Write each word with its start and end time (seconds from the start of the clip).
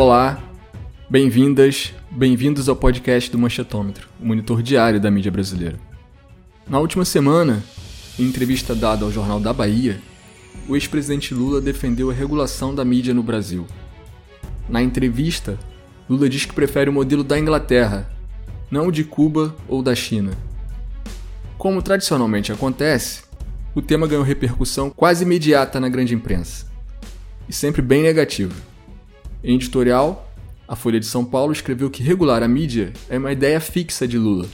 Olá, 0.00 0.40
bem-vindas, 1.10 1.92
bem-vindos 2.08 2.68
ao 2.68 2.76
podcast 2.76 3.28
do 3.32 3.36
Manchetômetro, 3.36 4.08
o 4.20 4.24
monitor 4.24 4.62
diário 4.62 5.00
da 5.00 5.10
mídia 5.10 5.28
brasileira. 5.28 5.76
Na 6.68 6.78
última 6.78 7.04
semana, 7.04 7.64
em 8.16 8.22
entrevista 8.22 8.76
dada 8.76 9.04
ao 9.04 9.10
Jornal 9.10 9.40
da 9.40 9.52
Bahia, 9.52 10.00
o 10.68 10.76
ex-presidente 10.76 11.34
Lula 11.34 11.60
defendeu 11.60 12.10
a 12.10 12.14
regulação 12.14 12.72
da 12.72 12.84
mídia 12.84 13.12
no 13.12 13.24
Brasil. 13.24 13.66
Na 14.68 14.80
entrevista, 14.80 15.58
Lula 16.08 16.28
diz 16.28 16.44
que 16.44 16.54
prefere 16.54 16.88
o 16.88 16.92
modelo 16.92 17.24
da 17.24 17.36
Inglaterra, 17.36 18.08
não 18.70 18.86
o 18.86 18.92
de 18.92 19.02
Cuba 19.02 19.52
ou 19.66 19.82
da 19.82 19.96
China. 19.96 20.30
Como 21.58 21.82
tradicionalmente 21.82 22.52
acontece, 22.52 23.22
o 23.74 23.82
tema 23.82 24.06
ganhou 24.06 24.22
repercussão 24.22 24.90
quase 24.90 25.24
imediata 25.24 25.80
na 25.80 25.88
grande 25.88 26.14
imprensa, 26.14 26.66
e 27.48 27.52
sempre 27.52 27.82
bem 27.82 28.00
negativa. 28.00 28.67
Em 29.42 29.54
editorial, 29.54 30.28
a 30.66 30.74
Folha 30.74 30.98
de 30.98 31.06
São 31.06 31.24
Paulo 31.24 31.52
escreveu 31.52 31.88
que 31.88 32.02
regular 32.02 32.42
a 32.42 32.48
mídia 32.48 32.92
é 33.08 33.16
uma 33.18 33.30
ideia 33.30 33.60
fixa 33.60 34.06
de 34.06 34.18
Lula. 34.18 34.48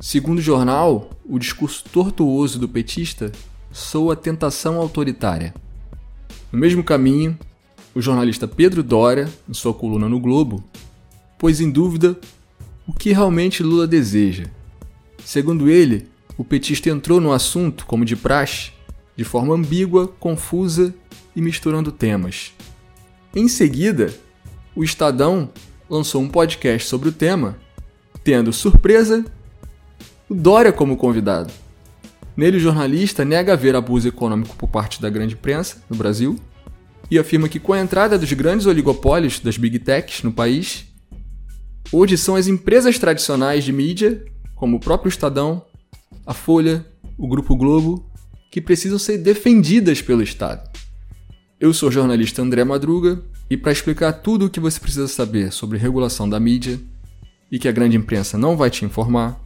Segundo 0.00 0.38
o 0.38 0.42
jornal, 0.42 1.10
o 1.24 1.38
discurso 1.38 1.84
tortuoso 1.92 2.58
do 2.58 2.66
petista 2.66 3.30
soa 3.70 4.16
tentação 4.16 4.76
autoritária. 4.76 5.54
No 6.50 6.58
mesmo 6.58 6.82
caminho, 6.82 7.38
o 7.94 8.00
jornalista 8.00 8.48
Pedro 8.48 8.82
Dória, 8.82 9.28
em 9.46 9.52
sua 9.52 9.74
coluna 9.74 10.08
no 10.08 10.18
Globo, 10.18 10.64
pôs 11.38 11.60
em 11.60 11.70
dúvida 11.70 12.18
o 12.88 12.92
que 12.92 13.12
realmente 13.12 13.62
Lula 13.62 13.86
deseja. 13.86 14.44
Segundo 15.22 15.68
ele, 15.68 16.08
o 16.38 16.44
petista 16.44 16.88
entrou 16.88 17.20
no 17.20 17.32
assunto, 17.32 17.84
como 17.84 18.04
de 18.04 18.16
praxe, 18.16 18.72
de 19.14 19.24
forma 19.24 19.54
ambígua, 19.54 20.08
confusa 20.08 20.94
e 21.36 21.42
misturando 21.42 21.92
temas. 21.92 22.52
Em 23.36 23.48
seguida, 23.48 24.14
o 24.76 24.84
Estadão 24.84 25.50
lançou 25.90 26.22
um 26.22 26.28
podcast 26.28 26.88
sobre 26.88 27.08
o 27.08 27.12
tema, 27.12 27.58
tendo 28.22 28.52
surpresa 28.52 29.24
o 30.30 30.34
Dória 30.34 30.72
como 30.72 30.96
convidado. 30.96 31.52
Nele, 32.36 32.58
o 32.58 32.60
jornalista 32.60 33.24
nega 33.24 33.56
ver 33.56 33.74
abuso 33.74 34.06
econômico 34.06 34.54
por 34.54 34.68
parte 34.68 35.02
da 35.02 35.10
grande 35.10 35.34
imprensa 35.34 35.82
no 35.90 35.96
Brasil 35.96 36.38
e 37.10 37.18
afirma 37.18 37.48
que, 37.48 37.58
com 37.58 37.72
a 37.72 37.80
entrada 37.80 38.16
dos 38.16 38.32
grandes 38.32 38.66
oligopólios 38.66 39.40
das 39.40 39.58
big 39.58 39.80
techs 39.80 40.22
no 40.22 40.30
país, 40.30 40.86
hoje 41.90 42.16
são 42.16 42.36
as 42.36 42.46
empresas 42.46 43.00
tradicionais 43.00 43.64
de 43.64 43.72
mídia, 43.72 44.24
como 44.54 44.76
o 44.76 44.80
próprio 44.80 45.08
Estadão, 45.08 45.64
a 46.24 46.32
Folha, 46.32 46.86
o 47.18 47.26
Grupo 47.26 47.56
Globo, 47.56 48.08
que 48.48 48.60
precisam 48.60 48.98
ser 48.98 49.18
defendidas 49.18 50.00
pelo 50.00 50.22
Estado. 50.22 50.73
Eu 51.64 51.72
sou 51.72 51.88
o 51.88 51.92
jornalista 51.92 52.42
André 52.42 52.62
Madruga 52.62 53.22
e 53.48 53.56
para 53.56 53.72
explicar 53.72 54.12
tudo 54.12 54.44
o 54.44 54.50
que 54.50 54.60
você 54.60 54.78
precisa 54.78 55.08
saber 55.08 55.50
sobre 55.50 55.78
regulação 55.78 56.28
da 56.28 56.38
mídia 56.38 56.78
e 57.50 57.58
que 57.58 57.66
a 57.66 57.72
grande 57.72 57.96
imprensa 57.96 58.36
não 58.36 58.54
vai 58.54 58.68
te 58.68 58.84
informar, 58.84 59.40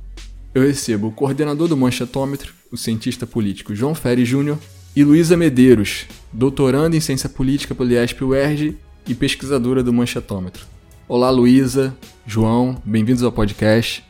eu 0.53 0.63
recebo 0.63 1.07
o 1.07 1.13
coordenador 1.13 1.69
do 1.69 1.77
Manchetômetro, 1.77 2.53
o 2.73 2.77
cientista 2.77 3.25
político 3.25 3.73
João 3.73 3.95
Ferri 3.95 4.25
Júnior, 4.25 4.59
e 4.97 5.05
Luísa 5.05 5.37
Medeiros, 5.37 6.07
doutoranda 6.33 6.97
em 6.97 7.01
ciência 7.01 7.29
política 7.29 7.73
pelo 7.73 7.93
IESP-UERJ 7.93 8.77
e 9.07 9.15
pesquisadora 9.15 9.81
do 9.81 9.93
Manchetômetro. 9.93 10.67
Olá, 11.07 11.31
Luísa, 11.31 11.97
João, 12.27 12.83
bem-vindos 12.85 13.23
ao 13.23 13.31
podcast. 13.31 14.05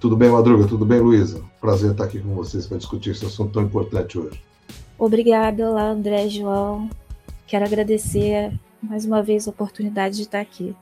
Tudo 0.00 0.16
bem, 0.16 0.30
Madruga? 0.30 0.66
Tudo 0.66 0.86
bem, 0.86 0.98
Luísa? 0.98 1.42
Prazer 1.60 1.90
estar 1.90 2.04
aqui 2.04 2.20
com 2.20 2.34
vocês 2.34 2.66
para 2.66 2.78
discutir 2.78 3.10
esse 3.10 3.26
assunto 3.26 3.52
tão 3.52 3.62
importante 3.62 4.18
hoje. 4.18 4.40
Obrigada, 4.98 5.68
olá, 5.68 5.90
André, 5.90 6.26
João. 6.30 6.88
Quero 7.46 7.64
agradecer 7.64 8.58
mais 8.82 9.04
uma 9.04 9.22
vez 9.22 9.46
a 9.46 9.50
oportunidade 9.50 10.16
de 10.16 10.22
estar 10.22 10.40
aqui. 10.40 10.74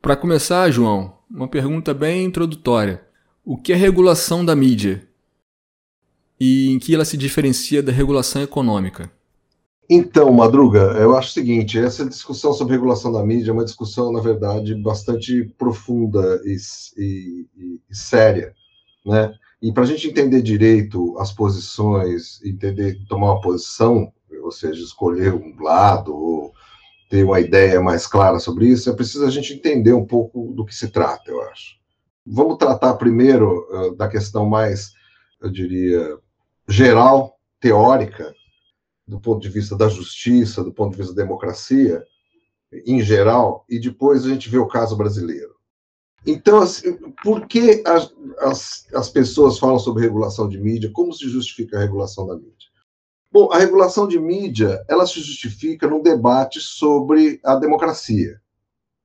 Para 0.00 0.16
começar, 0.16 0.70
João, 0.70 1.12
uma 1.30 1.48
pergunta 1.48 1.92
bem 1.92 2.24
introdutória. 2.24 3.02
O 3.44 3.56
que 3.56 3.72
é 3.72 3.76
regulação 3.76 4.44
da 4.44 4.56
mídia? 4.56 5.06
E 6.40 6.70
em 6.70 6.78
que 6.78 6.94
ela 6.94 7.04
se 7.04 7.16
diferencia 7.16 7.82
da 7.82 7.92
regulação 7.92 8.42
econômica? 8.42 9.10
Então, 9.88 10.32
Madruga, 10.32 10.96
eu 10.98 11.14
acho 11.14 11.30
o 11.30 11.32
seguinte: 11.32 11.78
essa 11.78 12.06
discussão 12.06 12.52
sobre 12.54 12.74
regulação 12.74 13.12
da 13.12 13.24
mídia 13.24 13.50
é 13.50 13.52
uma 13.52 13.64
discussão, 13.64 14.10
na 14.10 14.20
verdade, 14.20 14.74
bastante 14.74 15.44
profunda 15.58 16.40
e, 16.44 16.56
e, 16.96 17.46
e 17.90 17.94
séria, 17.94 18.54
né? 19.04 19.34
E 19.60 19.72
para 19.72 19.82
a 19.82 19.86
gente 19.86 20.08
entender 20.08 20.42
direito 20.42 21.16
as 21.18 21.32
posições, 21.32 22.42
entender, 22.44 22.98
tomar 23.08 23.32
uma 23.32 23.40
posição, 23.40 24.12
ou 24.38 24.50
seja, 24.50 24.82
escolher 24.82 25.32
um 25.32 25.54
lado 25.62 26.14
ou 26.14 26.52
ter 27.08 27.24
uma 27.24 27.40
ideia 27.40 27.80
mais 27.80 28.06
clara 28.06 28.38
sobre 28.38 28.66
isso, 28.66 28.90
é 28.90 28.92
preciso 28.94 29.24
a 29.24 29.30
gente 29.30 29.52
entender 29.52 29.92
um 29.92 30.06
pouco 30.06 30.52
do 30.54 30.64
que 30.64 30.74
se 30.74 30.88
trata, 30.88 31.30
eu 31.30 31.40
acho. 31.42 31.76
Vamos 32.26 32.56
tratar 32.56 32.94
primeiro 32.94 33.66
uh, 33.70 33.94
da 33.94 34.08
questão 34.08 34.46
mais, 34.46 34.92
eu 35.40 35.50
diria, 35.50 36.18
geral, 36.68 37.38
teórica, 37.60 38.34
do 39.06 39.20
ponto 39.20 39.42
de 39.42 39.48
vista 39.48 39.76
da 39.76 39.88
justiça, 39.88 40.64
do 40.64 40.72
ponto 40.72 40.92
de 40.92 40.98
vista 40.98 41.14
da 41.14 41.22
democracia, 41.22 42.02
em 42.86 43.00
geral, 43.02 43.64
e 43.68 43.78
depois 43.78 44.24
a 44.24 44.28
gente 44.28 44.48
vê 44.48 44.58
o 44.58 44.66
caso 44.66 44.96
brasileiro. 44.96 45.54
Então, 46.26 46.58
assim, 46.58 46.96
por 47.22 47.46
que 47.46 47.82
as, 47.86 48.12
as, 48.38 48.86
as 48.94 49.10
pessoas 49.10 49.58
falam 49.58 49.78
sobre 49.78 50.02
regulação 50.02 50.48
de 50.48 50.58
mídia? 50.58 50.90
Como 50.92 51.12
se 51.12 51.28
justifica 51.28 51.76
a 51.76 51.80
regulação 51.80 52.26
da 52.26 52.34
mídia? 52.34 52.73
Bom, 53.34 53.50
a 53.50 53.58
regulação 53.58 54.06
de 54.06 54.16
mídia, 54.16 54.84
ela 54.88 55.04
se 55.08 55.18
justifica 55.18 55.88
num 55.88 56.00
debate 56.00 56.60
sobre 56.60 57.40
a 57.42 57.56
democracia, 57.56 58.40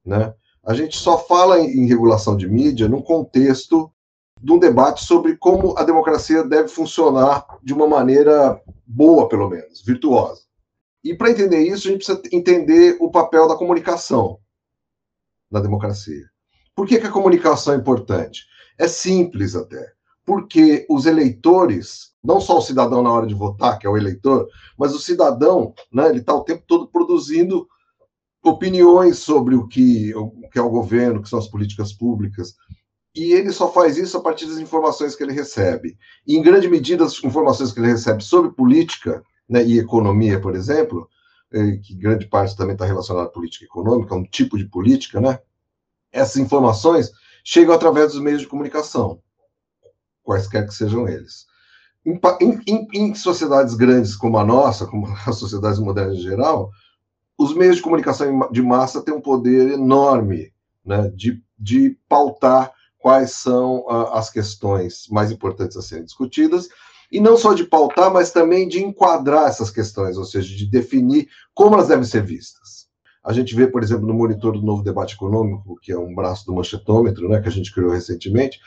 né? 0.06 0.36
A 0.64 0.76
gente 0.76 0.96
só 0.98 1.18
fala 1.18 1.60
em, 1.60 1.80
em 1.80 1.88
regulação 1.88 2.38
de 2.38 2.48
mídia 2.48 2.88
num 2.88 3.02
contexto 3.02 3.92
de 4.40 4.52
um 4.52 4.60
debate 4.60 5.04
sobre 5.04 5.36
como 5.36 5.76
a 5.76 5.84
democracia 5.84 6.44
deve 6.44 6.68
funcionar 6.68 7.44
de 7.64 7.74
uma 7.74 7.88
maneira 7.88 8.62
boa, 8.86 9.28
pelo 9.28 9.50
menos, 9.50 9.82
virtuosa. 9.82 10.44
E 11.04 11.16
para 11.16 11.32
entender 11.32 11.62
isso, 11.62 11.88
a 11.88 11.92
gente 11.92 12.06
precisa 12.06 12.22
entender 12.32 12.98
o 13.00 13.10
papel 13.10 13.48
da 13.48 13.56
comunicação 13.56 14.40
na 15.50 15.60
democracia. 15.60 16.30
Por 16.76 16.86
que, 16.86 17.00
que 17.00 17.08
a 17.08 17.12
comunicação 17.12 17.74
é 17.74 17.78
importante? 17.78 18.46
É 18.78 18.88
simples 18.88 19.56
até. 19.56 19.92
Porque 20.30 20.86
os 20.88 21.08
eleitores, 21.08 22.12
não 22.24 22.40
só 22.40 22.60
o 22.60 22.62
cidadão 22.62 23.02
na 23.02 23.12
hora 23.12 23.26
de 23.26 23.34
votar, 23.34 23.80
que 23.80 23.88
é 23.88 23.90
o 23.90 23.98
eleitor, 23.98 24.48
mas 24.78 24.94
o 24.94 25.00
cidadão, 25.00 25.74
né, 25.92 26.08
ele 26.08 26.20
está 26.20 26.36
o 26.36 26.44
tempo 26.44 26.64
todo 26.68 26.88
produzindo 26.88 27.68
opiniões 28.44 29.18
sobre 29.18 29.56
o 29.56 29.68
que, 29.68 30.14
o 30.14 30.48
que 30.52 30.60
é 30.60 30.62
o 30.62 30.70
governo, 30.70 31.20
que 31.24 31.28
são 31.28 31.40
as 31.40 31.48
políticas 31.48 31.92
públicas, 31.92 32.54
e 33.16 33.34
ele 33.34 33.52
só 33.52 33.72
faz 33.72 33.98
isso 33.98 34.18
a 34.18 34.22
partir 34.22 34.46
das 34.46 34.60
informações 34.60 35.16
que 35.16 35.24
ele 35.24 35.34
recebe. 35.34 35.98
E, 36.28 36.38
em 36.38 36.44
grande 36.44 36.68
medida, 36.68 37.06
as 37.06 37.24
informações 37.24 37.72
que 37.72 37.80
ele 37.80 37.88
recebe 37.88 38.24
sobre 38.24 38.52
política 38.52 39.24
né, 39.50 39.66
e 39.66 39.80
economia, 39.80 40.40
por 40.40 40.56
exemplo, 40.56 41.10
eh, 41.52 41.78
que 41.78 41.96
grande 41.96 42.28
parte 42.28 42.56
também 42.56 42.74
está 42.74 42.86
relacionada 42.86 43.26
à 43.26 43.32
política 43.32 43.66
econômica, 43.66 44.14
um 44.14 44.24
tipo 44.24 44.60
de 44.60 44.66
política, 44.66 45.20
né? 45.20 45.40
Essas 46.12 46.38
informações 46.38 47.12
chegam 47.44 47.74
através 47.74 48.12
dos 48.12 48.22
meios 48.22 48.42
de 48.42 48.48
comunicação, 48.48 49.20
quaisquer 50.24 50.68
que 50.68 50.74
sejam 50.74 51.08
eles. 51.08 51.46
Em, 52.06 52.20
em, 52.68 52.88
em 52.94 53.16
sociedades 53.16 53.76
grandes 53.76 54.16
como 54.16 54.38
a 54.38 54.46
nossa, 54.46 54.86
como 54.86 55.08
as 55.26 55.36
sociedades 55.38 55.80
modernas 55.80 56.18
em 56.18 56.22
geral, 56.22 56.72
os 57.38 57.54
meios 57.54 57.78
de 57.78 57.82
comunicação 57.82 58.50
de 58.52 58.62
massa 58.62 59.02
têm 59.02 59.14
um 59.14 59.22
poder 59.22 59.72
enorme 59.72 60.52
né, 60.86 61.10
de, 61.16 61.42
de 61.58 61.98
pautar 62.08 62.72
quais 62.98 63.32
são 63.32 63.86
uh, 63.86 64.14
as 64.14 64.30
questões 64.30 65.08
mais 65.10 65.32
importantes 65.32 65.78
a 65.78 65.82
serem 65.82 66.04
discutidas, 66.04 66.68
e 67.12 67.20
não 67.20 67.38
só 67.38 67.54
de 67.54 67.64
pautar, 67.64 68.12
mas 68.12 68.32
também 68.32 68.68
de 68.68 68.84
enquadrar 68.84 69.48
essas 69.48 69.72
questões, 69.72 70.18
ou 70.18 70.26
seja, 70.26 70.56
de 70.56 70.66
definir 70.70 71.28
como 71.56 71.76
elas 71.76 71.88
devem 71.88 72.04
ser 72.04 72.24
vistas. 72.24 72.88
A 73.24 73.34
gente 73.34 73.56
vê, 73.56 73.68
por 73.68 73.82
exemplo, 73.82 74.06
no 74.06 74.14
monitor 74.14 74.54
do 74.54 74.62
Novo 74.62 74.84
Debate 74.84 75.16
Econômico, 75.16 75.80
que 75.82 75.92
é 75.92 75.98
um 75.98 76.14
braço 76.14 76.46
do 76.46 76.54
manchetômetro, 76.54 77.28
né, 77.28 77.42
que 77.42 77.48
a 77.48 77.52
gente 77.52 77.74
criou 77.74 77.92
recentemente, 77.92 78.60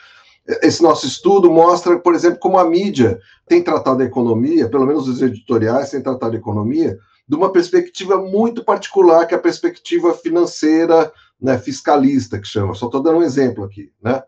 esse 0.61 0.83
nosso 0.83 1.05
estudo 1.05 1.49
mostra, 1.51 1.97
por 1.97 2.13
exemplo, 2.13 2.39
como 2.39 2.57
a 2.57 2.69
mídia 2.69 3.19
tem 3.47 3.63
tratado 3.63 4.01
a 4.01 4.05
economia, 4.05 4.69
pelo 4.69 4.85
menos 4.85 5.07
os 5.07 5.21
editoriais 5.21 5.89
têm 5.89 6.01
tratado 6.01 6.35
a 6.35 6.39
economia, 6.39 6.97
de 7.27 7.35
uma 7.35 7.51
perspectiva 7.51 8.17
muito 8.17 8.63
particular, 8.63 9.25
que 9.25 9.33
é 9.33 9.37
a 9.37 9.41
perspectiva 9.41 10.13
financeira, 10.13 11.11
né, 11.39 11.57
fiscalista, 11.57 12.39
que 12.39 12.47
chama. 12.47 12.73
Só 12.73 12.87
estou 12.87 13.01
dando 13.01 13.19
um 13.19 13.23
exemplo 13.23 13.63
aqui, 13.63 13.91
né? 14.01 14.21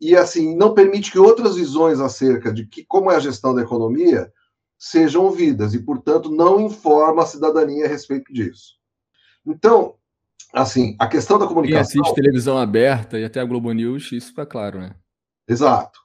E 0.00 0.16
assim 0.16 0.56
não 0.56 0.74
permite 0.74 1.12
que 1.12 1.18
outras 1.18 1.56
visões 1.56 2.00
acerca 2.00 2.52
de 2.52 2.66
que 2.66 2.84
como 2.84 3.10
é 3.10 3.16
a 3.16 3.20
gestão 3.20 3.54
da 3.54 3.62
economia 3.62 4.32
sejam 4.78 5.24
ouvidas 5.24 5.74
e, 5.74 5.78
portanto, 5.78 6.30
não 6.30 6.58
informa 6.58 7.22
a 7.22 7.26
cidadania 7.26 7.84
a 7.84 7.88
respeito 7.88 8.32
disso. 8.32 8.76
Então, 9.46 9.94
assim, 10.54 10.96
a 10.98 11.06
questão 11.06 11.38
da 11.38 11.46
comunicação. 11.46 11.92
Quem 11.92 12.00
assiste 12.00 12.14
televisão 12.14 12.56
aberta 12.56 13.18
e 13.18 13.24
até 13.24 13.40
a 13.40 13.44
Globo 13.44 13.70
News, 13.72 14.10
isso 14.10 14.28
fica 14.28 14.46
claro, 14.46 14.80
né? 14.80 14.94
Exato. 15.50 15.98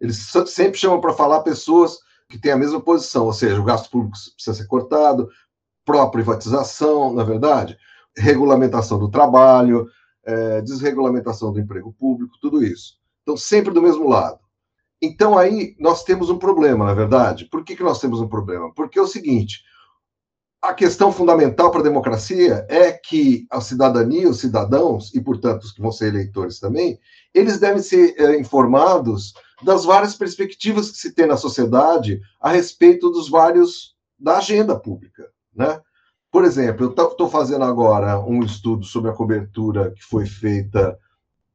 Eles 0.00 0.30
sempre 0.46 0.78
chamam 0.78 1.00
para 1.00 1.12
falar 1.12 1.40
pessoas 1.40 1.98
que 2.28 2.38
têm 2.38 2.52
a 2.52 2.56
mesma 2.56 2.80
posição, 2.80 3.24
ou 3.24 3.32
seja, 3.32 3.60
o 3.60 3.64
gasto 3.64 3.90
público 3.90 4.16
precisa 4.34 4.56
ser 4.56 4.66
cortado, 4.66 5.28
pró-privatização, 5.84 7.12
na 7.12 7.22
é 7.22 7.24
verdade 7.24 7.78
regulamentação 8.16 8.98
do 8.98 9.10
trabalho, 9.10 9.88
é, 10.24 10.60
desregulamentação 10.62 11.52
do 11.52 11.60
emprego 11.60 11.92
público, 11.92 12.38
tudo 12.40 12.64
isso. 12.64 12.94
Então, 13.22 13.36
sempre 13.36 13.72
do 13.72 13.82
mesmo 13.82 14.08
lado. 14.08 14.40
Então, 15.00 15.36
aí 15.36 15.76
nós 15.78 16.02
temos 16.02 16.30
um 16.30 16.38
problema, 16.38 16.86
na 16.86 16.94
verdade. 16.94 17.44
Por 17.46 17.62
que, 17.62 17.76
que 17.76 17.82
nós 17.82 18.00
temos 18.00 18.20
um 18.20 18.28
problema? 18.28 18.72
Porque 18.74 18.98
é 18.98 19.02
o 19.02 19.06
seguinte: 19.06 19.62
a 20.66 20.74
questão 20.74 21.12
fundamental 21.12 21.70
para 21.70 21.80
a 21.80 21.84
democracia 21.84 22.66
é 22.68 22.90
que 22.90 23.46
a 23.50 23.60
cidadania, 23.60 24.28
os 24.28 24.40
cidadãos, 24.40 25.14
e 25.14 25.20
portanto 25.20 25.62
os 25.62 25.72
que 25.72 25.80
vão 25.80 25.92
ser 25.92 26.08
eleitores 26.08 26.58
também, 26.58 26.98
eles 27.32 27.58
devem 27.58 27.80
ser 27.80 28.14
é, 28.18 28.38
informados 28.38 29.32
das 29.62 29.84
várias 29.84 30.14
perspectivas 30.16 30.90
que 30.90 30.98
se 30.98 31.12
tem 31.12 31.26
na 31.26 31.36
sociedade 31.36 32.20
a 32.40 32.50
respeito 32.50 33.10
dos 33.10 33.28
vários 33.28 33.94
da 34.18 34.38
agenda 34.38 34.76
pública, 34.76 35.28
né? 35.54 35.80
Por 36.32 36.44
exemplo, 36.44 36.86
eu 36.86 37.08
estou 37.08 37.30
fazendo 37.30 37.64
agora 37.64 38.18
um 38.18 38.42
estudo 38.42 38.84
sobre 38.84 39.10
a 39.10 39.14
cobertura 39.14 39.92
que 39.92 40.02
foi 40.02 40.26
feita 40.26 40.98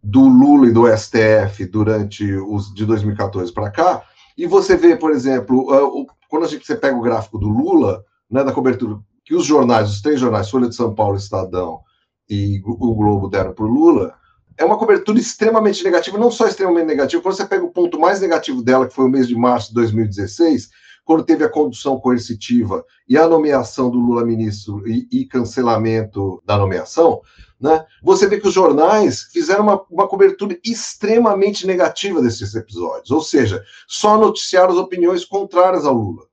do 0.01 0.21
Lula 0.21 0.67
e 0.67 0.71
do 0.71 0.87
STF 0.87 1.65
durante 1.65 2.33
os 2.33 2.73
de 2.73 2.85
2014 2.85 3.51
para 3.51 3.69
cá, 3.69 4.03
e 4.37 4.47
você 4.47 4.75
vê, 4.75 4.95
por 4.95 5.11
exemplo, 5.11 6.07
quando 6.29 6.45
a 6.45 6.47
gente 6.47 6.65
você 6.65 6.75
pega 6.75 6.97
o 6.97 7.01
gráfico 7.01 7.37
do 7.37 7.49
Lula, 7.49 8.03
né, 8.31 8.43
da 8.43 8.53
cobertura 8.53 8.99
que 9.23 9.35
os 9.35 9.45
jornais, 9.45 9.89
os 9.89 10.01
três 10.01 10.19
jornais, 10.19 10.49
Folha 10.49 10.67
de 10.67 10.75
São 10.75 10.95
Paulo, 10.95 11.17
Estadão 11.17 11.81
e 12.29 12.61
o 12.65 12.95
Globo 12.95 13.27
deram 13.27 13.53
para 13.53 13.65
o 13.65 13.67
Lula, 13.67 14.15
é 14.57 14.65
uma 14.65 14.77
cobertura 14.77 15.19
extremamente 15.19 15.83
negativa, 15.83 16.17
não 16.17 16.31
só 16.31 16.47
extremamente 16.47 16.87
negativa, 16.87 17.21
quando 17.21 17.35
você 17.35 17.45
pega 17.45 17.63
o 17.63 17.71
ponto 17.71 17.99
mais 17.99 18.21
negativo 18.21 18.61
dela, 18.63 18.87
que 18.87 18.93
foi 18.93 19.05
o 19.05 19.09
mês 19.09 19.27
de 19.27 19.35
março 19.35 19.69
de 19.69 19.75
2016, 19.75 20.69
quando 21.03 21.23
teve 21.25 21.43
a 21.43 21.49
condução 21.49 21.99
coercitiva 21.99 22.85
e 23.07 23.17
a 23.17 23.27
nomeação 23.27 23.89
do 23.89 23.99
Lula 23.99 24.23
ministro 24.23 24.87
e, 24.87 25.07
e 25.11 25.25
cancelamento 25.25 26.41
da 26.45 26.57
nomeação, 26.57 27.21
né, 27.59 27.85
você 28.01 28.27
vê 28.27 28.39
que 28.39 28.47
os 28.47 28.53
jornais 28.53 29.23
fizeram 29.31 29.63
uma, 29.63 29.81
uma, 29.89 30.07
cobertura 30.07 30.57
extremamente 30.63 31.67
negativa 31.67 32.21
desses 32.21 32.55
episódios, 32.55 33.11
ou 33.11 33.21
seja, 33.21 33.63
só 33.87 34.17
noticiaram 34.17 34.71
as 34.71 34.77
opiniões 34.77 35.25
contrárias 35.25 35.85
ao 35.85 35.93
Lula. 35.93 36.30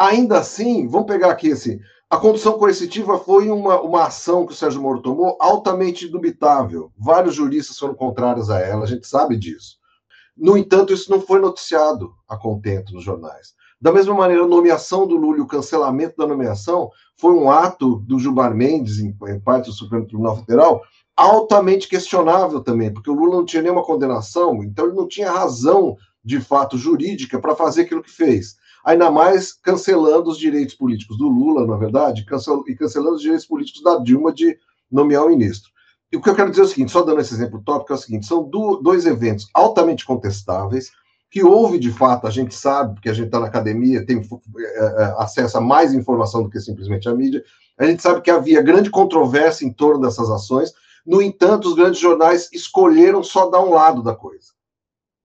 Ainda 0.00 0.38
assim, 0.38 0.88
vamos 0.88 1.06
pegar 1.06 1.30
aqui 1.30 1.52
assim, 1.52 1.78
a 2.08 2.16
condução 2.16 2.58
coercitiva 2.58 3.18
foi 3.18 3.50
uma, 3.50 3.82
uma 3.82 4.06
ação 4.06 4.46
que 4.46 4.52
o 4.54 4.56
Sérgio 4.56 4.80
Moro 4.80 5.02
tomou 5.02 5.36
altamente 5.38 6.08
dubitável. 6.08 6.90
Vários 6.96 7.34
juristas 7.34 7.78
foram 7.78 7.92
contrários 7.94 8.48
a 8.48 8.58
ela, 8.58 8.84
a 8.84 8.86
gente 8.86 9.06
sabe 9.06 9.36
disso. 9.36 9.76
No 10.34 10.56
entanto, 10.56 10.94
isso 10.94 11.10
não 11.10 11.20
foi 11.20 11.38
noticiado 11.38 12.14
a 12.26 12.34
contento 12.34 12.94
nos 12.94 13.04
jornais. 13.04 13.52
Da 13.78 13.92
mesma 13.92 14.14
maneira, 14.14 14.44
a 14.44 14.48
nomeação 14.48 15.06
do 15.06 15.16
Lula 15.16 15.36
e 15.36 15.42
o 15.42 15.46
cancelamento 15.46 16.16
da 16.16 16.26
nomeação 16.26 16.90
foi 17.18 17.34
um 17.34 17.50
ato 17.50 17.96
do 17.96 18.18
Gilmar 18.18 18.54
Mendes, 18.54 19.00
em, 19.00 19.14
em 19.28 19.38
parte 19.38 19.66
do 19.66 19.74
Supremo 19.74 20.06
Tribunal 20.06 20.38
Federal, 20.38 20.80
altamente 21.14 21.86
questionável 21.86 22.62
também, 22.62 22.90
porque 22.90 23.10
o 23.10 23.14
Lula 23.14 23.36
não 23.36 23.44
tinha 23.44 23.62
nenhuma 23.62 23.84
condenação, 23.84 24.64
então 24.64 24.86
ele 24.86 24.96
não 24.96 25.06
tinha 25.06 25.30
razão, 25.30 25.94
de 26.24 26.40
fato, 26.40 26.78
jurídica 26.78 27.38
para 27.38 27.54
fazer 27.54 27.82
aquilo 27.82 28.02
que 28.02 28.10
fez. 28.10 28.58
Ainda 28.84 29.10
mais 29.10 29.52
cancelando 29.52 30.30
os 30.30 30.38
direitos 30.38 30.74
políticos 30.74 31.18
do 31.18 31.28
Lula, 31.28 31.66
na 31.66 31.76
verdade, 31.76 32.24
cancel, 32.24 32.64
e 32.66 32.74
cancelando 32.74 33.16
os 33.16 33.22
direitos 33.22 33.46
políticos 33.46 33.82
da 33.82 33.98
Dilma 33.98 34.32
de 34.32 34.58
nomear 34.90 35.24
o 35.24 35.28
ministro. 35.28 35.70
E 36.12 36.16
o 36.16 36.20
que 36.20 36.28
eu 36.28 36.34
quero 36.34 36.50
dizer 36.50 36.62
é 36.62 36.64
o 36.64 36.68
seguinte, 36.68 36.90
só 36.90 37.02
dando 37.02 37.20
esse 37.20 37.32
exemplo 37.32 37.62
tópico, 37.64 37.92
é 37.92 37.96
o 37.96 37.98
seguinte: 37.98 38.26
são 38.26 38.42
do, 38.42 38.76
dois 38.76 39.06
eventos 39.06 39.48
altamente 39.54 40.04
contestáveis, 40.04 40.90
que 41.30 41.44
houve 41.44 41.78
de 41.78 41.92
fato, 41.92 42.26
a 42.26 42.30
gente 42.30 42.54
sabe, 42.54 42.94
porque 42.94 43.08
a 43.08 43.14
gente 43.14 43.26
está 43.26 43.38
na 43.38 43.46
academia, 43.46 44.04
tem 44.04 44.18
é, 44.18 44.84
é, 44.84 45.14
acesso 45.18 45.58
a 45.58 45.60
mais 45.60 45.94
informação 45.94 46.42
do 46.42 46.50
que 46.50 46.58
simplesmente 46.58 47.08
a 47.08 47.14
mídia, 47.14 47.44
a 47.78 47.86
gente 47.86 48.02
sabe 48.02 48.20
que 48.20 48.30
havia 48.30 48.60
grande 48.60 48.90
controvérsia 48.90 49.64
em 49.64 49.72
torno 49.72 50.02
dessas 50.02 50.28
ações, 50.28 50.72
no 51.06 51.22
entanto, 51.22 51.68
os 51.68 51.74
grandes 51.74 52.00
jornais 52.00 52.50
escolheram 52.52 53.22
só 53.22 53.48
dar 53.48 53.60
um 53.60 53.72
lado 53.72 54.02
da 54.02 54.14
coisa. 54.14 54.52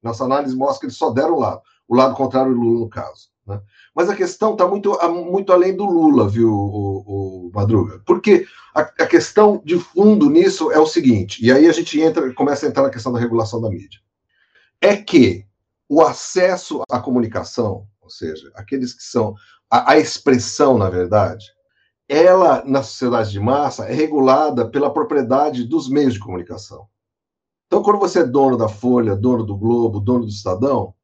Nossa 0.02 0.24
análise 0.24 0.56
mostra 0.56 0.82
que 0.82 0.86
eles 0.86 0.98
só 0.98 1.10
deram 1.10 1.36
um 1.36 1.40
lado, 1.40 1.62
o 1.88 1.96
lado 1.96 2.16
contrário 2.16 2.54
do 2.54 2.60
Lula, 2.60 2.80
no 2.82 2.90
caso. 2.90 3.30
Né? 3.46 3.62
Mas 3.94 4.10
a 4.10 4.16
questão 4.16 4.54
está 4.54 4.68
muito, 4.68 4.98
muito 5.10 5.54
além 5.54 5.76
do 5.76 5.86
Lula, 5.86 6.28
viu, 6.28 6.52
o, 6.52 7.48
o 7.48 7.52
Madruga? 7.54 8.02
Porque 8.06 8.48
a, 8.74 8.82
a, 8.82 9.06
questão 9.06 9.62
de 9.64 9.78
fundo 9.78 10.30
nisso 10.30 10.72
é 10.72 10.80
o 10.80 10.88
seguinte, 10.88 11.46
e 11.46 11.52
aí 11.52 11.68
a 11.68 11.72
gente 11.72 12.00
entra, 12.02 12.34
começa 12.34 12.66
a 12.66 12.70
entrar 12.70 12.84
na 12.84 12.90
questão 12.90 13.12
da 13.14 13.20
regulação 13.20 13.62
da 13.62 13.70
mídia. 13.70 14.00
É 14.82 14.98
que 14.98 15.46
o 15.88 16.02
acesso 16.02 16.82
à 16.90 17.00
comunicação, 17.00 17.88
ou 18.02 18.10
seja, 18.10 18.52
aqueles 18.56 18.94
que 18.94 19.04
são 19.04 19.36
a, 19.70 19.94
a 19.94 19.98
expressão, 19.98 20.78
na 20.78 20.90
verdade, 20.90 21.46
ela, 22.08 22.64
na 22.66 22.82
sociedade 22.82 23.32
de 23.32 23.40
massa, 23.40 23.86
é 23.86 23.94
regulada 23.94 24.68
pela 24.70 24.94
propriedade 24.94 25.64
dos 25.64 25.90
meios 25.90 26.14
de 26.14 26.20
comunicação. 26.20 26.88
Então, 27.68 27.82
quando 27.82 28.00
você 28.00 28.20
é 28.20 28.24
dono 28.24 28.58
da 28.58 28.68
Folha, 28.68 29.16
dono 29.16 29.44
do 29.44 29.58
Globo, 29.58 30.00
dono 30.00 30.22
do 30.26 30.30
Estadão, 30.30 30.95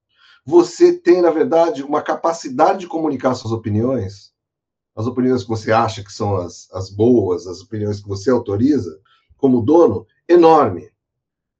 você 0.45 0.93
tem, 0.93 1.21
na 1.21 1.29
verdade, 1.29 1.83
uma 1.83 2.01
capacidade 2.01 2.79
de 2.79 2.87
comunicar 2.87 3.35
suas 3.35 3.53
opiniões, 3.53 4.31
as 4.95 5.05
opiniões 5.05 5.43
que 5.43 5.49
você 5.49 5.71
acha 5.71 6.03
que 6.03 6.11
são 6.11 6.35
as, 6.35 6.67
as 6.71 6.89
boas, 6.89 7.47
as 7.47 7.61
opiniões 7.61 8.01
que 8.01 8.07
você 8.07 8.29
autoriza, 8.29 8.99
como 9.37 9.61
dono, 9.61 10.05
enorme. 10.27 10.89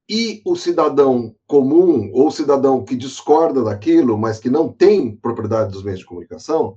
E 0.08 0.42
o 0.44 0.56
cidadão 0.56 1.34
comum, 1.46 2.10
ou 2.12 2.30
cidadão 2.30 2.84
que 2.84 2.96
discorda 2.96 3.62
daquilo, 3.62 4.18
mas 4.18 4.38
que 4.38 4.50
não 4.50 4.68
tem 4.68 5.16
propriedade 5.16 5.72
dos 5.72 5.82
meios 5.82 6.00
de 6.00 6.06
comunicação, 6.06 6.76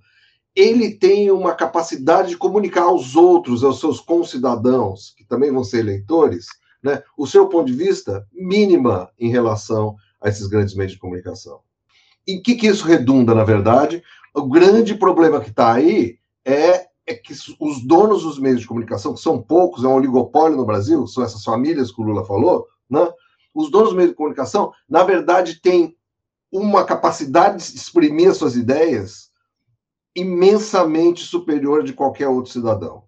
ele 0.56 0.92
tem 0.92 1.30
uma 1.31 1.54
capacidade 1.54 2.30
de 2.30 2.38
comunicar 2.38 2.84
aos 2.84 3.16
outros, 3.16 3.63
aos 3.63 3.80
seus 3.80 4.00
concidadãos, 4.00 5.13
que 5.18 5.25
também 5.25 5.52
vão 5.52 5.63
ser 5.63 5.80
eleitores, 5.80 6.46
né, 6.81 7.04
o 7.18 7.28
seu 7.28 7.50
ponto 7.50 7.66
de 7.66 7.74
vista 7.74 8.25
mínima 8.31 9.12
em 9.19 9.30
relação 9.30 9.96
a 10.22 10.30
esses 10.30 10.48
grandes 10.48 10.74
meios 10.75 10.94
de 10.94 11.00
comunicação. 11.00 11.60
E 12.27 12.38
o 12.38 12.42
que, 12.42 12.56
que 12.56 12.68
isso 12.68 12.86
redunda, 12.86 13.36
na 13.36 13.44
verdade? 13.44 14.04
O 14.33 14.48
grande 14.48 14.95
problema 14.95 15.39
que 15.39 15.50
está 15.50 15.74
aí 15.74 16.18
é, 16.44 16.88
é 17.06 17.13
que 17.13 17.33
os 17.60 17.86
donos 17.86 18.24
dos 18.24 18.39
meios 18.39 18.62
de 18.62 18.68
comunicação, 18.68 19.13
que 19.13 19.19
são 19.19 19.42
poucos, 19.42 19.83
é 19.83 19.88
um 19.88 19.94
oligopólio 19.94 20.57
no 20.57 20.66
Brasil, 20.66 21.06
são 21.07 21.24
essas 21.24 21.44
famílias 21.44 21.92
que 21.92 22.01
o 22.01 22.04
Lula 22.04 22.25
falou, 22.25 22.68
né? 22.89 23.07
os 23.54 23.72
donos 23.72 23.89
dos 23.89 23.95
meios 23.95 24.12
de 24.12 24.18
comunicação, 24.18 24.74
na 24.88 25.04
verdade, 25.04 25.62
têm 25.62 25.95
uma 26.51 26.83
capacidade 26.83 27.72
de 27.72 27.77
exprimir 27.77 28.33
suas 28.36 28.56
ideias 28.56 29.31
imensamente 30.16 31.24
superior 31.24 31.83
de 31.83 31.94
qualquer 31.94 32.28
outro 32.28 32.51
cidadão, 32.51 33.04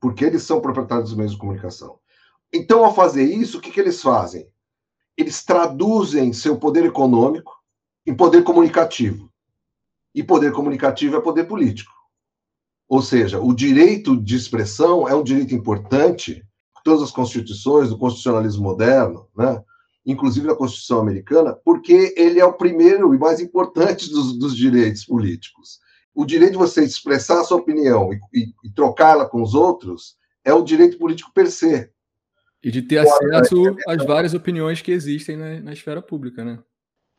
porque 0.00 0.24
eles 0.24 0.42
são 0.42 0.60
proprietários 0.60 1.10
dos 1.10 1.16
meios 1.16 1.32
de 1.32 1.38
comunicação. 1.38 1.98
Então, 2.52 2.84
ao 2.84 2.94
fazer 2.94 3.24
isso, 3.24 3.58
o 3.58 3.60
que, 3.60 3.70
que 3.70 3.80
eles 3.80 4.00
fazem? 4.00 4.48
Eles 5.16 5.44
traduzem 5.44 6.32
seu 6.32 6.56
poder 6.58 6.84
econômico 6.84 7.53
em 8.06 8.14
poder 8.14 8.42
comunicativo. 8.42 9.30
E 10.14 10.22
poder 10.22 10.52
comunicativo 10.52 11.16
é 11.16 11.20
poder 11.20 11.44
político. 11.44 11.92
Ou 12.88 13.02
seja, 13.02 13.40
o 13.40 13.54
direito 13.54 14.16
de 14.16 14.36
expressão 14.36 15.08
é 15.08 15.14
um 15.14 15.22
direito 15.22 15.54
importante, 15.54 16.44
todas 16.84 17.02
as 17.02 17.10
constituições, 17.10 17.88
do 17.88 17.98
constitucionalismo 17.98 18.62
moderno, 18.62 19.26
né? 19.36 19.62
inclusive 20.06 20.46
da 20.46 20.54
Constituição 20.54 21.00
americana, 21.00 21.54
porque 21.64 22.14
ele 22.16 22.38
é 22.38 22.44
o 22.44 22.52
primeiro 22.52 23.14
e 23.14 23.18
mais 23.18 23.40
importante 23.40 24.10
dos, 24.10 24.38
dos 24.38 24.54
direitos 24.54 25.04
políticos. 25.04 25.80
O 26.14 26.26
direito 26.26 26.52
de 26.52 26.58
você 26.58 26.84
expressar 26.84 27.40
a 27.40 27.44
sua 27.44 27.56
opinião 27.56 28.12
e, 28.12 28.20
e, 28.32 28.54
e 28.64 28.70
trocá-la 28.70 29.26
com 29.26 29.42
os 29.42 29.54
outros 29.54 30.16
é 30.44 30.52
o 30.52 30.62
direito 30.62 30.98
político 30.98 31.32
per 31.32 31.50
se. 31.50 31.88
E 32.62 32.70
de 32.70 32.82
ter 32.82 32.98
acesso 32.98 33.76
às 33.88 34.04
várias 34.04 34.34
opiniões 34.34 34.80
que 34.80 34.92
existem 34.92 35.36
na, 35.36 35.60
na 35.60 35.72
esfera 35.72 36.02
pública, 36.02 36.44
né? 36.44 36.58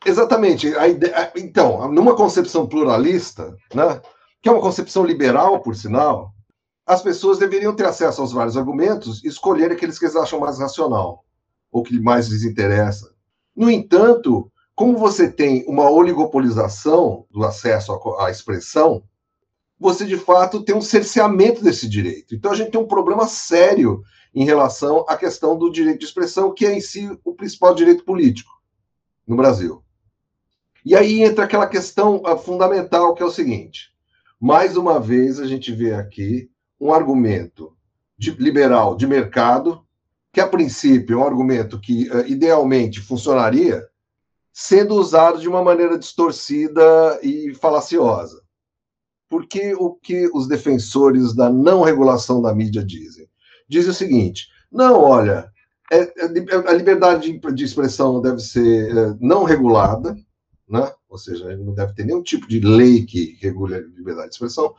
Exatamente. 0.04 0.68
Ideia, 0.68 1.32
então, 1.36 1.90
numa 1.90 2.14
concepção 2.14 2.66
pluralista, 2.66 3.56
né, 3.74 4.00
que 4.42 4.48
é 4.48 4.52
uma 4.52 4.60
concepção 4.60 5.04
liberal, 5.04 5.60
por 5.60 5.74
sinal, 5.74 6.32
as 6.86 7.02
pessoas 7.02 7.38
deveriam 7.38 7.74
ter 7.74 7.86
acesso 7.86 8.20
aos 8.20 8.32
vários 8.32 8.56
argumentos 8.56 9.22
e 9.24 9.28
escolher 9.28 9.72
aqueles 9.72 9.98
que 9.98 10.04
eles 10.04 10.16
acham 10.16 10.38
mais 10.38 10.58
racional, 10.58 11.24
ou 11.72 11.82
que 11.82 11.98
mais 11.98 12.28
lhes 12.28 12.44
interessa. 12.44 13.12
No 13.54 13.70
entanto, 13.70 14.50
como 14.74 14.96
você 14.96 15.30
tem 15.30 15.64
uma 15.66 15.90
oligopolização 15.90 17.26
do 17.30 17.42
acesso 17.44 17.92
à 18.18 18.30
expressão, 18.30 19.02
você 19.78 20.04
de 20.04 20.16
fato 20.16 20.62
tem 20.62 20.74
um 20.74 20.82
cerceamento 20.82 21.62
desse 21.62 21.88
direito. 21.88 22.34
Então 22.34 22.52
a 22.52 22.54
gente 22.54 22.70
tem 22.70 22.80
um 22.80 22.86
problema 22.86 23.26
sério 23.26 24.02
em 24.34 24.44
relação 24.44 25.04
à 25.08 25.16
questão 25.16 25.58
do 25.58 25.70
direito 25.70 26.00
de 26.00 26.04
expressão, 26.04 26.52
que 26.52 26.66
é 26.66 26.74
em 26.74 26.80
si 26.80 27.10
o 27.24 27.34
principal 27.34 27.74
direito 27.74 28.04
político 28.04 28.50
no 29.26 29.34
Brasil. 29.34 29.82
E 30.86 30.94
aí 30.94 31.24
entra 31.24 31.44
aquela 31.44 31.66
questão 31.66 32.22
ah, 32.24 32.36
fundamental, 32.36 33.12
que 33.12 33.20
é 33.20 33.26
o 33.26 33.30
seguinte: 33.30 33.92
mais 34.40 34.76
uma 34.76 35.00
vez 35.00 35.40
a 35.40 35.46
gente 35.46 35.72
vê 35.72 35.92
aqui 35.92 36.48
um 36.80 36.92
argumento 36.92 37.76
de, 38.16 38.30
liberal 38.30 38.94
de 38.94 39.04
mercado, 39.04 39.84
que 40.32 40.40
a 40.40 40.46
princípio 40.46 41.18
é 41.18 41.20
um 41.20 41.26
argumento 41.26 41.80
que 41.80 42.08
uh, 42.08 42.24
idealmente 42.28 43.00
funcionaria, 43.00 43.84
sendo 44.52 44.94
usado 44.94 45.40
de 45.40 45.48
uma 45.48 45.60
maneira 45.60 45.98
distorcida 45.98 47.18
e 47.20 47.52
falaciosa. 47.54 48.40
Porque 49.28 49.74
o 49.74 49.92
que 49.92 50.30
os 50.32 50.46
defensores 50.46 51.34
da 51.34 51.50
não 51.50 51.82
regulação 51.82 52.40
da 52.40 52.54
mídia 52.54 52.84
dizem? 52.84 53.28
diz 53.68 53.88
o 53.88 53.92
seguinte: 53.92 54.46
não, 54.70 55.00
olha, 55.02 55.50
é, 55.90 55.98
é, 55.98 56.68
a 56.68 56.72
liberdade 56.72 57.40
de 57.40 57.64
expressão 57.64 58.20
deve 58.20 58.38
ser 58.38 58.96
é, 58.96 59.16
não 59.20 59.42
regulada, 59.42 60.16
né? 60.68 60.90
ou 61.08 61.18
seja, 61.18 61.56
não 61.56 61.72
deve 61.72 61.94
ter 61.94 62.04
nenhum 62.04 62.22
tipo 62.22 62.48
de 62.48 62.60
lei 62.60 63.04
que 63.04 63.36
regule 63.40 63.74
a 63.74 63.80
liberdade 63.80 64.28
de 64.28 64.34
expressão. 64.34 64.74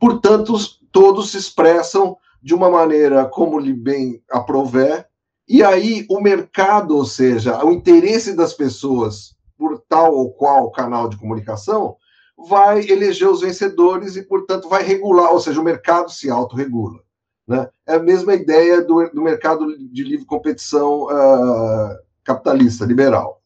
Portanto, 0.00 0.54
todos 0.90 1.30
se 1.30 1.38
expressam 1.38 2.16
de 2.42 2.54
uma 2.54 2.70
maneira 2.70 3.24
como 3.26 3.58
lhe 3.58 3.72
bem 3.72 4.22
aprover, 4.30 5.06
e 5.48 5.62
aí 5.62 6.06
o 6.10 6.20
mercado, 6.20 6.96
ou 6.96 7.04
seja, 7.04 7.64
o 7.64 7.72
interesse 7.72 8.34
das 8.34 8.52
pessoas 8.52 9.36
por 9.56 9.82
tal 9.88 10.14
ou 10.14 10.32
qual 10.32 10.70
canal 10.70 11.08
de 11.08 11.16
comunicação, 11.16 11.96
vai 12.48 12.88
eleger 12.88 13.28
os 13.28 13.40
vencedores 13.40 14.14
e, 14.14 14.22
portanto, 14.22 14.68
vai 14.68 14.84
regular, 14.84 15.32
ou 15.32 15.40
seja, 15.40 15.60
o 15.60 15.64
mercado 15.64 16.10
se 16.10 16.30
autorregula. 16.30 17.00
Né? 17.46 17.68
É 17.86 17.94
a 17.94 17.98
mesma 17.98 18.34
ideia 18.34 18.80
do, 18.80 19.08
do 19.10 19.20
mercado 19.20 19.76
de 19.76 20.04
livre 20.04 20.24
competição 20.24 21.04
uh, 21.06 21.98
capitalista, 22.22 22.84
liberal. 22.84 23.37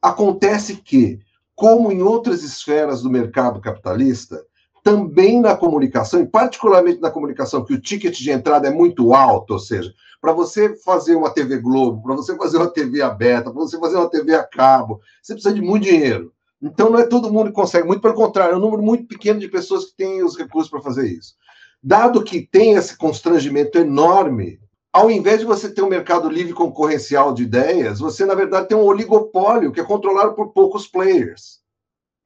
Acontece 0.00 0.76
que, 0.76 1.18
como 1.54 1.90
em 1.90 2.02
outras 2.02 2.42
esferas 2.42 3.02
do 3.02 3.10
mercado 3.10 3.60
capitalista, 3.60 4.44
também 4.82 5.40
na 5.40 5.56
comunicação, 5.56 6.20
e 6.20 6.26
particularmente 6.26 7.00
na 7.00 7.10
comunicação, 7.10 7.64
que 7.64 7.74
o 7.74 7.80
ticket 7.80 8.16
de 8.16 8.30
entrada 8.30 8.68
é 8.68 8.70
muito 8.70 9.12
alto, 9.12 9.52
ou 9.52 9.58
seja, 9.58 9.92
para 10.20 10.32
você 10.32 10.74
fazer 10.82 11.14
uma 11.14 11.30
TV 11.30 11.58
Globo, 11.58 12.02
para 12.02 12.14
você 12.14 12.36
fazer 12.36 12.56
uma 12.56 12.70
TV 12.70 13.02
aberta, 13.02 13.50
para 13.50 13.60
você 13.60 13.78
fazer 13.78 13.96
uma 13.96 14.10
TV 14.10 14.34
a 14.34 14.44
cabo, 14.44 15.00
você 15.22 15.34
precisa 15.34 15.54
de 15.54 15.60
muito 15.60 15.84
dinheiro. 15.84 16.32
Então 16.60 16.90
não 16.90 16.98
é 16.98 17.06
todo 17.06 17.32
mundo 17.32 17.48
que 17.48 17.52
consegue, 17.52 17.86
muito 17.86 18.00
pelo 18.00 18.14
contrário, 18.14 18.54
é 18.54 18.56
um 18.56 18.60
número 18.60 18.82
muito 18.82 19.06
pequeno 19.06 19.38
de 19.38 19.48
pessoas 19.48 19.86
que 19.86 19.96
têm 19.96 20.24
os 20.24 20.36
recursos 20.36 20.70
para 20.70 20.80
fazer 20.80 21.06
isso. 21.06 21.34
Dado 21.82 22.24
que 22.24 22.40
tem 22.40 22.72
esse 22.72 22.96
constrangimento 22.96 23.78
enorme, 23.78 24.58
ao 24.92 25.10
invés 25.10 25.40
de 25.40 25.46
você 25.46 25.70
ter 25.70 25.82
um 25.82 25.88
mercado 25.88 26.28
livre 26.28 26.52
concorrencial 26.52 27.32
de 27.32 27.42
ideias, 27.42 27.98
você, 27.98 28.24
na 28.24 28.34
verdade, 28.34 28.68
tem 28.68 28.76
um 28.76 28.84
oligopólio 28.84 29.72
que 29.72 29.80
é 29.80 29.84
controlado 29.84 30.34
por 30.34 30.52
poucos 30.52 30.86
players. 30.86 31.58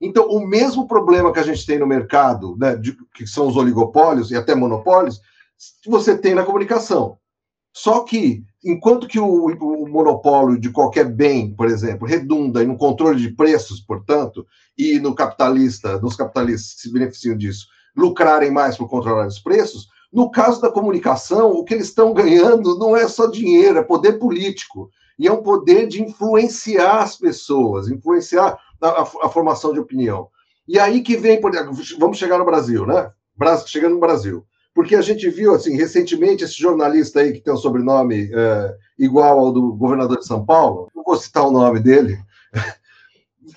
Então, 0.01 0.27
o 0.27 0.47
mesmo 0.47 0.87
problema 0.87 1.33
que 1.33 1.39
a 1.39 1.45
gente 1.45 1.65
tem 1.65 1.79
no 1.79 1.87
mercado, 1.87 2.57
né, 2.59 2.77
de, 2.77 2.97
que 3.15 3.27
são 3.27 3.47
os 3.47 3.57
oligopólios 3.57 4.31
e 4.31 4.37
até 4.37 4.55
monopólios, 4.55 5.21
você 5.87 6.17
tem 6.17 6.35
na 6.35 6.45
comunicação. 6.45 7.19
Só 7.73 8.01
que, 8.01 8.45
enquanto 8.65 9.07
que 9.09 9.19
o, 9.19 9.47
o, 9.47 9.89
monopólio 9.89 10.59
de 10.59 10.71
qualquer 10.71 11.05
bem, 11.05 11.55
por 11.55 11.69
exemplo, 11.69 12.07
redunda 12.07 12.63
no 12.65 12.77
controle 12.77 13.21
de 13.21 13.31
preços, 13.31 13.81
portanto, 13.81 14.47
e 14.77 14.99
no 14.99 15.15
capitalista, 15.15 15.99
nos 16.01 16.17
capitalistas 16.17 16.81
se 16.81 16.93
beneficiam 16.93 17.37
disso, 17.37 17.67
lucrarem 17.97 18.51
mais 18.51 18.77
por 18.77 18.89
controlar 18.89 19.27
os 19.27 19.39
preços, 19.39 19.89
no 20.13 20.31
caso 20.31 20.61
da 20.61 20.71
comunicação, 20.71 21.53
o 21.53 21.65
que 21.65 21.73
eles 21.73 21.87
estão 21.87 22.13
ganhando 22.13 22.79
não 22.79 22.97
é 22.97 23.09
só 23.09 23.27
dinheiro, 23.27 23.79
é 23.79 23.83
poder 23.83 24.19
político. 24.19 24.91
E 25.19 25.27
é 25.27 25.33
um 25.33 25.43
poder 25.43 25.87
de 25.87 26.03
influenciar 26.03 27.01
as 27.01 27.17
pessoas, 27.17 27.89
influenciar 27.89 28.59
a, 28.81 28.89
a, 28.89 29.03
a 29.03 29.29
formação 29.29 29.73
de 29.73 29.81
opinião. 29.81 30.29
E 30.69 30.79
aí 30.79 31.01
que 31.01 31.17
vem, 31.17 31.41
vamos 31.99 32.19
chegar 32.19 32.39
no 32.39 32.45
Brasil, 32.45 32.87
né? 32.87 33.11
Chegando 33.67 33.95
no 33.95 34.01
Brasil. 34.01 34.45
Porque 34.75 34.97
a 34.97 35.03
gente 35.03 35.29
viu, 35.29 35.55
assim, 35.55 35.77
recentemente, 35.77 36.45
esse 36.45 36.59
jornalista 36.59 37.21
aí 37.21 37.33
que 37.33 37.41
tem 37.41 37.53
um 37.53 37.59
sobrenome 37.59 38.31
é, 38.33 38.75
igual 38.99 39.39
ao 39.39 39.53
do 39.53 39.75
governador 39.75 40.19
de 40.19 40.27
São 40.27 40.45
Paulo, 40.45 40.89
não 40.95 41.05
vou 41.05 41.17
citar 41.17 41.47
o 41.47 41.51
nome 41.51 41.81
dele, 41.81 42.19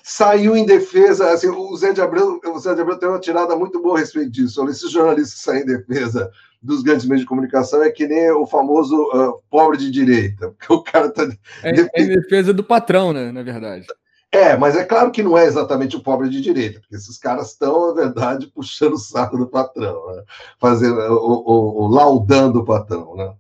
saiu 0.08 0.56
em 0.56 0.68
defesa, 0.68 1.32
assim, 1.32 1.48
o 1.48 1.76
Zé 1.76 1.92
de 1.92 2.00
Abreu, 2.00 2.40
o 2.46 2.60
Zé 2.60 2.76
de 2.76 2.82
Abreu 2.82 3.00
tem 3.00 3.10
uma 3.10 3.20
tirada 3.20 3.56
muito 3.56 3.82
boa 3.82 3.98
a 3.98 4.00
respeito 4.02 4.30
disso. 4.30 4.64
Esses 4.70 4.92
jornalistas 4.92 5.34
que 5.34 5.40
saem 5.40 5.64
em 5.64 5.66
defesa 5.66 6.30
dos 6.62 6.84
grandes 6.84 7.08
meios 7.08 7.22
de 7.22 7.28
comunicação 7.28 7.82
é 7.82 7.90
que 7.90 8.08
nem 8.08 8.30
o 8.30 8.46
famoso 8.46 8.96
uh, 8.96 9.42
pobre 9.50 9.80
de 9.80 9.90
direita, 9.90 10.52
porque 10.60 10.72
o 10.72 10.84
cara 10.84 11.10
tá 11.10 11.24
é, 11.64 11.72
é 11.72 12.04
em 12.04 12.08
defesa 12.08 12.54
do 12.54 12.64
patrão, 12.64 13.12
né, 13.12 13.32
na 13.32 13.42
verdade. 13.42 13.88
É, 14.32 14.56
mas 14.56 14.76
é 14.76 14.84
claro 14.84 15.10
que 15.10 15.24
não 15.24 15.36
é 15.36 15.46
exatamente 15.46 15.96
o 15.96 16.04
pobre 16.04 16.30
de 16.30 16.40
direita, 16.40 16.80
porque 16.82 16.96
esses 16.96 17.18
caras 17.18 17.54
estão, 17.54 17.88
na 17.88 17.94
verdade, 18.04 18.46
puxando 18.54 18.94
o 18.94 19.00
saco 19.00 19.38
do 19.38 19.48
patrão, 19.48 20.16
né? 20.16 20.24
fazendo 20.60 21.00
o, 21.00 21.44
o, 21.46 21.84
o, 21.84 21.88
laudando 21.88 22.60
o 22.60 22.66
patrão, 22.66 23.16
né? 23.16 23.34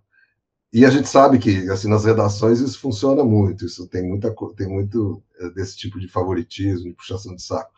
E 0.75 0.84
a 0.84 0.89
gente 0.89 1.08
sabe 1.08 1.39
que, 1.39 1.70
assim, 1.70 1.88
nas 1.88 2.03
redações 2.03 2.60
isso 2.60 2.77
funciona 2.77 3.24
muito, 3.24 3.65
isso 3.65 3.88
tem, 3.88 4.03
muita, 4.03 4.36
tem 4.58 4.67
muito 4.67 5.24
eh, 5.39 5.50
desse 5.51 5.77
tipo 5.77 5.98
de 5.98 6.10
favoritismo, 6.10 6.89
de 6.89 6.94
puxação 6.94 7.34
de 7.34 7.41
saco. 7.41 7.72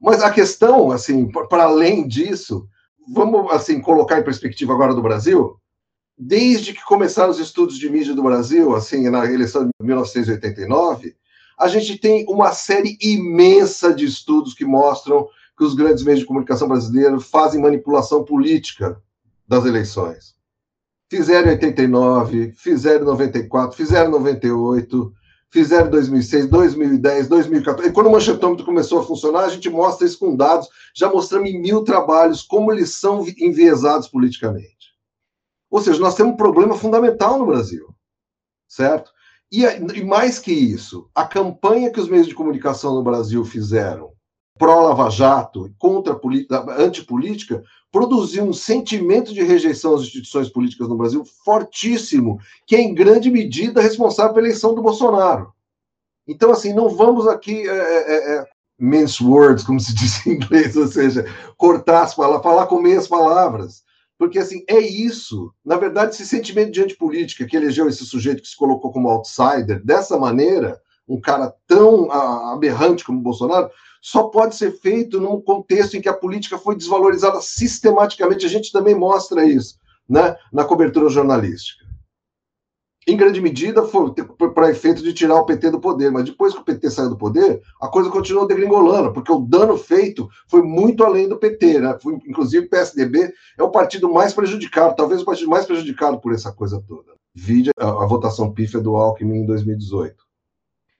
Mas 0.00 0.22
a 0.22 0.30
questão, 0.30 0.90
assim, 0.90 1.30
para 1.30 1.64
além 1.64 2.08
disso, 2.08 2.66
vamos, 3.06 3.52
assim, 3.52 3.82
colocar 3.82 4.18
em 4.18 4.24
perspectiva 4.24 4.72
agora 4.72 4.94
do 4.94 5.02
Brasil, 5.02 5.60
desde 6.16 6.72
que 6.72 6.82
começaram 6.86 7.28
os 7.30 7.38
estudos 7.38 7.76
de 7.78 7.90
mídia 7.90 8.14
do 8.14 8.22
Brasil, 8.22 8.74
assim, 8.74 9.10
na 9.10 9.26
eleição 9.26 9.66
de 9.66 9.70
1989, 9.82 11.14
a 11.58 11.68
gente 11.68 11.98
tem 11.98 12.24
uma 12.30 12.54
série 12.54 12.96
imensa 12.98 13.92
de 13.92 14.06
estudos 14.06 14.54
que 14.54 14.64
mostram 14.64 15.28
que 15.54 15.64
os 15.64 15.74
grandes 15.74 16.02
meios 16.02 16.20
de 16.20 16.26
comunicação 16.26 16.66
brasileiros 16.66 17.28
fazem 17.28 17.60
manipulação 17.60 18.24
política 18.24 18.98
das 19.46 19.66
eleições. 19.66 20.37
Fizeram 21.10 21.48
em 21.48 21.52
89, 21.52 22.52
fizeram 22.52 23.02
em 23.02 23.06
94, 23.06 23.76
fizeram 23.76 24.08
em 24.08 24.12
98, 24.12 25.12
fizeram 25.50 25.86
em 25.86 25.90
2006, 25.90 26.46
2010, 26.48 27.28
2014. 27.28 27.88
E 27.88 27.92
quando 27.92 28.08
o 28.08 28.12
manchetômetro 28.12 28.64
começou 28.64 29.00
a 29.00 29.04
funcionar, 29.04 29.44
a 29.44 29.48
gente 29.48 29.70
mostra 29.70 30.06
isso 30.06 30.18
com 30.18 30.36
dados, 30.36 30.68
já 30.94 31.10
mostramos 31.10 31.48
em 31.48 31.58
mil 31.58 31.82
trabalhos 31.82 32.42
como 32.42 32.70
eles 32.70 32.94
são 32.94 33.24
enviesados 33.38 34.08
politicamente. 34.08 34.76
Ou 35.70 35.80
seja, 35.80 35.98
nós 35.98 36.14
temos 36.14 36.34
um 36.34 36.36
problema 36.36 36.76
fundamental 36.76 37.38
no 37.38 37.46
Brasil, 37.46 37.88
certo? 38.66 39.10
E, 39.50 39.64
e 39.64 40.04
mais 40.04 40.38
que 40.38 40.52
isso, 40.52 41.08
a 41.14 41.26
campanha 41.26 41.90
que 41.90 42.00
os 42.00 42.08
meios 42.08 42.26
de 42.26 42.34
comunicação 42.34 42.94
no 42.94 43.02
Brasil 43.02 43.44
fizeram 43.46 44.12
pró-Lava 44.58 45.10
Jato, 45.10 45.70
contra 45.78 46.18
antipolítica, 46.78 47.62
produziu 47.90 48.44
um 48.44 48.52
sentimento 48.52 49.32
de 49.32 49.42
rejeição 49.42 49.94
às 49.94 50.02
instituições 50.02 50.48
políticas 50.48 50.88
no 50.88 50.96
Brasil 50.96 51.24
fortíssimo, 51.44 52.38
que 52.66 52.76
é 52.76 52.80
em 52.80 52.94
grande 52.94 53.30
medida 53.30 53.80
responsável 53.80 54.34
pela 54.34 54.46
eleição 54.46 54.74
do 54.74 54.82
Bolsonaro. 54.82 55.52
Então, 56.26 56.50
assim, 56.50 56.74
não 56.74 56.90
vamos 56.90 57.26
aqui 57.26 57.66
é, 57.66 57.72
é, 57.72 58.36
é, 58.36 58.46
mince 58.78 59.24
words, 59.24 59.64
como 59.64 59.80
se 59.80 59.94
diz 59.96 60.26
em 60.26 60.32
inglês, 60.32 60.76
ou 60.76 60.86
seja, 60.86 61.24
cortar 61.56 62.02
as 62.02 62.14
palavras, 62.14 62.42
falar 62.42 62.66
com 62.66 62.80
meias 62.80 63.08
palavras. 63.08 63.82
Porque, 64.18 64.38
assim, 64.38 64.64
é 64.68 64.78
isso. 64.78 65.54
Na 65.64 65.76
verdade, 65.76 66.12
esse 66.12 66.26
sentimento 66.26 66.72
de 66.72 66.82
antipolítica 66.82 67.46
que 67.46 67.56
elegeu 67.56 67.88
esse 67.88 68.04
sujeito 68.04 68.42
que 68.42 68.48
se 68.48 68.56
colocou 68.56 68.92
como 68.92 69.08
outsider, 69.08 69.82
dessa 69.84 70.18
maneira, 70.18 70.78
um 71.08 71.20
cara 71.20 71.54
tão 71.66 72.10
aberrante 72.10 73.04
como 73.04 73.18
o 73.18 73.22
Bolsonaro, 73.22 73.70
só 74.00 74.24
pode 74.24 74.54
ser 74.54 74.72
feito 74.72 75.20
num 75.20 75.40
contexto 75.40 75.96
em 75.96 76.00
que 76.00 76.08
a 76.08 76.14
política 76.14 76.58
foi 76.58 76.76
desvalorizada 76.76 77.40
sistematicamente. 77.40 78.46
A 78.46 78.48
gente 78.48 78.70
também 78.70 78.94
mostra 78.94 79.44
isso 79.44 79.76
né, 80.08 80.36
na 80.52 80.64
cobertura 80.64 81.08
jornalística. 81.08 81.88
Em 83.08 83.16
grande 83.16 83.40
medida, 83.40 83.82
foi 83.84 84.12
para 84.54 84.70
efeito 84.70 85.02
de 85.02 85.14
tirar 85.14 85.36
o 85.36 85.46
PT 85.46 85.70
do 85.70 85.80
poder, 85.80 86.10
mas 86.10 86.26
depois 86.26 86.52
que 86.52 86.60
o 86.60 86.64
PT 86.64 86.90
saiu 86.90 87.08
do 87.08 87.16
poder, 87.16 87.62
a 87.80 87.88
coisa 87.88 88.10
continuou 88.10 88.46
degringolando, 88.46 89.14
porque 89.14 89.32
o 89.32 89.40
dano 89.40 89.78
feito 89.78 90.28
foi 90.46 90.60
muito 90.60 91.02
além 91.02 91.26
do 91.26 91.38
PT. 91.38 91.80
Né? 91.80 91.98
Foi, 92.02 92.12
inclusive, 92.26 92.66
o 92.66 92.68
PSDB 92.68 93.32
é 93.58 93.62
o 93.62 93.70
partido 93.70 94.12
mais 94.12 94.34
prejudicado, 94.34 94.94
talvez 94.94 95.22
o 95.22 95.24
partido 95.24 95.48
mais 95.48 95.64
prejudicado 95.64 96.20
por 96.20 96.34
essa 96.34 96.52
coisa 96.52 96.84
toda. 96.86 97.14
Vide 97.34 97.70
a, 97.78 97.88
a 97.88 98.06
votação 98.06 98.52
pífia 98.52 98.78
do 98.78 98.94
Alckmin 98.94 99.38
em 99.38 99.46
2018. 99.46 100.27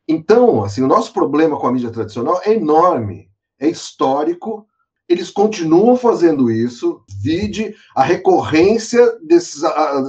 Então, 0.08 0.64
assim, 0.64 0.82
o 0.82 0.88
nosso 0.88 1.12
problema 1.12 1.58
com 1.58 1.66
a 1.66 1.72
mídia 1.72 1.90
tradicional 1.90 2.40
é 2.42 2.54
enorme, 2.54 3.30
é 3.60 3.68
histórico. 3.68 4.66
Eles 5.06 5.30
continuam 5.30 5.96
fazendo 5.96 6.50
isso. 6.50 7.02
Vide 7.20 7.74
a 7.94 8.02
recorrência 8.02 9.18
desses, 9.20 9.62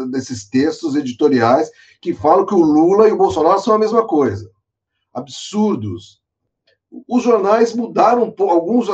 desses 0.10 0.50
textos 0.50 0.96
editoriais 0.96 1.70
que 2.02 2.14
falam 2.14 2.46
que 2.46 2.54
o 2.54 2.64
Lula 2.64 3.10
e 3.10 3.12
o 3.12 3.18
Bolsonaro 3.18 3.60
são 3.60 3.74
a 3.74 3.80
mesma 3.80 4.08
coisa. 4.08 4.50
Absurdos. 5.14 6.22
Os 7.08 7.22
jornais 7.22 7.74
mudaram 7.76 8.24
um 8.24 8.32
pouco, 8.32 8.54
alguns. 8.54 8.90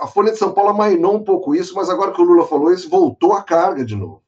A 0.00 0.06
Folha 0.06 0.30
de 0.30 0.38
São 0.38 0.52
Paulo 0.52 0.70
amainou 0.70 1.16
um 1.16 1.24
pouco 1.24 1.54
isso, 1.56 1.74
mas 1.74 1.90
agora 1.90 2.12
que 2.12 2.20
o 2.20 2.24
Lula 2.24 2.46
falou 2.46 2.72
isso, 2.72 2.88
voltou 2.88 3.32
a 3.32 3.42
carga 3.42 3.84
de 3.84 3.96
novo 3.96 4.25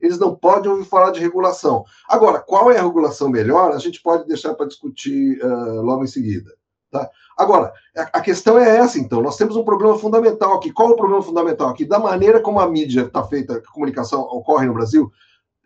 eles 0.00 0.18
não 0.18 0.34
podem 0.34 0.70
ouvir 0.70 0.84
falar 0.84 1.10
de 1.10 1.20
regulação. 1.20 1.84
Agora, 2.08 2.40
qual 2.40 2.70
é 2.70 2.78
a 2.78 2.82
regulação 2.82 3.28
melhor? 3.28 3.72
A 3.72 3.78
gente 3.78 4.02
pode 4.02 4.26
deixar 4.26 4.54
para 4.54 4.66
discutir 4.66 5.40
uh, 5.42 5.82
logo 5.82 6.04
em 6.04 6.08
seguida. 6.08 6.52
Tá? 6.90 7.10
Agora, 7.36 7.72
a 7.96 8.20
questão 8.20 8.58
é 8.58 8.76
essa, 8.76 8.98
então. 8.98 9.20
Nós 9.20 9.36
temos 9.36 9.56
um 9.56 9.64
problema 9.64 9.98
fundamental 9.98 10.54
aqui. 10.54 10.72
Qual 10.72 10.90
é 10.90 10.92
o 10.92 10.96
problema 10.96 11.22
fundamental 11.22 11.68
aqui? 11.68 11.84
Da 11.84 11.98
maneira 11.98 12.40
como 12.40 12.60
a 12.60 12.68
mídia 12.68 13.02
está 13.02 13.24
feita, 13.24 13.54
a 13.54 13.72
comunicação 13.72 14.20
ocorre 14.20 14.66
no 14.66 14.74
Brasil 14.74 15.10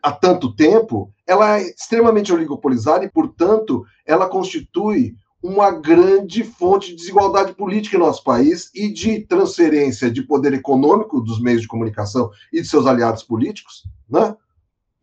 há 0.03 0.13
tanto 0.13 0.55
tempo, 0.55 1.13
ela 1.27 1.59
é 1.59 1.63
extremamente 1.63 2.33
oligopolizada 2.33 3.05
e, 3.05 3.11
portanto, 3.11 3.85
ela 4.07 4.29
constitui 4.29 5.15
uma 5.43 5.71
grande 5.71 6.43
fonte 6.43 6.89
de 6.89 6.97
desigualdade 6.97 7.55
política 7.55 7.97
em 7.97 8.01
nosso 8.01 8.25
país 8.25 8.71
e 8.75 8.93
de 8.93 9.21
transferência 9.21 10.11
de 10.11 10.23
poder 10.23 10.53
econômico 10.53 11.21
dos 11.21 11.41
meios 11.41 11.63
de 11.63 11.69
comunicação 11.69 12.31
e 12.53 12.61
de 12.61 12.69
seus 12.69 12.87
aliados 12.87 13.23
políticos, 13.23 13.85
né? 14.09 14.37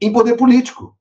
em 0.01 0.11
poder 0.11 0.35
político. 0.35 0.95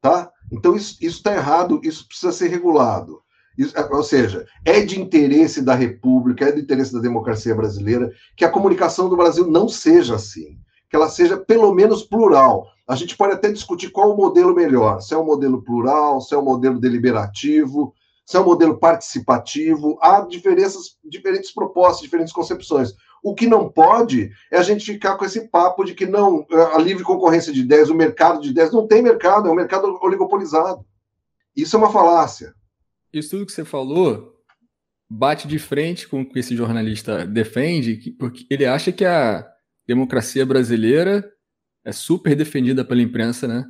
Tá? 0.00 0.30
Então, 0.52 0.76
isso 0.76 0.98
está 1.00 1.34
errado, 1.34 1.80
isso 1.82 2.06
precisa 2.06 2.32
ser 2.32 2.48
regulado. 2.48 3.20
Isso, 3.56 3.76
é, 3.76 3.84
ou 3.92 4.04
seja, 4.04 4.46
é 4.64 4.80
de 4.80 5.00
interesse 5.00 5.60
da 5.60 5.74
República, 5.74 6.44
é 6.44 6.52
de 6.52 6.60
interesse 6.60 6.92
da 6.92 7.00
democracia 7.00 7.54
brasileira 7.54 8.12
que 8.36 8.44
a 8.44 8.50
comunicação 8.50 9.08
do 9.08 9.16
Brasil 9.16 9.50
não 9.50 9.68
seja 9.68 10.14
assim, 10.14 10.56
que 10.88 10.94
ela 10.94 11.08
seja 11.08 11.36
pelo 11.36 11.74
menos 11.74 12.04
plural. 12.04 12.68
A 12.86 12.94
gente 12.94 13.16
pode 13.16 13.34
até 13.34 13.50
discutir 13.50 13.90
qual 13.90 14.12
o 14.12 14.16
modelo 14.16 14.54
melhor, 14.54 15.00
se 15.00 15.12
é 15.12 15.18
um 15.18 15.26
modelo 15.26 15.60
plural, 15.62 16.20
se 16.20 16.34
é 16.34 16.38
um 16.38 16.44
modelo 16.44 16.78
deliberativo, 16.78 17.92
se 18.28 18.36
é 18.36 18.40
um 18.40 18.44
modelo 18.44 18.78
participativo. 18.78 19.98
Há 20.02 20.20
diferenças, 20.20 20.98
diferentes 21.02 21.50
propostas, 21.50 22.02
diferentes 22.02 22.30
concepções. 22.30 22.92
O 23.24 23.34
que 23.34 23.46
não 23.46 23.70
pode 23.70 24.30
é 24.52 24.58
a 24.58 24.62
gente 24.62 24.84
ficar 24.84 25.16
com 25.16 25.24
esse 25.24 25.48
papo 25.48 25.82
de 25.82 25.94
que 25.94 26.04
não, 26.04 26.46
a 26.74 26.78
livre 26.78 27.02
concorrência 27.02 27.50
de 27.50 27.60
ideias, 27.60 27.88
o 27.88 27.94
mercado 27.94 28.42
de 28.42 28.50
ideias, 28.50 28.70
não 28.70 28.86
tem 28.86 29.00
mercado, 29.00 29.48
é 29.48 29.50
um 29.50 29.54
mercado 29.54 29.98
oligopolizado. 30.02 30.84
Isso 31.56 31.74
é 31.74 31.78
uma 31.78 31.90
falácia. 31.90 32.52
Isso 33.10 33.30
tudo 33.30 33.46
que 33.46 33.52
você 33.52 33.64
falou 33.64 34.34
bate 35.08 35.48
de 35.48 35.58
frente 35.58 36.06
com 36.06 36.20
o 36.20 36.28
que 36.28 36.38
esse 36.38 36.54
jornalista 36.54 37.24
defende, 37.24 38.14
porque 38.18 38.44
ele 38.50 38.66
acha 38.66 38.92
que 38.92 39.06
a 39.06 39.48
democracia 39.86 40.44
brasileira 40.44 41.26
é 41.82 41.92
super 41.92 42.36
defendida 42.36 42.84
pela 42.84 43.00
imprensa, 43.00 43.48
né? 43.48 43.64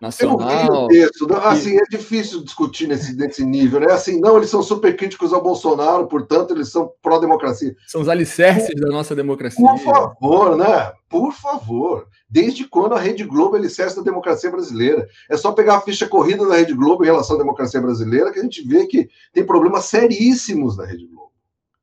Nacional. 0.00 0.88
Texto, 0.88 1.26
assim, 1.34 1.78
é 1.78 1.84
difícil 1.90 2.42
discutir 2.42 2.86
nesse, 2.86 3.16
nesse 3.16 3.44
nível, 3.44 3.80
né? 3.80 3.92
Assim, 3.92 4.20
não, 4.20 4.36
eles 4.36 4.50
são 4.50 4.62
super 4.62 4.96
críticos 4.96 5.32
ao 5.32 5.42
Bolsonaro, 5.42 6.06
portanto, 6.06 6.52
eles 6.52 6.70
são 6.70 6.92
pró-democracia. 7.02 7.74
São 7.86 8.00
os 8.00 8.08
alicerces 8.08 8.74
por, 8.74 8.80
da 8.80 8.88
nossa 8.88 9.14
democracia. 9.14 9.64
Por 9.64 9.78
favor, 9.78 10.56
né? 10.56 10.92
Por 11.08 11.32
favor. 11.32 12.06
Desde 12.28 12.68
quando 12.68 12.94
a 12.94 12.98
Rede 12.98 13.24
Globo 13.24 13.56
é 13.56 13.58
alicerce 13.58 13.96
da 13.96 14.02
democracia 14.02 14.50
brasileira? 14.50 15.06
É 15.30 15.36
só 15.36 15.52
pegar 15.52 15.76
a 15.76 15.80
ficha 15.80 16.06
corrida 16.06 16.46
da 16.46 16.56
Rede 16.56 16.74
Globo 16.74 17.04
em 17.04 17.06
relação 17.06 17.36
à 17.36 17.38
democracia 17.38 17.80
brasileira 17.80 18.32
que 18.32 18.40
a 18.40 18.42
gente 18.42 18.66
vê 18.66 18.86
que 18.86 19.08
tem 19.32 19.44
problemas 19.44 19.86
seríssimos 19.86 20.76
na 20.76 20.84
Rede 20.84 21.06
Globo. 21.06 21.32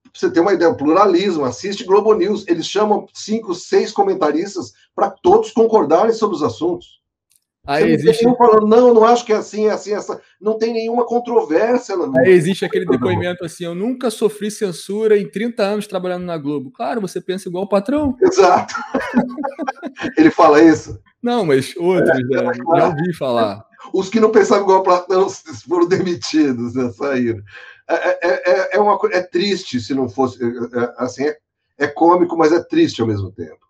Pra 0.03 0.11
você 0.13 0.29
ter 0.29 0.41
uma 0.41 0.53
ideia, 0.53 0.69
o 0.69 0.77
pluralismo, 0.77 1.43
assiste 1.43 1.83
Globo 1.83 2.13
News, 2.13 2.45
eles 2.47 2.67
chamam 2.67 3.07
cinco, 3.11 3.55
seis 3.55 3.91
comentaristas 3.91 4.73
para 4.93 5.09
todos 5.09 5.51
concordarem 5.51 6.13
sobre 6.13 6.35
os 6.35 6.43
assuntos. 6.43 7.01
Aí 7.65 7.93
existe. 7.93 8.25
Não, 8.25 8.35
falando, 8.35 8.67
não, 8.67 8.93
não 8.93 9.05
acho 9.05 9.25
que 9.25 9.31
é 9.31 9.37
assim, 9.37 9.67
é 9.67 9.71
assim, 9.71 9.93
essa. 9.93 10.21
Não 10.39 10.57
tem 10.57 10.73
nenhuma 10.73 11.05
controvérsia. 11.05 11.95
Não. 11.95 12.11
Aí 12.19 12.31
existe 12.31 12.65
aquele 12.65 12.85
depoimento 12.85 13.45
assim: 13.45 13.63
eu 13.63 13.73
nunca 13.73 14.09
sofri 14.09 14.51
censura 14.51 15.17
em 15.17 15.29
30 15.29 15.63
anos 15.63 15.87
trabalhando 15.87 16.25
na 16.25 16.37
Globo. 16.37 16.71
Claro, 16.71 16.99
você 16.99 17.21
pensa 17.21 17.47
igual 17.47 17.63
o 17.63 17.69
patrão. 17.69 18.17
Exato. 18.21 18.75
Ele 20.17 20.29
fala 20.29 20.61
isso? 20.61 20.99
Não, 21.21 21.45
mas 21.45 21.73
outros 21.77 22.09
é, 22.09 22.21
já, 22.33 22.51
é 22.51 22.79
já 22.79 22.87
ouvi 22.87 23.13
falar. 23.13 23.65
Os 23.93 24.09
que 24.09 24.19
não 24.19 24.31
pensavam 24.31 24.63
igual 24.63 24.79
o 24.79 24.83
Platão 24.83 25.27
foram 25.67 25.87
demitidos, 25.87 26.75
né, 26.75 26.91
saíram. 26.91 27.41
É, 27.89 27.95
é, 27.95 28.51
é, 28.51 28.69
é, 28.75 28.79
uma, 28.79 28.99
é 29.11 29.21
triste 29.21 29.79
se 29.79 29.93
não 29.93 30.09
fosse. 30.09 30.39
assim, 30.97 31.23
é, 31.23 31.37
é 31.77 31.87
cômico, 31.87 32.37
mas 32.37 32.51
é 32.51 32.61
triste 32.61 33.01
ao 33.01 33.07
mesmo 33.07 33.31
tempo. 33.31 33.65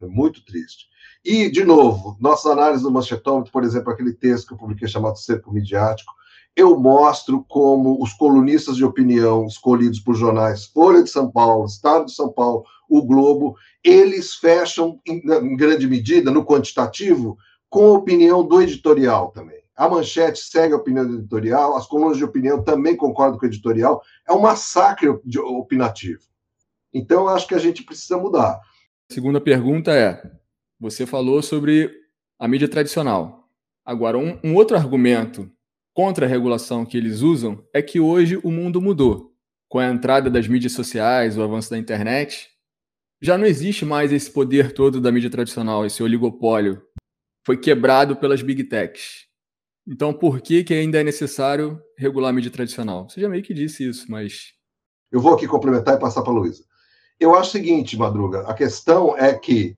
É 0.00 0.06
muito 0.06 0.44
triste. 0.44 0.86
E, 1.24 1.50
de 1.50 1.64
novo, 1.64 2.16
nossas 2.20 2.50
análises 2.50 2.82
do 2.82 2.90
manchetômetro, 2.90 3.52
por 3.52 3.64
exemplo, 3.64 3.92
aquele 3.92 4.12
texto 4.12 4.48
que 4.48 4.54
eu 4.54 4.58
publiquei 4.58 4.88
chamado 4.88 5.18
Cerco 5.18 5.52
Midiático, 5.52 6.12
eu 6.56 6.78
mostro 6.78 7.44
como 7.48 8.02
os 8.02 8.12
colunistas 8.12 8.76
de 8.76 8.84
opinião 8.84 9.46
escolhidos 9.46 10.00
por 10.00 10.14
jornais 10.14 10.66
Folha 10.66 11.02
de 11.02 11.10
São 11.10 11.30
Paulo, 11.30 11.66
Estado 11.66 12.06
de 12.06 12.14
São 12.14 12.32
Paulo, 12.32 12.64
o 12.88 13.02
Globo, 13.02 13.56
eles 13.84 14.34
fecham, 14.34 14.98
em, 15.06 15.18
em 15.18 15.56
grande 15.56 15.86
medida, 15.86 16.30
no 16.30 16.44
quantitativo, 16.44 17.36
com 17.68 17.86
a 17.86 17.98
opinião 17.98 18.44
do 18.44 18.60
editorial 18.60 19.30
também. 19.30 19.58
A 19.76 19.88
manchete 19.88 20.40
segue 20.40 20.74
a 20.74 20.76
opinião 20.76 21.06
do 21.06 21.18
editorial, 21.18 21.76
as 21.76 21.86
colunas 21.86 22.16
de 22.16 22.24
opinião 22.24 22.62
também 22.64 22.96
concordam 22.96 23.38
com 23.38 23.46
o 23.46 23.48
editorial. 23.48 24.02
É 24.28 24.32
um 24.32 24.40
massacre 24.40 25.08
opinativo. 25.08 26.22
Então, 26.92 27.28
acho 27.28 27.46
que 27.46 27.54
a 27.54 27.60
gente 27.60 27.84
precisa 27.84 28.18
mudar. 28.18 28.60
A 29.08 29.14
segunda 29.14 29.40
pergunta 29.40 29.92
é: 29.92 30.20
você 30.78 31.06
falou 31.06 31.42
sobre 31.42 31.90
a 32.38 32.46
mídia 32.46 32.68
tradicional. 32.68 33.48
Agora, 33.84 34.18
um, 34.18 34.38
um 34.44 34.54
outro 34.54 34.76
argumento 34.76 35.50
contra 35.94 36.26
a 36.26 36.28
regulação 36.28 36.84
que 36.84 36.96
eles 36.96 37.22
usam 37.22 37.64
é 37.74 37.82
que 37.82 37.98
hoje 37.98 38.38
o 38.44 38.50
mundo 38.50 38.80
mudou. 38.80 39.32
Com 39.68 39.78
a 39.78 39.86
entrada 39.88 40.30
das 40.30 40.46
mídias 40.46 40.72
sociais, 40.72 41.36
o 41.36 41.42
avanço 41.42 41.70
da 41.70 41.78
internet, 41.78 42.48
já 43.20 43.36
não 43.36 43.46
existe 43.46 43.84
mais 43.84 44.12
esse 44.12 44.30
poder 44.30 44.72
todo 44.72 45.00
da 45.00 45.10
mídia 45.10 45.30
tradicional, 45.30 45.84
esse 45.84 46.02
oligopólio. 46.02 46.82
Foi 47.44 47.56
quebrado 47.56 48.14
pelas 48.16 48.42
big 48.42 48.64
techs. 48.64 49.26
Então, 49.86 50.12
por 50.12 50.40
que, 50.42 50.62
que 50.62 50.74
ainda 50.74 51.00
é 51.00 51.04
necessário 51.04 51.80
regular 51.96 52.28
a 52.28 52.32
mídia 52.32 52.50
tradicional? 52.50 53.08
Você 53.08 53.22
já 53.22 53.28
meio 53.28 53.42
que 53.42 53.54
disse 53.54 53.88
isso, 53.88 54.04
mas. 54.10 54.52
Eu 55.10 55.18
vou 55.20 55.32
aqui 55.32 55.48
complementar 55.48 55.96
e 55.96 56.00
passar 56.00 56.20
para 56.20 56.30
a 56.30 56.34
Luísa. 56.34 56.62
Eu 57.18 57.34
acho 57.34 57.48
o 57.48 57.52
seguinte, 57.52 57.96
Madruga: 57.96 58.42
a 58.42 58.52
questão 58.52 59.16
é 59.16 59.34
que 59.34 59.77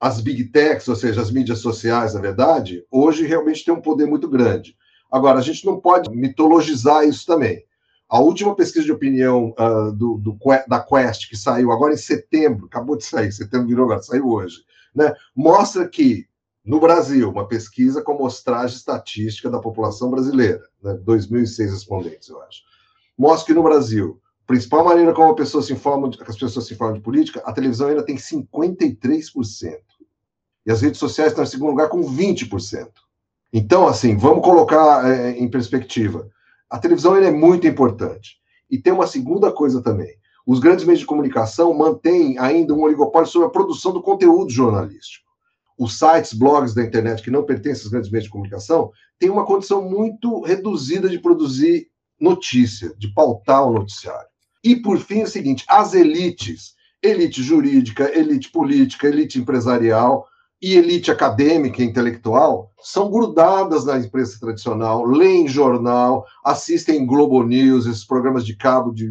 as 0.00 0.20
big 0.20 0.44
techs, 0.44 0.88
ou 0.88 0.96
seja, 0.96 1.20
as 1.20 1.30
mídias 1.30 1.58
sociais, 1.58 2.14
na 2.14 2.20
verdade, 2.20 2.84
hoje 2.90 3.26
realmente 3.26 3.64
tem 3.64 3.74
um 3.74 3.82
poder 3.82 4.06
muito 4.06 4.28
grande. 4.28 4.74
Agora, 5.12 5.38
a 5.38 5.42
gente 5.42 5.66
não 5.66 5.78
pode 5.78 6.08
mitologizar 6.10 7.06
isso 7.06 7.26
também. 7.26 7.62
A 8.08 8.18
última 8.18 8.56
pesquisa 8.56 8.86
de 8.86 8.92
opinião 8.92 9.54
uh, 9.58 9.92
do, 9.92 10.16
do, 10.16 10.36
da 10.66 10.80
Quest, 10.80 11.28
que 11.28 11.36
saiu 11.36 11.70
agora 11.70 11.92
em 11.92 11.98
setembro, 11.98 12.66
acabou 12.66 12.96
de 12.96 13.04
sair, 13.04 13.30
setembro 13.30 13.68
virou 13.68 13.84
agora, 13.84 14.02
saiu 14.02 14.26
hoje, 14.28 14.64
né, 14.94 15.14
mostra 15.36 15.86
que, 15.86 16.26
no 16.64 16.80
Brasil, 16.80 17.30
uma 17.30 17.46
pesquisa 17.46 18.02
com 18.02 18.12
amostragem 18.12 18.76
estatística 18.76 19.48
da 19.48 19.60
população 19.60 20.10
brasileira, 20.10 20.62
né, 20.82 20.94
2.006 21.04 21.70
respondentes, 21.70 22.28
eu 22.28 22.42
acho, 22.42 22.62
mostra 23.16 23.46
que 23.46 23.54
no 23.54 23.62
Brasil, 23.62 24.20
a 24.42 24.46
principal 24.46 24.84
maneira 24.84 25.12
como 25.12 25.30
a 25.30 25.36
pessoa 25.36 25.62
se 25.62 25.72
informa, 25.72 26.10
as 26.26 26.36
pessoas 26.36 26.66
se 26.66 26.74
informam 26.74 26.94
de 26.94 27.02
política, 27.02 27.40
a 27.44 27.52
televisão 27.52 27.88
ainda 27.88 28.04
tem 28.04 28.16
53%. 28.16 29.78
E 30.70 30.72
as 30.72 30.82
redes 30.82 31.00
sociais 31.00 31.32
estão 31.32 31.42
em 31.42 31.48
segundo 31.48 31.70
lugar 31.70 31.88
com 31.88 32.00
20%. 32.00 32.86
Então, 33.52 33.88
assim, 33.88 34.16
vamos 34.16 34.44
colocar 34.44 35.04
é, 35.04 35.32
em 35.32 35.50
perspectiva. 35.50 36.30
A 36.70 36.78
televisão 36.78 37.16
é 37.16 37.28
muito 37.28 37.66
importante. 37.66 38.36
E 38.70 38.78
tem 38.78 38.92
uma 38.92 39.08
segunda 39.08 39.50
coisa 39.50 39.82
também. 39.82 40.14
Os 40.46 40.60
grandes 40.60 40.84
meios 40.84 41.00
de 41.00 41.06
comunicação 41.06 41.74
mantêm 41.74 42.38
ainda 42.38 42.72
um 42.72 42.82
oligopólio 42.82 43.28
sobre 43.28 43.48
a 43.48 43.50
produção 43.50 43.92
do 43.92 44.00
conteúdo 44.00 44.48
jornalístico. 44.48 45.28
Os 45.76 45.98
sites, 45.98 46.34
blogs 46.34 46.72
da 46.72 46.84
internet 46.84 47.20
que 47.20 47.32
não 47.32 47.42
pertencem 47.42 47.82
aos 47.82 47.90
grandes 47.90 48.10
meios 48.12 48.26
de 48.26 48.30
comunicação 48.30 48.92
têm 49.18 49.28
uma 49.28 49.44
condição 49.44 49.82
muito 49.82 50.40
reduzida 50.42 51.08
de 51.08 51.18
produzir 51.18 51.88
notícia, 52.20 52.94
de 52.96 53.12
pautar 53.12 53.66
o 53.66 53.72
noticiário. 53.72 54.28
E, 54.62 54.76
por 54.76 55.00
fim, 55.00 55.22
é 55.22 55.24
o 55.24 55.26
seguinte: 55.26 55.64
as 55.66 55.94
elites, 55.94 56.74
elite 57.02 57.42
jurídica, 57.42 58.16
elite 58.16 58.52
política, 58.52 59.08
elite 59.08 59.36
empresarial, 59.36 60.30
e 60.60 60.76
elite 60.76 61.10
acadêmica 61.10 61.82
e 61.82 61.86
intelectual 61.86 62.70
são 62.80 63.10
grudadas 63.10 63.84
na 63.84 63.98
imprensa 63.98 64.38
tradicional, 64.38 65.04
leem 65.04 65.48
jornal, 65.48 66.26
assistem 66.44 67.06
Globo 67.06 67.42
News, 67.42 67.86
esses 67.86 68.04
programas 68.04 68.44
de 68.44 68.54
cabo 68.56 68.92
de. 68.92 69.10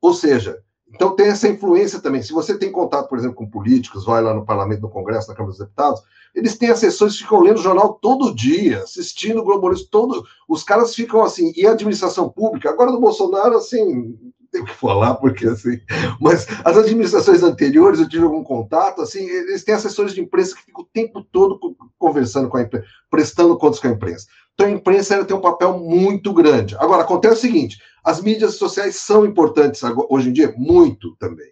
Ou 0.00 0.12
seja, 0.12 0.58
então 0.94 1.16
tem 1.16 1.26
essa 1.26 1.48
influência 1.48 2.00
também. 2.00 2.22
Se 2.22 2.32
você 2.32 2.56
tem 2.56 2.70
contato, 2.70 3.08
por 3.08 3.18
exemplo, 3.18 3.36
com 3.36 3.48
políticos, 3.48 4.04
vai 4.04 4.22
lá 4.22 4.34
no 4.34 4.44
parlamento, 4.44 4.82
no 4.82 4.90
Congresso, 4.90 5.28
na 5.28 5.34
Câmara 5.34 5.50
dos 5.50 5.58
Deputados, 5.58 6.02
eles 6.34 6.56
têm 6.58 6.70
assessores 6.70 7.16
que 7.16 7.22
ficam 7.22 7.40
lendo 7.40 7.60
jornal 7.60 7.94
todo 7.94 8.34
dia, 8.34 8.80
assistindo 8.80 9.42
Globo 9.42 9.68
News 9.68 9.88
todo. 9.88 10.24
Os 10.48 10.62
caras 10.62 10.94
ficam 10.94 11.22
assim, 11.22 11.52
e 11.56 11.66
a 11.66 11.72
administração 11.72 12.28
pública, 12.28 12.70
agora 12.70 12.92
do 12.92 13.00
Bolsonaro, 13.00 13.56
assim, 13.56 14.16
tenho 14.54 14.64
que 14.64 14.74
falar, 14.74 15.16
porque 15.16 15.46
assim. 15.48 15.80
Mas 16.20 16.46
as 16.64 16.76
administrações 16.76 17.42
anteriores, 17.42 17.98
eu 17.98 18.08
tive 18.08 18.24
algum 18.24 18.44
contato, 18.44 19.02
assim, 19.02 19.28
eles 19.28 19.64
têm 19.64 19.74
assessores 19.74 20.14
de 20.14 20.20
imprensa 20.20 20.54
que 20.54 20.62
ficam 20.62 20.84
o 20.84 20.88
tempo 20.92 21.22
todo 21.24 21.58
conversando 21.98 22.48
com 22.48 22.56
a 22.56 22.62
imprensa, 22.62 22.86
prestando 23.10 23.58
contas 23.58 23.80
com 23.80 23.88
a 23.88 23.90
imprensa. 23.90 24.26
Então 24.54 24.68
a 24.68 24.70
imprensa 24.70 25.14
ela 25.14 25.24
tem 25.24 25.36
um 25.36 25.40
papel 25.40 25.76
muito 25.80 26.32
grande. 26.32 26.76
Agora, 26.76 27.02
acontece 27.02 27.34
o 27.34 27.40
seguinte: 27.40 27.78
as 28.04 28.22
mídias 28.22 28.54
sociais 28.54 28.96
são 28.96 29.26
importantes 29.26 29.82
hoje 30.08 30.30
em 30.30 30.32
dia, 30.32 30.54
muito 30.56 31.16
também. 31.16 31.50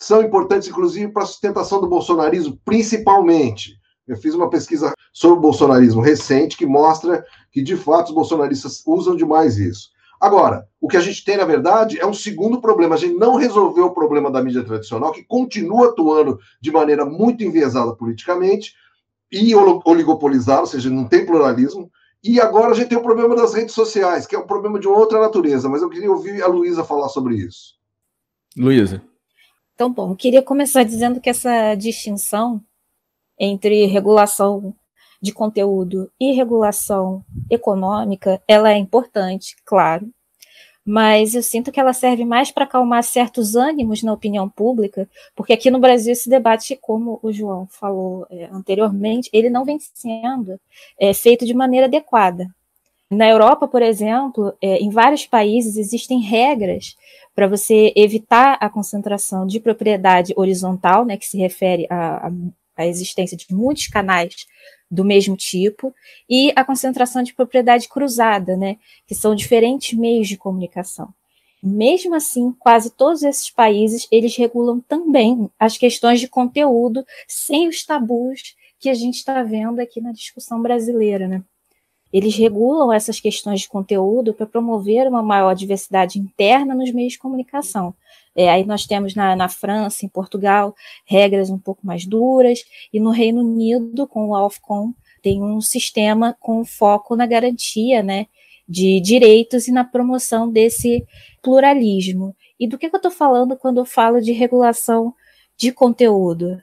São 0.00 0.22
importantes, 0.22 0.68
inclusive, 0.68 1.12
para 1.12 1.24
a 1.24 1.26
sustentação 1.26 1.80
do 1.80 1.88
bolsonarismo, 1.88 2.56
principalmente. 2.64 3.76
Eu 4.06 4.16
fiz 4.16 4.32
uma 4.32 4.48
pesquisa 4.48 4.92
sobre 5.12 5.38
o 5.38 5.42
bolsonarismo 5.42 6.00
recente 6.00 6.56
que 6.56 6.64
mostra 6.64 7.26
que, 7.50 7.60
de 7.60 7.76
fato, 7.76 8.08
os 8.08 8.14
bolsonaristas 8.14 8.80
usam 8.86 9.16
demais 9.16 9.58
isso. 9.58 9.90
Agora, 10.20 10.66
o 10.80 10.88
que 10.88 10.96
a 10.96 11.00
gente 11.00 11.24
tem, 11.24 11.36
na 11.36 11.44
verdade, 11.44 11.98
é 11.98 12.06
um 12.06 12.12
segundo 12.12 12.60
problema. 12.60 12.94
A 12.94 12.98
gente 12.98 13.14
não 13.14 13.36
resolveu 13.36 13.86
o 13.86 13.94
problema 13.94 14.30
da 14.30 14.42
mídia 14.42 14.64
tradicional, 14.64 15.12
que 15.12 15.22
continua 15.22 15.88
atuando 15.88 16.38
de 16.60 16.70
maneira 16.70 17.04
muito 17.04 17.44
enviesada 17.44 17.94
politicamente 17.94 18.74
e 19.30 19.54
oligopolizada, 19.54 20.62
ou 20.62 20.66
seja, 20.66 20.90
não 20.90 21.06
tem 21.06 21.24
pluralismo. 21.24 21.90
E 22.22 22.40
agora 22.40 22.72
a 22.72 22.74
gente 22.74 22.88
tem 22.88 22.98
o 22.98 23.02
problema 23.02 23.36
das 23.36 23.54
redes 23.54 23.74
sociais, 23.74 24.26
que 24.26 24.34
é 24.34 24.38
um 24.38 24.46
problema 24.46 24.78
de 24.80 24.88
outra 24.88 25.20
natureza, 25.20 25.68
mas 25.68 25.82
eu 25.82 25.88
queria 25.88 26.10
ouvir 26.10 26.42
a 26.42 26.48
Luísa 26.48 26.82
falar 26.82 27.08
sobre 27.08 27.36
isso. 27.36 27.76
Luísa. 28.56 29.02
Então, 29.74 29.92
bom, 29.92 30.10
eu 30.10 30.16
queria 30.16 30.42
começar 30.42 30.82
dizendo 30.82 31.20
que 31.20 31.30
essa 31.30 31.76
distinção 31.76 32.60
entre 33.38 33.86
regulação 33.86 34.74
de 35.20 35.32
conteúdo 35.32 36.10
e 36.20 36.32
regulação 36.32 37.24
econômica, 37.50 38.40
ela 38.46 38.72
é 38.72 38.76
importante, 38.76 39.56
claro, 39.64 40.08
mas 40.90 41.34
eu 41.34 41.42
sinto 41.42 41.70
que 41.70 41.78
ela 41.78 41.92
serve 41.92 42.24
mais 42.24 42.50
para 42.50 42.64
acalmar 42.64 43.04
certos 43.04 43.54
ânimos 43.54 44.02
na 44.02 44.10
opinião 44.10 44.48
pública, 44.48 45.06
porque 45.36 45.52
aqui 45.52 45.70
no 45.70 45.78
Brasil 45.78 46.12
esse 46.14 46.30
debate, 46.30 46.78
como 46.80 47.20
o 47.22 47.30
João 47.30 47.66
falou 47.66 48.26
é, 48.30 48.48
anteriormente, 48.50 49.28
ele 49.30 49.50
não 49.50 49.66
vem 49.66 49.78
sendo 49.78 50.58
é, 50.98 51.12
feito 51.12 51.44
de 51.44 51.52
maneira 51.52 51.84
adequada. 51.84 52.48
Na 53.10 53.28
Europa, 53.28 53.68
por 53.68 53.82
exemplo, 53.82 54.54
é, 54.62 54.78
em 54.78 54.88
vários 54.88 55.26
países 55.26 55.76
existem 55.76 56.20
regras 56.20 56.96
para 57.34 57.46
você 57.46 57.92
evitar 57.94 58.56
a 58.58 58.70
concentração 58.70 59.46
de 59.46 59.60
propriedade 59.60 60.32
horizontal, 60.36 61.04
né, 61.04 61.18
que 61.18 61.26
se 61.26 61.36
refere 61.36 61.86
à, 61.90 62.30
à 62.74 62.86
existência 62.86 63.36
de 63.36 63.46
muitos 63.50 63.88
canais 63.88 64.46
do 64.90 65.04
mesmo 65.04 65.36
tipo, 65.36 65.94
e 66.28 66.52
a 66.56 66.64
concentração 66.64 67.22
de 67.22 67.34
propriedade 67.34 67.88
cruzada, 67.88 68.56
né, 68.56 68.78
que 69.06 69.14
são 69.14 69.34
diferentes 69.34 69.96
meios 69.98 70.28
de 70.28 70.36
comunicação. 70.36 71.12
Mesmo 71.62 72.14
assim, 72.14 72.52
quase 72.52 72.90
todos 72.90 73.22
esses 73.22 73.50
países, 73.50 74.06
eles 74.10 74.36
regulam 74.36 74.80
também 74.80 75.50
as 75.58 75.76
questões 75.76 76.20
de 76.20 76.28
conteúdo, 76.28 77.04
sem 77.26 77.68
os 77.68 77.84
tabus 77.84 78.54
que 78.78 78.88
a 78.88 78.94
gente 78.94 79.16
está 79.16 79.42
vendo 79.42 79.80
aqui 79.80 80.00
na 80.00 80.12
discussão 80.12 80.62
brasileira, 80.62 81.26
né? 81.26 81.42
Eles 82.12 82.36
regulam 82.36 82.92
essas 82.92 83.20
questões 83.20 83.60
de 83.60 83.68
conteúdo 83.68 84.32
para 84.32 84.46
promover 84.46 85.06
uma 85.08 85.22
maior 85.22 85.54
diversidade 85.54 86.18
interna 86.18 86.74
nos 86.74 86.90
meios 86.92 87.14
de 87.14 87.18
comunicação. 87.18 87.94
É, 88.38 88.48
aí 88.48 88.64
nós 88.64 88.86
temos 88.86 89.16
na, 89.16 89.34
na, 89.34 89.48
França, 89.48 90.06
em 90.06 90.08
Portugal, 90.08 90.72
regras 91.04 91.50
um 91.50 91.58
pouco 91.58 91.84
mais 91.84 92.06
duras, 92.06 92.60
e 92.92 93.00
no 93.00 93.10
Reino 93.10 93.40
Unido, 93.40 94.06
com 94.06 94.28
o 94.28 94.46
Ofcom, 94.46 94.94
tem 95.20 95.42
um 95.42 95.60
sistema 95.60 96.36
com 96.38 96.64
foco 96.64 97.16
na 97.16 97.26
garantia 97.26 98.00
né, 98.00 98.28
de 98.68 99.00
direitos 99.00 99.66
e 99.66 99.72
na 99.72 99.82
promoção 99.82 100.48
desse 100.48 101.04
pluralismo. 101.42 102.32
E 102.60 102.68
do 102.68 102.78
que, 102.78 102.88
que 102.88 102.94
eu 102.94 102.98
estou 102.98 103.10
falando 103.10 103.56
quando 103.56 103.78
eu 103.78 103.84
falo 103.84 104.20
de 104.20 104.30
regulação 104.30 105.12
de 105.56 105.72
conteúdo? 105.72 106.62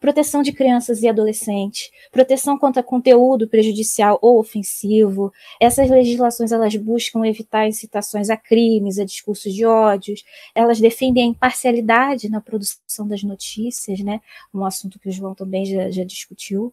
Proteção 0.00 0.42
de 0.42 0.52
crianças 0.52 1.02
e 1.02 1.08
adolescentes, 1.08 1.90
proteção 2.12 2.58
contra 2.58 2.82
conteúdo 2.82 3.48
prejudicial 3.48 4.18
ou 4.20 4.38
ofensivo. 4.38 5.32
Essas 5.60 5.88
legislações 5.88 6.52
elas 6.52 6.74
buscam 6.76 7.24
evitar 7.26 7.66
incitações 7.66 8.30
a 8.30 8.36
crimes, 8.36 8.98
a 8.98 9.04
discursos 9.04 9.54
de 9.54 9.64
ódios. 9.64 10.22
Elas 10.54 10.80
defendem 10.80 11.24
a 11.24 11.26
imparcialidade 11.28 12.28
na 12.28 12.40
produção 12.40 13.06
das 13.06 13.22
notícias, 13.22 14.00
né? 14.00 14.20
Um 14.52 14.64
assunto 14.64 14.98
que 14.98 15.08
o 15.08 15.12
João 15.12 15.34
também 15.34 15.64
já, 15.64 15.90
já 15.90 16.04
discutiu, 16.04 16.72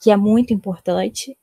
que 0.00 0.10
é 0.10 0.16
muito 0.16 0.52
importante. 0.52 1.36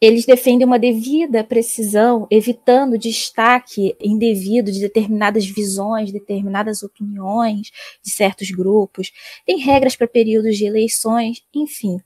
Eles 0.00 0.24
defendem 0.24 0.64
uma 0.64 0.78
devida 0.78 1.42
precisão, 1.42 2.28
evitando 2.30 2.96
destaque 2.96 3.96
indevido 4.00 4.70
de 4.70 4.78
determinadas 4.78 5.44
visões, 5.44 6.12
determinadas 6.12 6.84
opiniões 6.84 7.72
de 8.02 8.10
certos 8.10 8.50
grupos. 8.52 9.12
Tem 9.44 9.58
regras 9.58 9.96
para 9.96 10.06
períodos 10.06 10.56
de 10.56 10.66
eleições, 10.66 11.42
enfim. 11.52 11.98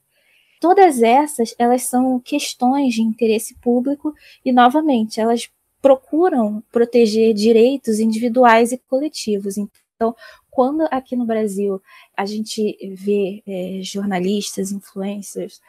Todas 0.58 1.02
essas, 1.02 1.54
elas 1.58 1.82
são 1.82 2.18
questões 2.20 2.94
de 2.94 3.02
interesse 3.02 3.54
público 3.56 4.14
e, 4.44 4.52
novamente, 4.52 5.20
elas 5.20 5.50
procuram 5.82 6.62
proteger 6.72 7.34
direitos 7.34 7.98
individuais 7.98 8.72
e 8.72 8.78
coletivos. 8.88 9.58
Então, 9.58 10.14
quando 10.50 10.86
aqui 10.90 11.16
no 11.16 11.26
Brasil 11.26 11.82
a 12.16 12.24
gente 12.24 12.76
vê 12.94 13.42
é, 13.46 13.80
jornalistas, 13.82 14.70
influencers, 14.70 15.60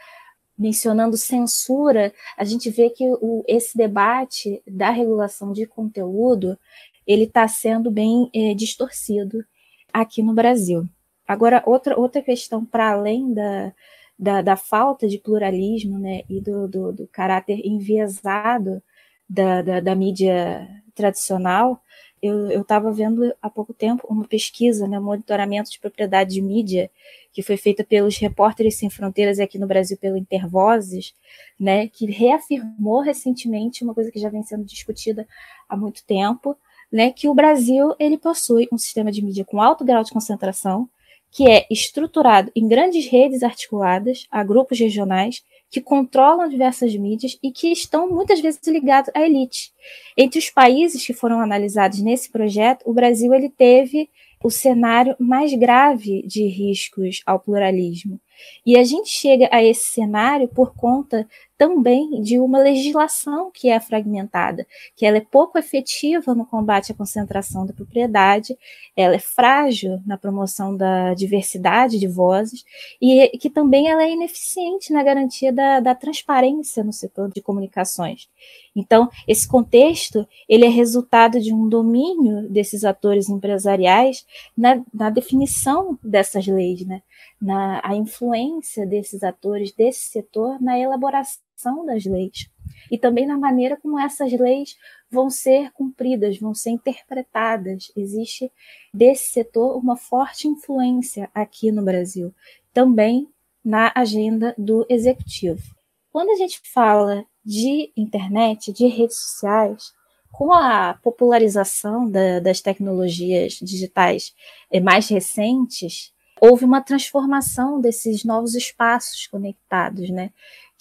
mencionando 0.58 1.18
censura, 1.18 2.14
a 2.38 2.44
gente 2.44 2.70
vê 2.70 2.90
que 2.90 3.04
o, 3.22 3.44
esse 3.48 3.78
debate 3.78 4.62
da 4.68 4.90
regulação 4.90 5.52
de 5.52 5.66
conteúdo 5.66 6.58
ele 7.06 7.24
está 7.24 7.48
sendo 7.48 7.92
bem 7.92 8.30
é, 8.34 8.54
distorcido 8.54 9.44
aqui 9.92 10.22
no 10.22 10.34
Brasil. 10.34 10.88
Agora, 11.28 11.64
outra, 11.66 12.00
outra 12.00 12.22
questão, 12.22 12.66
para 12.66 12.92
além 12.92 13.34
da, 13.34 13.74
da, 14.18 14.42
da, 14.42 14.56
falta 14.56 15.08
de 15.08 15.18
pluralismo 15.18 15.98
né, 15.98 16.22
e 16.30 16.42
do, 16.42 16.68
do, 16.68 16.92
do 16.92 17.08
caráter 17.08 17.60
enviesado 17.66 18.82
da, 19.30 19.62
da, 19.62 19.80
da 19.80 19.96
mídia 19.96 20.68
tradicional, 20.94 21.82
eu 22.24 22.62
estava 22.62 22.90
vendo 22.92 23.34
há 23.42 23.50
pouco 23.50 23.74
tempo 23.74 24.08
uma 24.10 24.26
pesquisa, 24.26 24.88
né, 24.88 24.98
monitoramento 24.98 25.70
de 25.70 25.78
propriedade 25.78 26.34
de 26.34 26.42
mídia, 26.42 26.90
que 27.34 27.42
foi 27.42 27.58
feita 27.58 27.84
pelos 27.84 28.18
Repórteres 28.18 28.76
Sem 28.76 28.90
Fronteiras 28.90 29.40
aqui 29.40 29.60
no 29.60 29.68
Brasil, 29.68 29.98
pelo 29.98 30.16
Intervozes, 30.16 31.14
né, 31.60 31.88
que 31.90 32.06
reafirmou 32.06 33.02
recentemente 33.02 33.84
uma 33.84 33.94
coisa 33.94 34.10
que 34.10 34.20
já 34.20 34.30
vem 34.30 34.42
sendo 34.42 34.64
discutida 34.64 35.28
há 35.68 35.76
muito 35.76 36.04
tempo, 36.06 36.56
né, 36.90 37.12
que 37.12 37.28
o 37.28 37.34
Brasil 37.34 37.94
ele 38.00 38.18
possui 38.18 38.70
um 38.72 38.78
sistema 38.78 39.12
de 39.12 39.22
mídia 39.22 39.44
com 39.44 39.62
alto 39.62 39.84
grau 39.84 40.04
de 40.04 40.12
concentração, 40.12 40.88
que 41.30 41.50
é 41.50 41.66
estruturado 41.70 42.52
em 42.56 42.68
grandes 42.68 43.08
redes 43.08 43.44
articuladas 43.44 44.28
a 44.32 44.44
grupos 44.44 44.80
regionais 44.80 45.44
que 45.74 45.82
controlam 45.82 46.48
diversas 46.48 46.96
mídias 46.96 47.36
e 47.42 47.52
que 47.52 47.72
estão 47.72 48.08
muitas 48.08 48.40
vezes 48.40 48.62
ligados 48.68 49.10
à 49.16 49.22
elite. 49.22 49.74
Entre 50.16 50.38
os 50.38 50.48
países 50.48 51.04
que 51.04 51.14
foram 51.14 51.40
analisados 51.40 52.00
nesse 52.00 52.32
projeto, 52.32 52.84
o 52.86 52.94
Brasil 52.94 53.34
ele 53.34 53.50
teve 53.50 54.08
o 54.44 54.52
cenário 54.52 55.16
mais 55.20 55.52
grave 55.56 56.22
de 56.28 56.46
riscos 56.46 57.24
ao 57.26 57.40
pluralismo. 57.40 58.22
E 58.64 58.78
a 58.78 58.84
gente 58.84 59.10
chega 59.10 59.50
a 59.52 59.64
esse 59.64 59.86
cenário 59.86 60.48
por 60.48 60.76
conta 60.76 61.28
também 61.64 62.22
de 62.22 62.38
uma 62.40 62.60
legislação 62.60 63.50
que 63.50 63.70
é 63.70 63.80
fragmentada, 63.80 64.68
que 64.98 65.06
ela 65.06 65.16
é 65.16 65.22
pouco 65.22 65.58
efetiva 65.58 66.36
no 66.36 66.46
combate 66.46 66.92
à 66.92 66.96
concentração 66.96 67.66
da 67.66 67.72
propriedade, 67.72 68.58
ela 68.98 69.16
é 69.16 69.20
frágil 69.20 70.02
na 70.06 70.18
promoção 70.18 70.76
da 70.76 71.14
diversidade 71.14 71.98
de 71.98 72.06
vozes 72.06 72.66
e 73.02 73.30
que 73.38 73.50
também 73.50 73.88
ela 73.88 74.04
é 74.04 74.12
ineficiente 74.12 74.92
na 74.92 75.02
garantia 75.04 75.54
da, 75.54 75.80
da 75.80 75.96
transparência 75.96 76.84
no 76.84 76.92
setor 76.92 77.32
de 77.32 77.42
comunicações. 77.42 78.28
Então, 78.76 79.10
esse 79.26 79.48
contexto 79.48 80.28
ele 80.50 80.66
é 80.66 80.70
resultado 80.70 81.40
de 81.40 81.54
um 81.54 81.70
domínio 81.70 82.50
desses 82.50 82.84
atores 82.84 83.30
empresariais 83.30 84.26
na, 84.58 84.82
na 84.94 85.10
definição 85.10 85.98
dessas 86.04 86.46
leis, 86.46 86.86
né? 86.86 87.02
na 87.44 87.82
a 87.84 87.94
influência 87.96 88.86
desses 88.86 89.22
atores 89.22 89.74
desse 89.74 90.10
setor 90.10 90.62
na 90.62 90.80
elaboração 90.80 91.44
das 91.86 92.06
leis 92.06 92.50
e 92.92 92.98
também 92.98 93.26
na 93.26 93.38
maneira 93.38 93.78
como 93.78 94.00
essas 94.00 94.32
leis 94.32 94.76
vão 95.10 95.30
ser 95.30 95.72
cumpridas, 95.72 96.40
vão 96.40 96.54
ser 96.54 96.72
interpretadas. 96.72 97.92
Existe 97.96 98.52
desse 98.94 99.32
setor 99.32 99.78
uma 99.78 99.96
forte 99.96 100.48
influência 100.48 101.30
aqui 101.34 101.72
no 101.72 101.84
Brasil, 101.84 102.34
também 102.74 103.28
na 103.64 103.92
agenda 103.96 104.54
do 104.58 104.86
executivo. 104.90 105.64
Quando 106.12 106.30
a 106.30 106.36
gente 106.36 106.62
fala 106.74 107.26
de 107.44 107.92
internet, 107.96 108.72
de 108.72 108.88
redes 108.88 109.18
sociais, 109.18 109.94
com 110.32 110.52
a 110.52 110.96
popularização 110.96 112.10
da, 112.10 112.40
das 112.40 112.60
tecnologias 112.60 113.54
digitais 113.54 114.34
eh, 114.72 114.80
mais 114.80 115.08
recentes, 115.08 116.12
houve 116.42 116.66
uma 116.66 116.82
transformação 116.82 117.80
desses 117.80 118.24
novos 118.26 118.56
espaços 118.56 119.28
conectados, 119.28 120.10
né? 120.10 120.32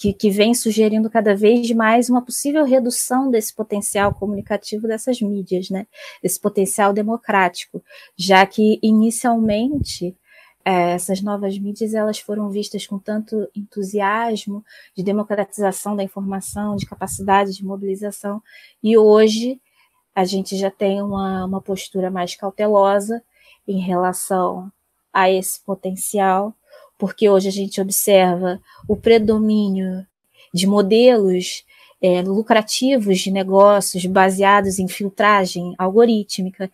Que, 0.03 0.13
que 0.13 0.31
vem 0.31 0.53
sugerindo 0.53 1.09
cada 1.09 1.33
vez 1.33 1.71
mais 1.71 2.11
uma 2.11 2.21
possível 2.21 2.65
redução 2.65 3.31
desse 3.31 3.55
potencial 3.55 4.13
comunicativo 4.13 4.89
dessas 4.89 5.21
mídias, 5.23 5.71
né? 5.71 5.87
Desse 6.21 6.41
potencial 6.41 6.93
democrático, 6.93 7.81
já 8.17 8.45
que 8.45 8.81
inicialmente 8.83 10.17
é, 10.65 10.95
essas 10.95 11.23
novas 11.23 11.57
mídias 11.57 11.95
elas 11.95 12.19
foram 12.19 12.51
vistas 12.51 12.85
com 12.85 12.99
tanto 12.99 13.49
entusiasmo 13.55 14.65
de 14.97 15.05
democratização 15.05 15.95
da 15.95 16.03
informação, 16.03 16.75
de 16.75 16.85
capacidade 16.85 17.53
de 17.53 17.65
mobilização, 17.65 18.43
e 18.83 18.99
hoje 18.99 19.61
a 20.13 20.25
gente 20.25 20.57
já 20.57 20.71
tem 20.71 21.01
uma, 21.01 21.45
uma 21.45 21.61
postura 21.61 22.11
mais 22.11 22.35
cautelosa 22.35 23.23
em 23.69 23.79
relação 23.79 24.69
a 25.13 25.31
esse 25.31 25.61
potencial, 25.61 26.53
porque 27.03 27.29
hoje 27.29 27.49
a 27.49 27.51
gente 27.51 27.81
observa 27.81 28.63
o 28.87 28.95
predomínio 28.95 30.07
de 30.55 30.69
modelos 30.69 31.65
é, 32.01 32.23
lucrativos 32.23 33.19
de 33.19 33.33
negócios 33.33 34.07
baseados 34.07 34.79
em 34.79 34.87
filtragem 34.87 35.75
algorítmica, 35.77 36.71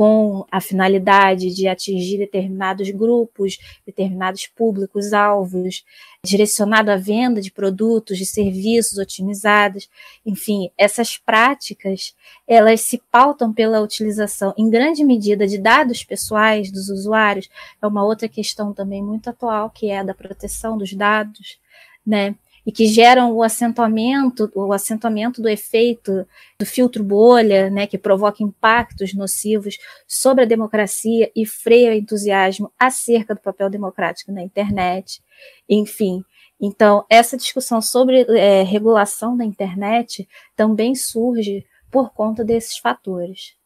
com 0.00 0.46
a 0.50 0.62
finalidade 0.62 1.54
de 1.54 1.68
atingir 1.68 2.16
determinados 2.16 2.88
grupos, 2.88 3.58
determinados 3.84 4.46
públicos-alvos, 4.46 5.84
direcionado 6.24 6.90
à 6.90 6.96
venda 6.96 7.38
de 7.38 7.52
produtos, 7.52 8.16
de 8.16 8.24
serviços 8.24 8.96
otimizados. 8.96 9.90
Enfim, 10.24 10.70
essas 10.78 11.18
práticas, 11.18 12.16
elas 12.48 12.80
se 12.80 12.96
pautam 13.12 13.52
pela 13.52 13.82
utilização, 13.82 14.54
em 14.56 14.70
grande 14.70 15.04
medida, 15.04 15.46
de 15.46 15.58
dados 15.58 16.02
pessoais 16.02 16.72
dos 16.72 16.88
usuários. 16.88 17.50
É 17.82 17.86
uma 17.86 18.02
outra 18.02 18.26
questão 18.26 18.72
também 18.72 19.02
muito 19.02 19.28
atual, 19.28 19.68
que 19.68 19.90
é 19.90 19.98
a 19.98 20.02
da 20.02 20.14
proteção 20.14 20.78
dos 20.78 20.94
dados, 20.94 21.58
né? 22.06 22.34
E 22.70 22.72
que 22.72 22.86
geram 22.86 23.32
o 23.32 23.42
acentuamento, 23.42 24.48
o 24.54 24.72
acentuamento 24.72 25.42
do 25.42 25.48
efeito 25.48 26.24
do 26.56 26.64
filtro 26.64 27.02
bolha, 27.02 27.68
né, 27.68 27.84
que 27.84 27.98
provoca 27.98 28.44
impactos 28.44 29.12
nocivos 29.12 29.76
sobre 30.06 30.44
a 30.44 30.46
democracia 30.46 31.32
e 31.34 31.44
freia 31.44 31.90
o 31.90 31.94
entusiasmo 31.94 32.72
acerca 32.78 33.34
do 33.34 33.40
papel 33.40 33.68
democrático 33.68 34.30
na 34.30 34.40
internet. 34.40 35.20
Enfim, 35.68 36.22
então 36.60 37.04
essa 37.10 37.36
discussão 37.36 37.82
sobre 37.82 38.24
é, 38.38 38.62
regulação 38.62 39.36
da 39.36 39.44
internet 39.44 40.28
também 40.54 40.94
surge 40.94 41.66
por 41.90 42.12
conta 42.12 42.44
desses 42.44 42.78
fatores. 42.78 43.56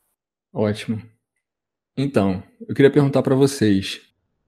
Ótimo. 0.51 1.03
Então, 1.95 2.43
eu 2.67 2.75
queria 2.75 2.91
perguntar 2.91 3.23
para 3.23 3.35
vocês. 3.35 4.01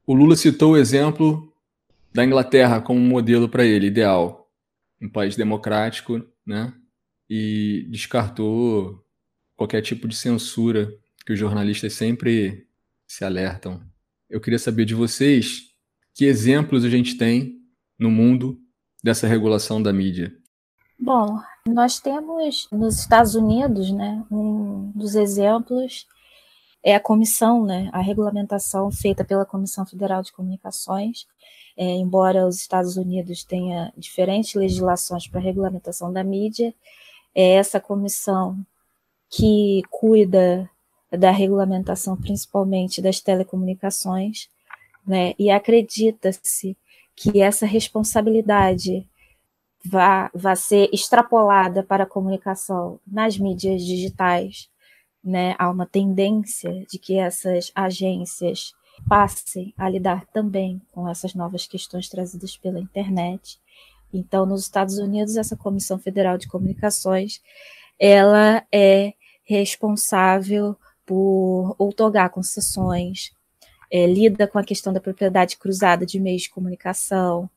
O 0.06 0.14
Lula 0.14 0.34
citou 0.34 0.72
o 0.72 0.76
exemplo 0.78 1.52
da 2.10 2.24
Inglaterra 2.24 2.80
como 2.80 2.98
modelo 2.98 3.50
para 3.50 3.66
ele, 3.66 3.88
ideal. 3.88 4.45
Um 5.06 5.08
país 5.08 5.36
democrático, 5.36 6.20
né? 6.44 6.74
E 7.30 7.86
descartou 7.90 9.04
qualquer 9.54 9.82
tipo 9.82 10.08
de 10.08 10.16
censura 10.16 10.92
que 11.24 11.32
os 11.32 11.38
jornalistas 11.38 11.94
sempre 11.94 12.66
se 13.06 13.24
alertam. 13.24 13.80
Eu 14.28 14.40
queria 14.40 14.58
saber 14.58 14.84
de 14.84 14.94
vocês 14.94 15.62
que 16.12 16.24
exemplos 16.24 16.84
a 16.84 16.88
gente 16.88 17.16
tem 17.16 17.60
no 17.96 18.10
mundo 18.10 18.58
dessa 19.02 19.28
regulação 19.28 19.80
da 19.80 19.92
mídia. 19.92 20.36
Bom, 20.98 21.38
nós 21.66 22.00
temos 22.00 22.66
nos 22.72 22.98
Estados 22.98 23.34
Unidos, 23.34 23.92
né, 23.92 24.24
um 24.30 24.90
dos 24.94 25.14
exemplos 25.14 26.06
é 26.82 26.94
a 26.94 27.00
comissão, 27.00 27.64
né, 27.64 27.90
a 27.92 28.00
regulamentação 28.00 28.90
feita 28.90 29.24
pela 29.24 29.44
Comissão 29.44 29.84
Federal 29.84 30.22
de 30.22 30.32
Comunicações, 30.32 31.26
é, 31.76 31.84
embora 31.84 32.46
os 32.46 32.56
Estados 32.56 32.96
Unidos 32.96 33.44
tenha 33.44 33.92
diferentes 33.96 34.54
legislações 34.54 35.28
para 35.28 35.40
regulamentação 35.40 36.12
da 36.12 36.24
mídia, 36.24 36.74
é 37.34 37.54
essa 37.54 37.78
comissão 37.78 38.58
que 39.28 39.82
cuida 39.90 40.70
da 41.10 41.30
regulamentação, 41.30 42.16
principalmente 42.16 43.02
das 43.02 43.20
telecomunicações, 43.20 44.48
né, 45.06 45.34
e 45.38 45.50
acredita-se 45.50 46.76
que 47.14 47.40
essa 47.40 47.66
responsabilidade 47.66 49.08
vá, 49.84 50.30
vá 50.34 50.56
ser 50.56 50.88
extrapolada 50.92 51.82
para 51.82 52.04
a 52.04 52.08
comunicação 52.08 52.98
nas 53.06 53.38
mídias 53.38 53.82
digitais, 53.84 54.68
né, 55.22 55.54
há 55.58 55.70
uma 55.70 55.86
tendência 55.86 56.84
de 56.90 56.98
que 56.98 57.18
essas 57.18 57.70
agências 57.74 58.74
passem 59.08 59.74
a 59.76 59.88
lidar 59.88 60.26
também 60.26 60.80
com 60.92 61.08
essas 61.08 61.34
novas 61.34 61.66
questões 61.66 62.08
trazidas 62.08 62.56
pela 62.56 62.80
internet. 62.80 63.60
Então, 64.12 64.46
nos 64.46 64.62
Estados 64.62 64.98
Unidos, 64.98 65.36
essa 65.36 65.56
Comissão 65.56 65.98
Federal 65.98 66.38
de 66.38 66.48
Comunicações, 66.48 67.40
ela 67.98 68.64
é 68.72 69.14
responsável 69.44 70.76
por 71.04 71.74
outorgar 71.78 72.30
concessões, 72.30 73.32
é, 73.90 74.06
lida 74.06 74.46
com 74.48 74.58
a 74.58 74.64
questão 74.64 74.92
da 74.92 75.00
propriedade 75.00 75.56
cruzada 75.56 76.04
de 76.04 76.18
meios 76.18 76.42
de 76.42 76.50
comunicação, 76.50 77.48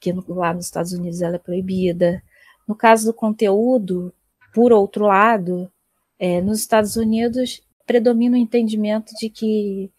que 0.00 0.12
lá 0.28 0.54
nos 0.54 0.66
Estados 0.66 0.92
Unidos 0.92 1.20
ela 1.20 1.36
é 1.36 1.38
proibida. 1.38 2.22
No 2.66 2.74
caso 2.74 3.06
do 3.06 3.14
conteúdo, 3.14 4.12
por 4.54 4.72
outro 4.72 5.06
lado, 5.06 5.70
é, 6.18 6.40
nos 6.40 6.60
Estados 6.60 6.96
Unidos 6.96 7.62
predomina 7.86 8.36
o 8.36 8.40
entendimento 8.40 9.12
de 9.18 9.28
que 9.28 9.90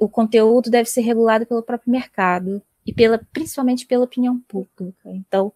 o 0.00 0.08
conteúdo 0.08 0.70
deve 0.70 0.88
ser 0.88 1.00
regulado 1.00 1.46
pelo 1.46 1.62
próprio 1.62 1.90
mercado 1.90 2.62
e 2.86 2.92
pela, 2.92 3.20
principalmente 3.32 3.86
pela 3.86 4.04
opinião 4.04 4.38
pública. 4.48 5.10
Então, 5.10 5.52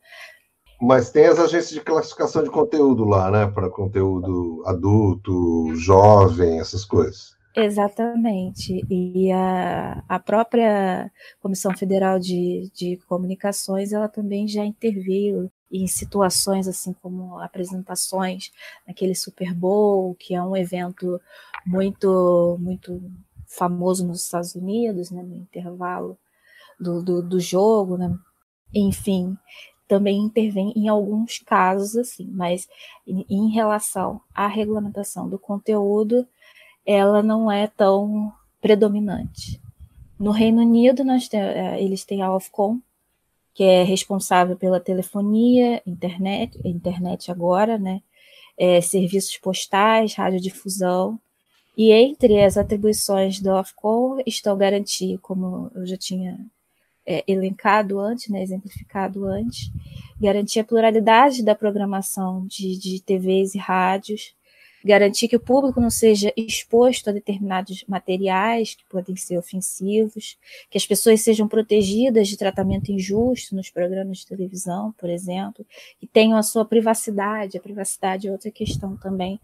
mas 0.81 1.11
tem 1.11 1.27
as 1.27 1.39
agências 1.39 1.71
de 1.71 1.81
classificação 1.81 2.43
de 2.43 2.51
conteúdo 2.51 3.05
lá, 3.05 3.31
né? 3.31 3.47
Para 3.47 3.71
conteúdo 3.71 4.63
adulto, 4.67 5.75
jovem, 5.77 6.61
essas 6.61 6.85
coisas. 6.85 7.35
Exatamente. 7.57 8.85
E 8.91 9.31
a, 9.31 10.03
a 10.09 10.19
própria 10.19 11.11
Comissão 11.41 11.75
Federal 11.77 12.19
de, 12.19 12.71
de 12.75 12.99
Comunicações, 13.09 13.93
ela 13.93 14.09
também 14.09 14.49
já 14.49 14.65
interveio 14.65 15.51
em 15.71 15.87
situações 15.87 16.69
assim 16.69 16.93
como 17.01 17.39
apresentações 17.39 18.51
naquele 18.87 19.15
Super 19.15 19.55
Bowl, 19.55 20.15
que 20.17 20.35
é 20.35 20.43
um 20.43 20.57
evento 20.57 21.21
muito 21.65 22.57
muito 22.61 23.01
famoso 23.57 24.07
nos 24.07 24.25
Estados 24.25 24.55
Unidos, 24.55 25.11
né, 25.11 25.23
no 25.23 25.37
intervalo 25.37 26.19
do, 26.79 27.03
do, 27.03 27.23
do 27.23 27.41
jogo, 27.41 27.97
né? 27.97 28.17
enfim, 28.75 29.37
também 29.87 30.19
intervém 30.19 30.73
em 30.75 30.89
alguns 30.89 31.39
casos 31.39 31.97
assim, 31.97 32.27
mas 32.33 32.69
em, 33.07 33.51
relação 33.51 34.21
à 34.35 34.47
regulamentação 34.47 35.29
do 35.29 35.39
conteúdo, 35.39 36.27
ela 36.85 37.23
não 37.23 37.51
é 37.51 37.67
tão 37.67 38.33
predominante. 38.61 39.61
No 40.19 40.31
Reino 40.31 40.63
Unido, 40.63 41.05
nós 41.05 41.29
tem, 41.29 41.41
é, 41.41 41.83
eles 41.83 42.05
têm 42.05 42.23
a 42.23 42.35
Ofcom, 42.35 42.81
que 43.53 43.63
é 43.63 43.83
responsável 43.83 44.57
pela 44.57 44.81
telefonia, 44.81 45.83
internet, 45.87 46.59
internet 46.65 47.31
agora, 47.31 47.79
né? 47.79 48.03
É, 48.57 48.81
serviços 48.81 49.37
postais, 49.39 50.15
radiodifusão, 50.15 51.21
e 51.77 51.93
entre 51.93 52.43
as 52.43 52.57
atribuições 52.57 53.41
do 53.41 53.51
Ofcom 53.51 54.19
estão 54.27 54.57
garantir, 54.57 55.19
como 55.19 55.71
eu 55.75 55.87
já 55.87 55.97
tinha 55.97 56.39
é, 57.07 57.25
elencado 57.27 57.99
antes, 57.99 58.29
né, 58.29 58.43
exemplificado 58.43 59.25
antes, 59.25 59.71
garantir 60.21 60.61
a 60.61 60.65
pluralidade 60.65 61.43
da 61.43 61.55
programação 61.55 62.47
de, 62.47 62.79
de 62.79 63.03
TVs 63.03 63.55
e 63.55 63.59
rádios, 63.59 64.35
garantir 64.85 65.29
que 65.29 65.37
o 65.37 65.41
público 65.41 65.81
não 65.81 65.89
seja 65.89 66.31
exposto 66.37 67.09
a 67.09 67.13
determinados 67.13 67.85
materiais 67.89 68.75
que 68.75 68.85
podem 68.85 69.17
ser 69.17 69.39
ofensivos, 69.39 70.37
que 70.69 70.77
as 70.77 70.87
pessoas 70.87 71.23
sejam 71.23 71.49
protegidas 71.49 72.29
de 72.29 72.37
tratamento 72.37 72.93
injusto 72.93 73.57
nos 73.57 73.71
programas 73.71 74.19
de 74.19 74.27
televisão, 74.27 74.93
por 74.99 75.09
exemplo, 75.09 75.65
que 75.99 76.07
tenham 76.07 76.37
a 76.37 76.43
sua 76.43 76.67
privacidade. 76.67 77.57
A 77.57 77.63
privacidade 77.63 78.29
é 78.29 78.31
outra 78.31 78.51
questão 78.51 78.95
também 78.97 79.41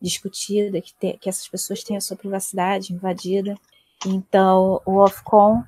discutida, 0.00 0.80
que, 0.80 0.94
te, 0.94 1.18
que 1.18 1.28
essas 1.28 1.48
pessoas 1.48 1.82
tenham 1.82 1.98
a 1.98 2.00
sua 2.00 2.16
privacidade 2.16 2.92
invadida. 2.92 3.58
Então, 4.06 4.80
o 4.86 5.02
Ofcom 5.02 5.64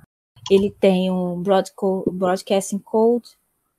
ele 0.49 0.71
tem 0.71 1.11
um 1.11 1.43
Broadcasting 1.43 2.79
Code 2.79 3.29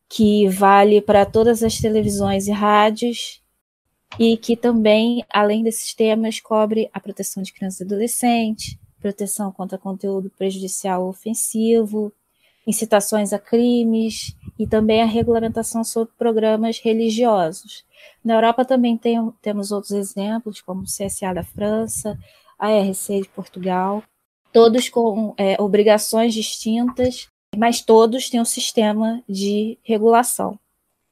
que 0.10 0.48
vale 0.50 1.02
para 1.02 1.26
todas 1.26 1.64
as 1.64 1.78
televisões 1.80 2.48
e 2.48 2.52
rádios 2.52 3.42
e 4.20 4.38
que 4.38 4.56
também, 4.56 5.24
além 5.30 5.63
desses 5.63 5.93
temas, 5.93 6.39
cobre 6.39 6.89
a 6.93 7.00
proteção 7.00 7.43
de 7.43 7.54
crianças 7.54 7.82
e 7.82 7.84
adolescentes, 7.84 8.78
proteção 9.00 9.52
contra 9.52 9.78
conteúdo 9.78 10.30
prejudicial 10.38 11.04
ou 11.04 11.10
ofensivo, 11.10 12.12
incitações 12.65 13.32
a 13.32 13.39
crimes 13.39 14.36
e 14.60 14.67
também 14.67 15.02
a 15.02 15.06
regulamentação 15.06 15.84
sobre 15.84 16.13
programas 16.17 16.80
religiosos. 16.80 17.86
Na 18.24 18.36
Europa 18.36 18.65
também 18.65 18.98
tem, 18.98 19.32
temos 19.41 19.72
outros 19.72 19.91
exemplos, 19.91 20.62
como 20.62 20.82
o 20.82 20.86
CSA 20.86 21.34
da 21.34 21.43
França, 21.43 22.17
a 22.60 22.70
RC 22.70 23.22
de 23.22 23.30
Portugal, 23.30 24.04
todos 24.52 24.89
com 24.89 25.34
é, 25.38 25.56
obrigações 25.62 26.34
distintas, 26.34 27.28
mas 27.56 27.82
todos 27.82 28.30
têm 28.30 28.41
um 28.41 28.46
sistema 28.46 29.24
de 29.30 29.78
regulação. 29.84 30.60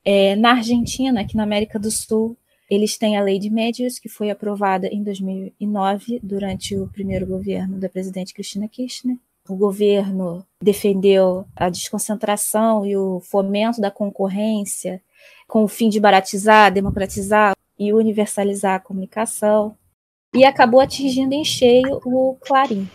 É, 0.03 0.35
na 0.35 0.51
Argentina, 0.51 1.21
aqui 1.21 1.37
na 1.37 1.43
América 1.43 1.79
do 1.79 1.89
Sul, 1.89 2.37
eles 2.69 2.97
têm 2.97 3.17
a 3.17 3.21
Lei 3.21 3.37
de 3.37 3.49
Médios, 3.49 3.99
que 3.99 4.09
foi 4.09 4.29
aprovada 4.29 4.87
em 4.87 5.03
2009, 5.03 6.19
durante 6.23 6.75
o 6.75 6.87
primeiro 6.87 7.25
governo 7.25 7.79
da 7.79 7.89
presidente 7.89 8.33
Cristina 8.33 8.67
Kirchner. 8.67 9.17
O 9.47 9.55
governo 9.55 10.43
defendeu 10.61 11.45
a 11.55 11.69
desconcentração 11.69 12.83
e 12.85 12.97
o 12.97 13.19
fomento 13.19 13.79
da 13.79 13.91
concorrência 13.91 15.01
com 15.47 15.63
o 15.63 15.67
fim 15.67 15.89
de 15.89 15.99
baratizar, 15.99 16.73
democratizar 16.73 17.55
e 17.77 17.93
universalizar 17.93 18.75
a 18.75 18.79
comunicação. 18.79 19.77
E 20.33 20.43
acabou 20.43 20.79
atingindo 20.79 21.35
em 21.35 21.45
cheio 21.45 22.01
o 22.03 22.35
Clarim, 22.41 22.89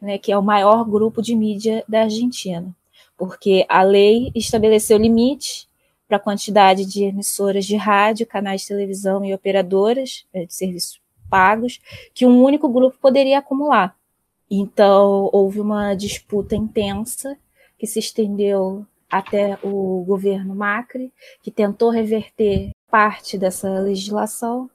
né, 0.00 0.18
que 0.18 0.30
é 0.30 0.36
o 0.36 0.42
maior 0.42 0.84
grupo 0.84 1.22
de 1.22 1.34
mídia 1.34 1.82
da 1.88 2.02
Argentina, 2.02 2.76
porque 3.16 3.64
a 3.68 3.82
lei 3.82 4.30
estabeleceu 4.34 4.98
limites 4.98 5.67
para 6.08 6.16
a 6.16 6.20
quantidade 6.20 6.86
de 6.86 7.04
emissoras 7.04 7.66
de 7.66 7.76
rádio, 7.76 8.26
canais 8.26 8.62
de 8.62 8.68
televisão 8.68 9.24
e 9.24 9.34
operadoras 9.34 10.26
eh, 10.32 10.46
de 10.46 10.54
serviços 10.54 11.00
pagos 11.28 11.78
que 12.14 12.24
um 12.24 12.42
único 12.42 12.68
grupo 12.68 12.96
poderia 12.98 13.38
acumular. 13.38 13.94
Então, 14.50 15.28
houve 15.30 15.60
uma 15.60 15.94
disputa 15.94 16.56
intensa 16.56 17.36
que 17.78 17.86
se 17.86 17.98
estendeu 17.98 18.86
até 19.10 19.58
o 19.62 20.02
governo 20.06 20.54
Macri, 20.54 21.12
que 21.42 21.50
tentou 21.50 21.90
reverter 21.90 22.70
parte 22.90 23.36
dessa 23.36 23.78
legislação, 23.78 24.70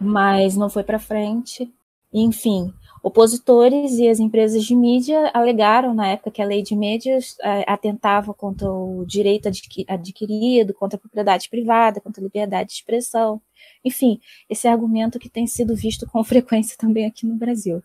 mas 0.00 0.56
não 0.56 0.68
foi 0.68 0.82
para 0.82 0.98
frente. 0.98 1.72
Enfim, 2.12 2.72
Opositores 3.04 3.98
e 3.98 4.08
as 4.08 4.18
empresas 4.18 4.64
de 4.64 4.74
mídia 4.74 5.30
alegaram 5.34 5.92
na 5.92 6.08
época 6.08 6.30
que 6.30 6.40
a 6.40 6.46
lei 6.46 6.62
de 6.62 6.74
mídias 6.74 7.36
é, 7.42 7.62
atentava 7.70 8.32
contra 8.32 8.66
o 8.72 9.04
direito 9.04 9.46
adquirido, 9.86 10.72
contra 10.72 10.96
a 10.96 10.98
propriedade 10.98 11.50
privada, 11.50 12.00
contra 12.00 12.22
a 12.22 12.24
liberdade 12.24 12.70
de 12.70 12.76
expressão. 12.76 13.42
Enfim, 13.84 14.18
esse 14.48 14.66
argumento 14.66 15.18
que 15.18 15.28
tem 15.28 15.46
sido 15.46 15.76
visto 15.76 16.06
com 16.06 16.24
frequência 16.24 16.78
também 16.78 17.04
aqui 17.04 17.26
no 17.26 17.36
Brasil. 17.36 17.82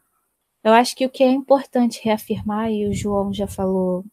Eu 0.64 0.72
acho 0.72 0.96
que 0.96 1.06
o 1.06 1.10
que 1.10 1.22
é 1.22 1.30
importante 1.30 2.00
reafirmar, 2.02 2.72
e 2.72 2.88
o 2.88 2.94
João 2.94 3.34
já 3.34 3.46
falou 3.46 4.06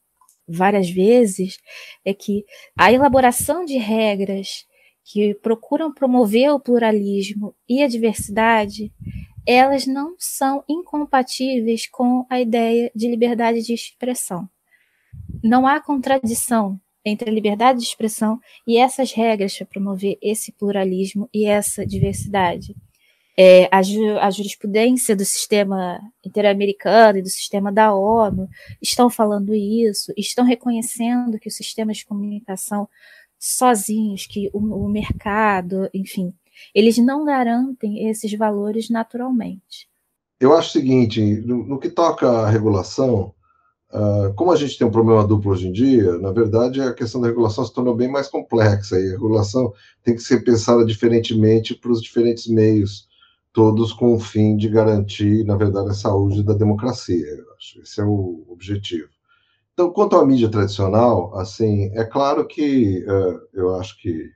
várias 0.49 0.91
vezes, 0.91 1.57
é 2.05 2.13
que 2.13 2.45
a 2.77 2.93
elaboração 2.93 3.65
de 3.65 3.79
regras 3.79 4.67
que 5.05 5.35
procuram 5.35 5.95
promover 5.95 6.51
o 6.51 6.59
pluralismo 6.59 7.55
e 7.69 7.81
a 7.81 7.87
diversidade, 7.87 8.93
elas 9.47 9.87
não 9.87 10.15
são 10.19 10.65
incompatíveis 10.69 11.87
com 11.89 12.27
a 12.29 12.41
ideia 12.41 12.91
de 12.95 13.09
liberdade 13.09 13.63
de 13.63 13.73
expressão. 13.73 14.49
Não 15.43 15.67
há 15.67 15.81
contradição 15.81 16.81
entre 17.05 17.31
a 17.31 17.33
liberdade 17.33 17.79
de 17.79 17.85
expressão 17.85 18.41
e 18.67 18.77
essas 18.77 19.13
regras 19.13 19.57
para 19.57 19.67
promover 19.67 20.19
esse 20.21 20.51
pluralismo 20.51 21.29
e 21.33 21.47
essa 21.47 21.87
diversidade. 21.87 22.75
É, 23.39 23.69
a, 23.71 23.83
ju, 23.83 24.19
a, 24.19 24.31
jurisprudência 24.31 25.15
do 25.15 25.25
sistema 25.25 26.01
interamericano 26.25 27.19
e 27.19 27.23
do 27.23 27.29
sistema 27.29 27.71
da 27.71 27.95
ONU 27.95 28.49
estão 28.81 29.11
falando 29.11 29.55
isso, 29.55 30.11
estão 30.17 30.43
reconhecendo 30.45 31.39
que 31.39 31.49
os 31.49 31.55
sistemas 31.55 31.99
de 31.99 32.07
comunicação 32.07 32.89
sozinhos, 33.39 34.27
que 34.27 34.49
o, 34.55 34.59
o 34.59 34.89
mercado, 34.89 35.89
enfim, 35.93 36.33
eles 36.75 36.99
não 36.99 37.25
garantem 37.25 38.09
esses 38.09 38.33
valores 38.37 38.91
naturalmente. 38.91 39.89
Eu 40.41 40.55
acho 40.55 40.69
o 40.69 40.73
seguinte: 40.73 41.21
no, 41.21 41.67
no 41.67 41.79
que 41.79 41.89
toca 41.89 42.29
à 42.29 42.51
regulação, 42.51 43.35
uh, 43.93 44.35
como 44.35 44.53
a 44.53 44.57
gente 44.57 44.79
tem 44.79 44.87
um 44.87 44.91
problema 44.91 45.27
duplo 45.27 45.53
hoje 45.53 45.69
em 45.69 45.73
dia, 45.73 46.19
na 46.19 46.31
verdade 46.31 46.81
a 46.81 46.93
questão 46.93 47.21
da 47.21 47.29
regulação 47.29 47.65
se 47.65 47.73
tornou 47.73 47.95
bem 47.95 48.09
mais 48.09 48.29
complexa 48.29 48.99
e 48.99 49.09
a 49.09 49.13
regulação 49.13 49.73
tem 50.03 50.15
que 50.15 50.23
ser 50.23 50.45
pensada 50.45 50.85
diferentemente 50.85 51.75
para 51.75 51.91
os 51.91 52.03
diferentes 52.03 52.47
meios 52.47 53.07
todos 53.57 53.91
com 53.91 54.13
o 54.13 54.21
fim 54.21 54.55
de 54.55 54.69
garantir, 54.69 55.43
na 55.47 55.57
verdade, 55.57 55.89
a 55.89 55.95
saúde 55.95 56.43
da 56.43 56.53
democracia. 56.53 57.27
Eu 57.27 57.55
acho. 57.57 57.81
Esse 57.81 58.03
é 58.03 58.05
o 58.05 58.45
objetivo. 58.51 59.09
Então, 59.73 59.91
quanto 59.91 60.15
à 60.15 60.27
mídia 60.27 60.51
tradicional, 60.51 61.35
assim, 61.39 61.91
é 61.95 62.05
claro 62.05 62.47
que 62.47 63.03
uh, 63.09 63.41
eu 63.55 63.75
acho 63.77 63.99
que 63.99 64.31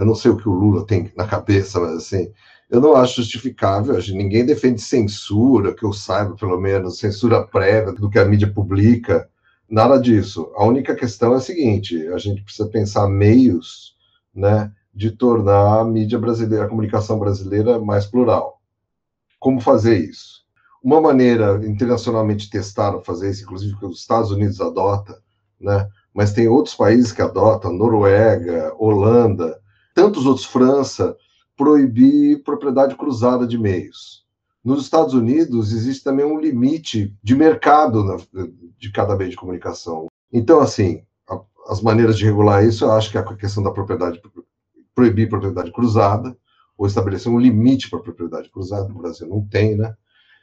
eu 0.00 0.06
não 0.06 0.14
sei 0.14 0.30
o 0.30 0.36
que 0.38 0.48
o 0.48 0.54
Lula 0.54 0.86
tem 0.86 1.12
na 1.14 1.26
cabeça, 1.26 1.78
mas 1.78 1.92
assim, 1.92 2.32
eu 2.70 2.80
não 2.80 2.96
acho 2.96 3.16
justificável. 3.16 3.98
Ninguém 4.14 4.46
defende 4.46 4.80
censura, 4.80 5.74
que 5.74 5.84
eu 5.84 5.92
saiba, 5.92 6.34
pelo 6.36 6.58
menos, 6.58 6.98
censura 6.98 7.46
prévia 7.46 7.92
do 7.92 8.08
que 8.08 8.18
a 8.18 8.24
mídia 8.24 8.50
publica, 8.50 9.28
nada 9.68 9.98
disso. 9.98 10.50
A 10.56 10.64
única 10.64 10.94
questão 10.94 11.34
é 11.34 11.36
a 11.36 11.40
seguinte: 11.40 12.08
a 12.08 12.16
gente 12.16 12.42
precisa 12.42 12.66
pensar 12.70 13.10
meios, 13.10 13.94
né, 14.34 14.72
de 14.94 15.10
tornar 15.10 15.80
a 15.80 15.84
mídia 15.84 16.18
brasileira, 16.18 16.64
a 16.64 16.68
comunicação 16.68 17.18
brasileira 17.18 17.78
mais 17.78 18.06
plural. 18.06 18.58
Como 19.38 19.60
fazer 19.60 19.98
isso? 19.98 20.40
Uma 20.82 20.98
maneira 20.98 21.60
internacionalmente 21.66 22.48
testada 22.48 23.02
fazer 23.02 23.30
isso, 23.30 23.42
inclusive 23.42 23.76
que 23.76 23.84
os 23.84 24.00
Estados 24.00 24.30
Unidos 24.30 24.62
adota, 24.62 25.20
né? 25.60 25.86
Mas 26.14 26.32
tem 26.32 26.48
outros 26.48 26.74
países 26.74 27.12
que 27.12 27.20
adotam, 27.20 27.74
Noruega, 27.74 28.74
Holanda, 28.78 29.59
tantos 29.94 30.26
outros, 30.26 30.46
França, 30.46 31.16
proibir 31.56 32.42
propriedade 32.42 32.94
cruzada 32.94 33.46
de 33.46 33.58
meios. 33.58 34.24
Nos 34.64 34.82
Estados 34.82 35.14
Unidos 35.14 35.72
existe 35.72 36.04
também 36.04 36.24
um 36.24 36.38
limite 36.38 37.14
de 37.22 37.34
mercado 37.34 38.16
de 38.78 38.92
cada 38.92 39.16
meio 39.16 39.30
de 39.30 39.36
comunicação. 39.36 40.06
Então, 40.32 40.60
assim, 40.60 41.02
as 41.68 41.80
maneiras 41.80 42.18
de 42.18 42.24
regular 42.24 42.64
isso, 42.64 42.84
eu 42.84 42.92
acho 42.92 43.10
que 43.10 43.18
a 43.18 43.22
questão 43.36 43.62
da 43.62 43.70
propriedade 43.70 44.20
proibir 44.94 45.28
propriedade 45.28 45.72
cruzada, 45.72 46.36
ou 46.76 46.86
estabelecer 46.86 47.30
um 47.30 47.38
limite 47.38 47.90
para 47.90 47.98
a 47.98 48.02
propriedade 48.02 48.50
cruzada. 48.50 48.88
No 48.88 49.00
Brasil 49.00 49.28
não 49.28 49.46
tem, 49.46 49.76
né? 49.76 49.94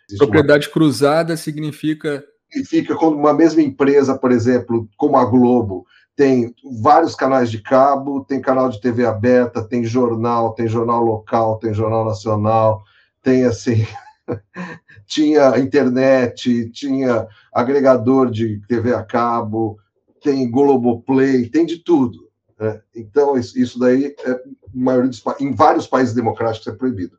Existe 0.07 0.23
propriedade 0.23 0.67
uma... 0.67 0.73
cruzada 0.73 1.35
significa. 1.35 2.23
Significa 2.51 2.95
quando 2.95 3.15
uma 3.15 3.33
mesma 3.33 3.61
empresa, 3.61 4.17
por 4.17 4.31
exemplo, 4.31 4.87
como 4.95 5.17
a 5.17 5.25
Globo, 5.25 5.85
tem 6.17 6.51
vários 6.81 7.13
canais 7.13 7.51
de 7.51 7.61
cabo, 7.61 8.25
tem 8.25 8.41
canal 8.41 8.69
de 8.69 8.81
TV 8.81 9.05
aberta, 9.05 9.63
tem 9.63 9.85
jornal, 9.85 10.51
tem 10.53 10.67
jornal 10.67 11.03
local, 11.03 11.59
tem 11.59 11.71
jornal 11.75 12.03
nacional, 12.03 12.83
tem 13.21 13.45
assim. 13.45 13.85
tinha 15.05 15.59
internet, 15.59 16.71
tinha 16.71 17.27
agregador 17.53 18.31
de 18.31 18.59
TV 18.67 18.95
a 18.95 19.03
cabo, 19.03 19.77
tem 20.19 20.49
Globoplay, 20.49 21.49
tem 21.49 21.67
de 21.67 21.77
tudo. 21.77 22.27
Né? 22.59 22.81
Então, 22.95 23.37
isso 23.37 23.77
daí, 23.77 24.15
é, 24.25 24.41
maioria 24.73 25.11
dos, 25.11 25.23
em 25.39 25.53
vários 25.53 25.85
países 25.85 26.15
democráticos, 26.15 26.67
é 26.67 26.71
proibido. 26.71 27.15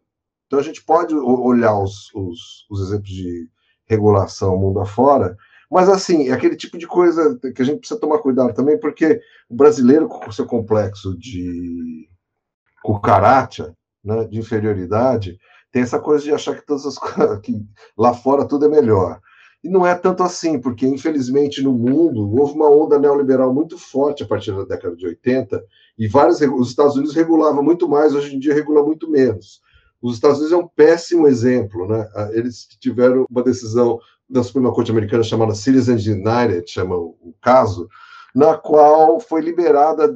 Então, 0.49 0.59
a 0.59 0.63
gente 0.63 0.83
pode 0.83 1.15
olhar 1.15 1.79
os, 1.79 2.13
os, 2.13 2.67
os 2.69 2.81
exemplos 2.81 3.11
de 3.11 3.49
regulação 3.87 4.59
mundo 4.59 4.81
afora, 4.81 5.37
mas, 5.71 5.89
assim, 5.89 6.29
é 6.29 6.33
aquele 6.33 6.57
tipo 6.57 6.79
de 6.79 6.87
coisa 6.87 7.39
que 7.55 7.63
a 7.63 7.65
gente 7.65 7.81
precisa 7.81 8.01
tomar 8.01 8.19
cuidado 8.19 8.55
também, 8.55 8.79
porque 8.79 9.21
o 9.49 9.55
brasileiro, 9.55 10.09
com 10.09 10.29
o 10.29 10.33
seu 10.33 10.47
complexo 10.47 11.17
de 11.19 12.09
cucaracha, 12.83 13.75
né, 14.03 14.25
de 14.25 14.39
inferioridade, 14.39 15.39
tem 15.71 15.83
essa 15.83 15.99
coisa 15.99 16.25
de 16.25 16.33
achar 16.33 16.55
que 16.55 16.65
todas 16.65 16.87
as 16.87 16.99
que 17.43 17.67
lá 17.97 18.15
fora 18.15 18.47
tudo 18.47 18.65
é 18.65 18.69
melhor. 18.69 19.21
E 19.63 19.69
não 19.69 19.85
é 19.85 19.95
tanto 19.95 20.23
assim, 20.23 20.61
porque 20.61 20.87
infelizmente 20.87 21.63
no 21.63 21.73
mundo 21.73 22.31
houve 22.39 22.55
uma 22.55 22.71
onda 22.71 22.99
neoliberal 22.99 23.53
muito 23.53 23.77
forte 23.77 24.23
a 24.23 24.27
partir 24.27 24.53
da 24.53 24.65
década 24.65 24.95
de 24.95 25.05
80 25.05 25.63
e 25.99 26.07
vários 26.07 26.41
os 26.41 26.69
Estados 26.69 26.95
Unidos 26.95 27.15
regulavam 27.15 27.63
muito 27.63 27.89
mais, 27.89 28.15
hoje 28.15 28.37
em 28.37 28.39
dia 28.39 28.55
regula 28.55 28.85
muito 28.85 29.11
menos. 29.11 29.61
Os 30.01 30.15
Estados 30.15 30.39
Unidos 30.39 30.57
é 30.57 30.63
um 30.63 30.69
péssimo 30.69 31.27
exemplo, 31.27 31.89
né? 31.89 32.09
Ah, 32.15 32.31
eles 32.33 32.69
tiveram 32.81 33.27
uma 33.29 33.43
decisão 33.43 33.99
da 34.29 34.43
Suprema 34.43 34.73
Corte 34.73 34.91
Americana 34.91 35.23
chamada 35.23 35.55
Citizens 35.55 36.07
United, 36.07 36.65
chama 36.67 36.97
o 36.97 37.35
caso, 37.41 37.89
na 38.35 38.57
qual 38.57 39.19
foi 39.21 39.41
liberada 39.41 40.13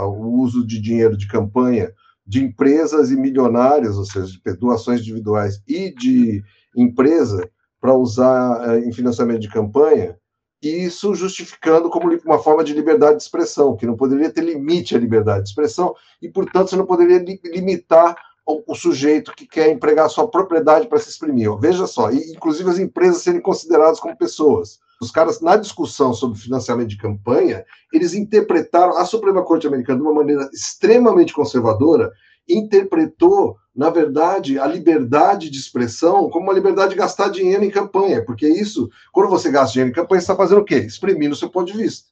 o 0.00 0.40
uso 0.40 0.66
de 0.66 0.80
dinheiro 0.80 1.16
de 1.16 1.26
campanha 1.26 1.92
de 2.26 2.42
empresas 2.42 3.10
e 3.10 3.16
milionários, 3.16 3.98
ou 3.98 4.04
seja, 4.04 4.26
de 4.26 4.56
doações 4.56 5.00
individuais 5.00 5.60
e 5.66 5.92
de 5.92 6.42
empresa 6.76 7.48
para 7.80 7.94
usar 7.94 8.70
eh, 8.70 8.78
em 8.86 8.92
financiamento 8.92 9.40
de 9.40 9.50
campanha, 9.50 10.16
e 10.62 10.84
isso 10.84 11.14
justificando 11.16 11.90
como 11.90 12.16
uma 12.24 12.38
forma 12.38 12.62
de 12.62 12.72
liberdade 12.72 13.16
de 13.16 13.24
expressão, 13.24 13.76
que 13.76 13.84
não 13.84 13.96
poderia 13.96 14.30
ter 14.30 14.44
limite 14.44 14.94
à 14.94 14.98
liberdade 14.98 15.42
de 15.42 15.48
expressão, 15.48 15.92
e, 16.22 16.28
portanto, 16.28 16.70
você 16.70 16.76
não 16.76 16.86
poderia 16.86 17.22
limitar 17.44 18.16
o, 18.46 18.62
o 18.72 18.74
sujeito 18.74 19.34
que 19.34 19.46
quer 19.46 19.70
empregar 19.70 20.08
sua 20.10 20.28
propriedade 20.28 20.88
para 20.88 20.98
se 20.98 21.10
exprimir. 21.10 21.54
Veja 21.58 21.86
só, 21.86 22.10
e, 22.10 22.32
inclusive 22.32 22.70
as 22.70 22.78
empresas 22.78 23.22
serem 23.22 23.40
consideradas 23.40 24.00
como 24.00 24.16
pessoas. 24.16 24.78
Os 25.00 25.10
caras, 25.10 25.40
na 25.40 25.56
discussão 25.56 26.14
sobre 26.14 26.38
financiamento 26.38 26.88
de 26.88 26.96
campanha, 26.96 27.64
eles 27.92 28.14
interpretaram 28.14 28.96
a 28.96 29.04
Suprema 29.04 29.42
Corte 29.42 29.66
Americana 29.66 29.98
de 29.98 30.04
uma 30.04 30.14
maneira 30.14 30.48
extremamente 30.52 31.32
conservadora, 31.32 32.12
interpretou 32.48 33.56
na 33.74 33.88
verdade, 33.88 34.58
a 34.58 34.66
liberdade 34.66 35.48
de 35.48 35.58
expressão 35.58 36.28
como 36.28 36.44
uma 36.44 36.52
liberdade 36.52 36.90
de 36.90 36.98
gastar 36.98 37.30
dinheiro 37.30 37.64
em 37.64 37.70
campanha, 37.70 38.22
porque 38.24 38.46
isso, 38.46 38.90
quando 39.10 39.30
você 39.30 39.50
gasta 39.50 39.72
dinheiro 39.72 39.90
em 39.90 39.94
campanha, 39.94 40.20
você 40.20 40.24
está 40.24 40.36
fazendo 40.36 40.60
o 40.60 40.64
quê? 40.64 40.76
Exprimindo 40.76 41.32
o 41.32 41.36
seu 41.36 41.48
ponto 41.48 41.72
de 41.72 41.78
vista. 41.78 42.08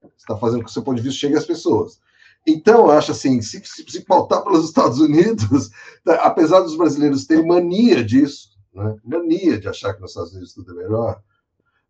Você 0.00 0.08
está 0.18 0.36
fazendo 0.36 0.60
com 0.60 0.64
que 0.64 0.70
o 0.70 0.72
seu 0.72 0.82
ponto 0.82 0.96
de 0.96 1.02
vista 1.02 1.20
chegue 1.20 1.36
às 1.36 1.44
pessoas. 1.44 2.00
Então, 2.46 2.86
eu 2.86 2.90
acho 2.90 3.12
assim, 3.12 3.40
se, 3.40 3.62
se, 3.64 3.84
se 3.88 4.04
pautar 4.04 4.42
pelos 4.42 4.64
Estados 4.68 5.00
Unidos, 5.00 5.70
apesar 6.20 6.60
dos 6.60 6.76
brasileiros 6.76 7.26
terem 7.26 7.46
mania 7.46 8.04
disso, 8.04 8.50
né? 8.74 8.96
mania 9.04 9.58
de 9.58 9.68
achar 9.68 9.94
que 9.94 10.00
nos 10.00 10.10
Estados 10.10 10.32
Unidos 10.32 10.52
tudo 10.52 10.72
é 10.72 10.84
melhor, 10.84 11.20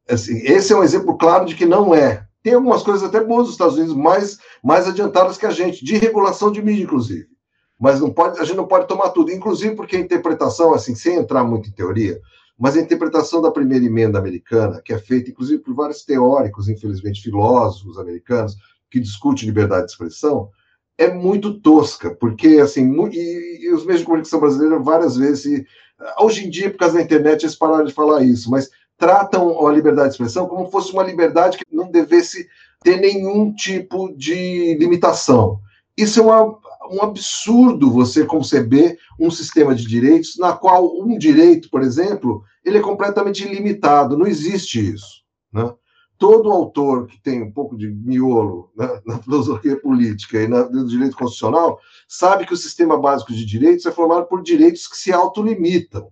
assim, 0.09 0.39
esse 0.39 0.73
é 0.73 0.77
um 0.77 0.85
exemplo 0.85 1.17
claro 1.17 1.45
de 1.45 1.55
que 1.55 1.67
não 1.67 1.95
é. 1.95 2.27
Tem 2.43 2.55
algumas 2.55 2.83
coisas 2.83 3.03
até 3.03 3.25
boas 3.25 3.45
nos 3.45 3.53
Estados 3.53 3.77
Unidos, 3.77 3.97
mais, 3.97 4.39
mais 4.63 4.87
adiantadas 4.87 5.39
que 5.39 5.47
a 5.47 5.51
gente, 5.51 5.85
de 5.85 5.97
regulação 5.97 6.53
de 6.53 6.63
mídia, 6.63 6.85
inclusive 6.85 7.35
mas 7.79 8.01
não 8.01 8.11
pode, 8.11 8.39
a 8.39 8.45
gente 8.45 8.57
não 8.57 8.67
pode 8.67 8.87
tomar 8.87 9.11
tudo, 9.11 9.33
inclusive 9.33 9.75
porque 9.75 9.97
a 9.97 10.01
interpretação, 10.01 10.73
assim, 10.73 10.95
sem 10.95 11.17
entrar 11.17 11.45
muito 11.45 11.69
em 11.69 11.73
teoria, 11.73 12.21
mas 12.59 12.77
a 12.77 12.81
interpretação 12.81 13.43
da 13.43 13.51
primeira 13.51 13.85
emenda 13.85 14.19
americana, 14.19 14.81
que 14.85 14.93
é 14.93 14.99
feita 14.99 15.31
inclusive 15.31 15.63
por 15.63 15.75
vários 15.75 16.05
teóricos, 16.05 16.69
infelizmente 16.69 17.21
filósofos 17.21 17.99
americanos, 17.99 18.57
que 18.95 19.01
discutem 19.01 19.47
liberdade 19.47 19.87
de 19.87 19.93
expressão, 19.93 20.51
é 20.97 21.13
muito 21.13 21.59
tosca, 21.61 22.15
porque 22.15 22.61
assim, 22.61 22.89
e, 23.11 23.67
e 23.67 23.73
os 23.73 23.85
meios 23.85 24.01
de 24.01 24.07
comunicação 24.07 24.39
brasileiros 24.39 24.85
várias 24.85 25.17
vezes, 25.17 25.45
e, 25.47 25.67
hoje 26.21 26.47
em 26.47 26.51
dia, 26.51 26.71
por 26.71 26.79
causa 26.79 26.95
da 26.95 27.03
internet, 27.03 27.43
eles 27.43 27.57
pararam 27.57 27.85
de 27.85 27.93
falar 27.93 28.23
isso, 28.23 28.49
mas 28.49 28.71
tratam 28.97 29.67
a 29.67 29.73
liberdade 29.73 30.11
de 30.11 30.15
expressão 30.15 30.47
como 30.47 30.71
fosse 30.71 30.93
uma 30.93 31.03
liberdade 31.03 31.59
que 31.59 31.65
não 31.75 31.91
devesse 31.91 32.47
ter 32.85 33.01
nenhum 33.01 33.53
tipo 33.53 34.15
de 34.17 34.77
limitação 34.77 35.59
Isso 35.97 36.21
é 36.21 36.23
uma, 36.23 36.57
um 36.93 37.03
absurdo 37.03 37.91
você 37.91 38.25
conceber 38.25 38.97
um 39.19 39.33
sistema 39.33 39.75
de 39.75 39.85
direitos 39.85 40.37
na 40.39 40.53
qual 40.53 40.97
um 41.01 41.19
direito, 41.19 41.69
por 41.69 41.83
exemplo, 41.83 42.45
ele 42.65 42.79
é 42.79 42.83
completamente 42.83 43.45
ilimitado. 43.45 44.17
Não 44.17 44.27
existe 44.27 44.95
isso. 44.95 45.25
Né? 45.53 45.75
Todo 46.17 46.51
autor 46.51 47.07
que 47.07 47.21
tem 47.21 47.43
um 47.43 47.51
pouco 47.51 47.77
de 47.77 47.91
miolo 47.91 48.71
na 48.77 49.19
filosofia 49.19 49.79
política 49.81 50.41
e 50.41 50.49
no 50.49 50.87
direito 50.87 51.17
constitucional 51.17 51.81
sabe 52.09 52.47
que 52.47 52.55
o 52.55 52.57
sistema 52.57 52.97
básico 52.97 53.33
de 53.33 53.45
direitos 53.45 53.85
é 53.85 53.91
formado 53.91 54.27
por 54.27 54.43
direitos 54.43 54.87
que 54.87 54.97
se 54.97 55.13
autolimitam 55.13 56.11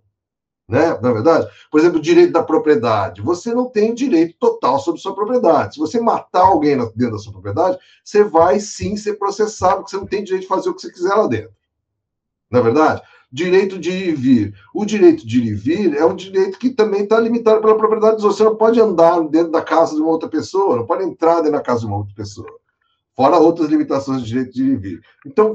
né? 0.72 0.98
Na 1.02 1.10
é 1.10 1.12
verdade, 1.12 1.48
por 1.70 1.80
exemplo, 1.80 1.98
o 1.98 2.02
direito 2.02 2.32
da 2.32 2.42
propriedade. 2.42 3.20
Você 3.20 3.52
não 3.54 3.68
tem 3.68 3.94
direito 3.94 4.36
total 4.38 4.78
sobre 4.78 5.00
sua 5.00 5.14
propriedade. 5.14 5.74
Se 5.74 5.80
você 5.80 6.00
matar 6.00 6.46
alguém 6.46 6.78
dentro 6.96 7.12
da 7.12 7.18
sua 7.18 7.32
propriedade, 7.32 7.78
você 8.02 8.24
vai 8.24 8.58
sim 8.58 8.96
ser 8.96 9.14
processado, 9.14 9.76
porque 9.76 9.90
você 9.90 9.98
não 9.98 10.06
tem 10.06 10.24
direito 10.24 10.42
de 10.42 10.48
fazer 10.48 10.70
o 10.70 10.74
que 10.74 10.80
você 10.80 10.90
quiser 10.90 11.14
lá 11.14 11.26
dentro. 11.26 11.52
Na 12.52 12.58
é 12.58 12.62
verdade? 12.62 13.02
Direito 13.32 13.78
de 13.78 13.90
ir 13.90 14.08
e 14.10 14.14
vir. 14.14 14.54
O 14.74 14.84
direito 14.84 15.26
de 15.26 15.40
ir 15.40 15.46
e 15.46 15.54
vir 15.54 15.96
é 15.96 16.04
um 16.04 16.14
direito 16.14 16.58
que 16.58 16.70
também 16.70 17.04
está 17.04 17.18
limitado 17.18 17.62
pela 17.62 17.76
propriedade. 17.76 18.20
Você 18.20 18.44
não 18.44 18.54
pode 18.54 18.78
andar 18.78 19.20
dentro 19.28 19.50
da 19.50 19.62
casa 19.62 19.94
de 19.94 20.02
uma 20.02 20.10
outra 20.10 20.28
pessoa, 20.28 20.76
não 20.76 20.86
pode 20.86 21.02
entrar 21.02 21.36
dentro 21.36 21.52
da 21.52 21.62
casa 21.62 21.80
de 21.80 21.86
uma 21.86 21.96
outra 21.96 22.14
pessoa 22.14 22.62
fora 23.14 23.38
outras 23.38 23.68
limitações 23.68 24.22
de 24.22 24.28
direito 24.28 24.52
de 24.52 24.62
ir 24.62 24.72
e 24.72 24.76
vir. 24.76 25.00
Então, 25.26 25.54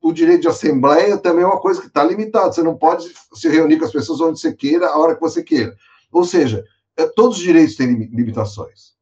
o 0.00 0.12
direito 0.12 0.42
de 0.42 0.48
assembleia 0.48 1.16
também 1.16 1.42
é 1.42 1.46
uma 1.46 1.60
coisa 1.60 1.80
que 1.80 1.86
está 1.86 2.04
limitada. 2.04 2.52
Você 2.52 2.62
não 2.62 2.76
pode 2.76 3.12
se 3.32 3.48
reunir 3.48 3.78
com 3.78 3.84
as 3.84 3.92
pessoas 3.92 4.20
onde 4.20 4.38
você 4.38 4.52
queira, 4.52 4.88
a 4.88 4.98
hora 4.98 5.14
que 5.14 5.20
você 5.20 5.42
queira. 5.42 5.74
Ou 6.10 6.24
seja, 6.24 6.64
é, 6.96 7.06
todos 7.06 7.38
os 7.38 7.42
direitos 7.42 7.76
têm 7.76 7.92
limitações. 7.92 8.92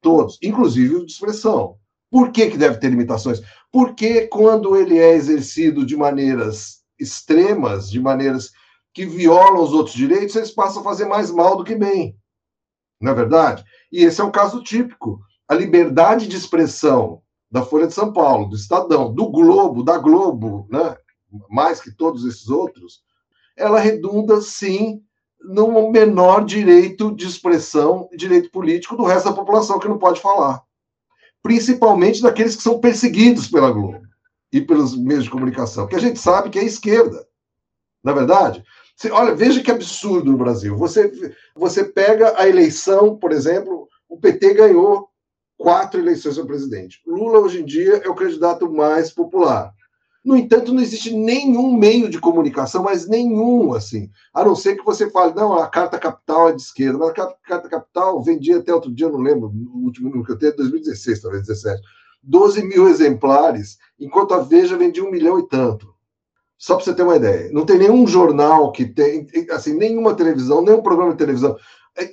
Todos, 0.00 0.38
inclusive 0.42 0.96
o 0.96 1.06
de 1.06 1.12
expressão. 1.12 1.76
Por 2.10 2.30
que, 2.30 2.50
que 2.50 2.58
deve 2.58 2.78
ter 2.78 2.88
limitações? 2.88 3.42
Porque 3.74 4.28
quando 4.28 4.76
ele 4.76 5.00
é 5.00 5.14
exercido 5.14 5.84
de 5.84 5.96
maneiras 5.96 6.84
extremas, 6.96 7.90
de 7.90 7.98
maneiras 7.98 8.52
que 8.92 9.04
violam 9.04 9.60
os 9.60 9.72
outros 9.72 9.96
direitos, 9.96 10.36
eles 10.36 10.52
passam 10.52 10.80
a 10.80 10.84
fazer 10.84 11.06
mais 11.06 11.28
mal 11.28 11.56
do 11.56 11.64
que 11.64 11.74
bem. 11.74 12.16
Não 13.00 13.10
é 13.10 13.14
verdade? 13.16 13.64
E 13.90 14.04
esse 14.04 14.20
é 14.20 14.24
um 14.24 14.30
caso 14.30 14.62
típico. 14.62 15.18
A 15.48 15.56
liberdade 15.56 16.28
de 16.28 16.36
expressão 16.36 17.20
da 17.50 17.64
Folha 17.64 17.88
de 17.88 17.94
São 17.94 18.12
Paulo, 18.12 18.48
do 18.48 18.54
Estadão, 18.54 19.12
do 19.12 19.28
Globo, 19.28 19.82
da 19.82 19.98
Globo, 19.98 20.68
né? 20.70 20.96
mais 21.50 21.80
que 21.80 21.90
todos 21.90 22.24
esses 22.24 22.48
outros, 22.48 23.02
ela 23.56 23.80
redunda, 23.80 24.40
sim, 24.40 25.02
no 25.40 25.90
menor 25.90 26.44
direito 26.44 27.12
de 27.12 27.26
expressão, 27.26 28.08
direito 28.16 28.52
político 28.52 28.96
do 28.96 29.02
resto 29.02 29.30
da 29.30 29.34
população 29.34 29.80
que 29.80 29.88
não 29.88 29.98
pode 29.98 30.20
falar. 30.20 30.63
Principalmente 31.44 32.22
daqueles 32.22 32.56
que 32.56 32.62
são 32.62 32.80
perseguidos 32.80 33.46
pela 33.46 33.70
Globo 33.70 34.00
e 34.50 34.62
pelos 34.62 34.96
meios 34.96 35.24
de 35.24 35.30
comunicação, 35.30 35.86
que 35.86 35.94
a 35.94 36.00
gente 36.00 36.18
sabe 36.18 36.48
que 36.48 36.58
é 36.58 36.64
esquerda. 36.64 37.26
Na 38.02 38.12
é 38.12 38.14
verdade, 38.14 38.64
você, 38.96 39.10
olha, 39.10 39.34
veja 39.34 39.62
que 39.62 39.70
absurdo 39.70 40.32
no 40.32 40.38
Brasil. 40.38 40.76
Você, 40.76 41.36
você 41.54 41.84
pega 41.84 42.34
a 42.40 42.48
eleição, 42.48 43.16
por 43.16 43.30
exemplo, 43.30 43.88
o 44.08 44.18
PT 44.18 44.54
ganhou 44.54 45.08
quatro 45.58 46.00
eleições 46.00 46.36
para 46.36 46.46
presidente. 46.46 47.02
Lula, 47.06 47.40
hoje 47.40 47.60
em 47.60 47.64
dia, 47.64 48.00
é 48.04 48.08
o 48.08 48.14
candidato 48.14 48.70
mais 48.72 49.10
popular. 49.10 49.72
No 50.24 50.36
entanto, 50.36 50.72
não 50.72 50.82
existe 50.82 51.14
nenhum 51.14 51.76
meio 51.76 52.08
de 52.08 52.18
comunicação, 52.18 52.82
mas 52.82 53.06
nenhum, 53.06 53.74
assim, 53.74 54.10
a 54.32 54.42
não 54.42 54.56
ser 54.56 54.76
que 54.76 54.84
você 54.84 55.10
fale, 55.10 55.34
não, 55.34 55.52
a 55.52 55.68
Carta 55.68 55.98
Capital 55.98 56.48
é 56.48 56.52
de 56.52 56.62
esquerda, 56.62 56.96
mas 56.96 57.10
a 57.10 57.12
Carta 57.12 57.68
Capital 57.68 58.22
vendia 58.22 58.58
até 58.58 58.72
outro 58.72 58.90
dia, 58.90 59.08
não 59.10 59.20
lembro, 59.20 59.48
o 59.48 59.84
último 59.84 60.08
número 60.08 60.24
que 60.24 60.32
eu 60.32 60.38
tenho 60.38 60.52
é 60.52 60.56
2016, 60.56 61.20
talvez 61.20 61.46
17, 61.46 61.82
12 62.22 62.64
mil 62.64 62.88
exemplares, 62.88 63.76
enquanto 64.00 64.32
a 64.32 64.40
Veja 64.40 64.78
vendia 64.78 65.04
um 65.04 65.10
milhão 65.10 65.38
e 65.38 65.46
tanto. 65.46 65.92
Só 66.56 66.76
para 66.76 66.84
você 66.84 66.94
ter 66.94 67.02
uma 67.02 67.16
ideia. 67.16 67.52
Não 67.52 67.66
tem 67.66 67.76
nenhum 67.76 68.06
jornal 68.06 68.72
que 68.72 68.86
tem, 68.86 69.26
assim, 69.50 69.74
nenhuma 69.74 70.14
televisão, 70.14 70.62
nenhum 70.62 70.80
programa 70.80 71.12
de 71.12 71.18
televisão. 71.18 71.54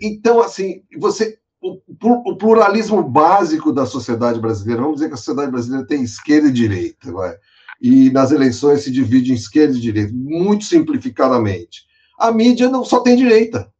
Então, 0.01 0.41
assim, 0.41 0.83
você 0.99 1.39
o, 1.61 2.35
pluralismo 2.35 3.03
básico 3.03 3.71
da 3.71 3.85
sociedade 3.85 4.39
brasileira, 4.39 4.81
vamos 4.81 4.95
dizer 4.95 5.09
que 5.09 5.13
a 5.13 5.17
sociedade 5.17 5.51
brasileira 5.51 5.85
tem 5.85 6.01
esquerda 6.01 6.47
e 6.47 6.51
direita, 6.51 7.11
vai, 7.11 7.35
e 7.81 8.11
nas 8.11 8.31
eleições 8.31 8.83
se 8.83 8.91
divide 8.91 9.31
em 9.31 9.35
esquerda 9.35 9.75
e 9.75 9.81
direita, 9.81 10.13
muito 10.13 10.65
simplificadamente. 10.65 11.85
A 12.17 12.31
mídia 12.31 12.69
não 12.69 12.85
só 12.85 12.99
tem 12.99 13.15
direita. 13.15 13.71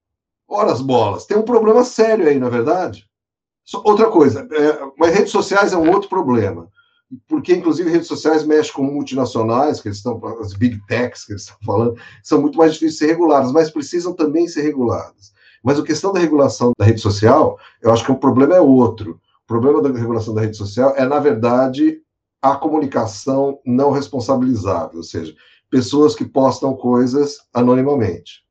Ora 0.47 0.71
as 0.71 0.81
bolas, 0.81 1.25
tem 1.25 1.37
um 1.37 1.43
problema 1.43 1.83
sério 1.83 2.27
aí, 2.27 2.39
na 2.39 2.47
é 2.47 2.49
verdade. 2.49 3.07
Outra 3.85 4.09
coisa, 4.09 4.47
é, 4.51 4.79
mas 4.97 5.13
redes 5.13 5.31
sociais 5.31 5.71
é 5.71 5.77
um 5.77 5.89
outro 5.91 6.09
problema, 6.09 6.67
porque 7.27 7.53
inclusive 7.53 7.89
redes 7.89 8.07
sociais 8.07 8.43
mexem 8.43 8.73
com 8.73 8.83
multinacionais, 8.83 9.79
que 9.79 9.87
eles 9.87 9.99
estão, 9.99 10.19
as 10.41 10.53
big 10.53 10.81
techs 10.87 11.23
que 11.23 11.33
eles 11.33 11.43
estão 11.43 11.57
falando, 11.63 11.95
são 12.23 12.41
muito 12.41 12.57
mais 12.57 12.73
difíceis 12.73 12.93
de 12.93 12.99
ser 12.99 13.07
reguladas, 13.07 13.51
mas 13.51 13.69
precisam 13.69 14.13
também 14.13 14.47
ser 14.47 14.63
reguladas. 14.63 15.31
Mas 15.63 15.79
a 15.79 15.83
questão 15.83 16.11
da 16.11 16.19
regulação 16.19 16.73
da 16.77 16.85
rede 16.85 16.99
social, 16.99 17.57
eu 17.81 17.93
acho 17.93 18.03
que 18.03 18.11
o 18.11 18.17
problema 18.17 18.55
é 18.55 18.59
outro. 18.59 19.21
O 19.43 19.47
problema 19.47 19.81
da 19.81 19.89
regulação 19.89 20.33
da 20.33 20.41
rede 20.41 20.57
social 20.57 20.93
é, 20.97 21.05
na 21.05 21.19
verdade, 21.19 22.01
a 22.41 22.55
comunicação 22.55 23.59
não 23.65 23.91
responsabilizável, 23.91 24.97
ou 24.97 25.03
seja, 25.03 25.35
pessoas 25.69 26.15
que 26.15 26.25
postam 26.25 26.75
coisas 26.75 27.37
anonimamente. 27.53 28.43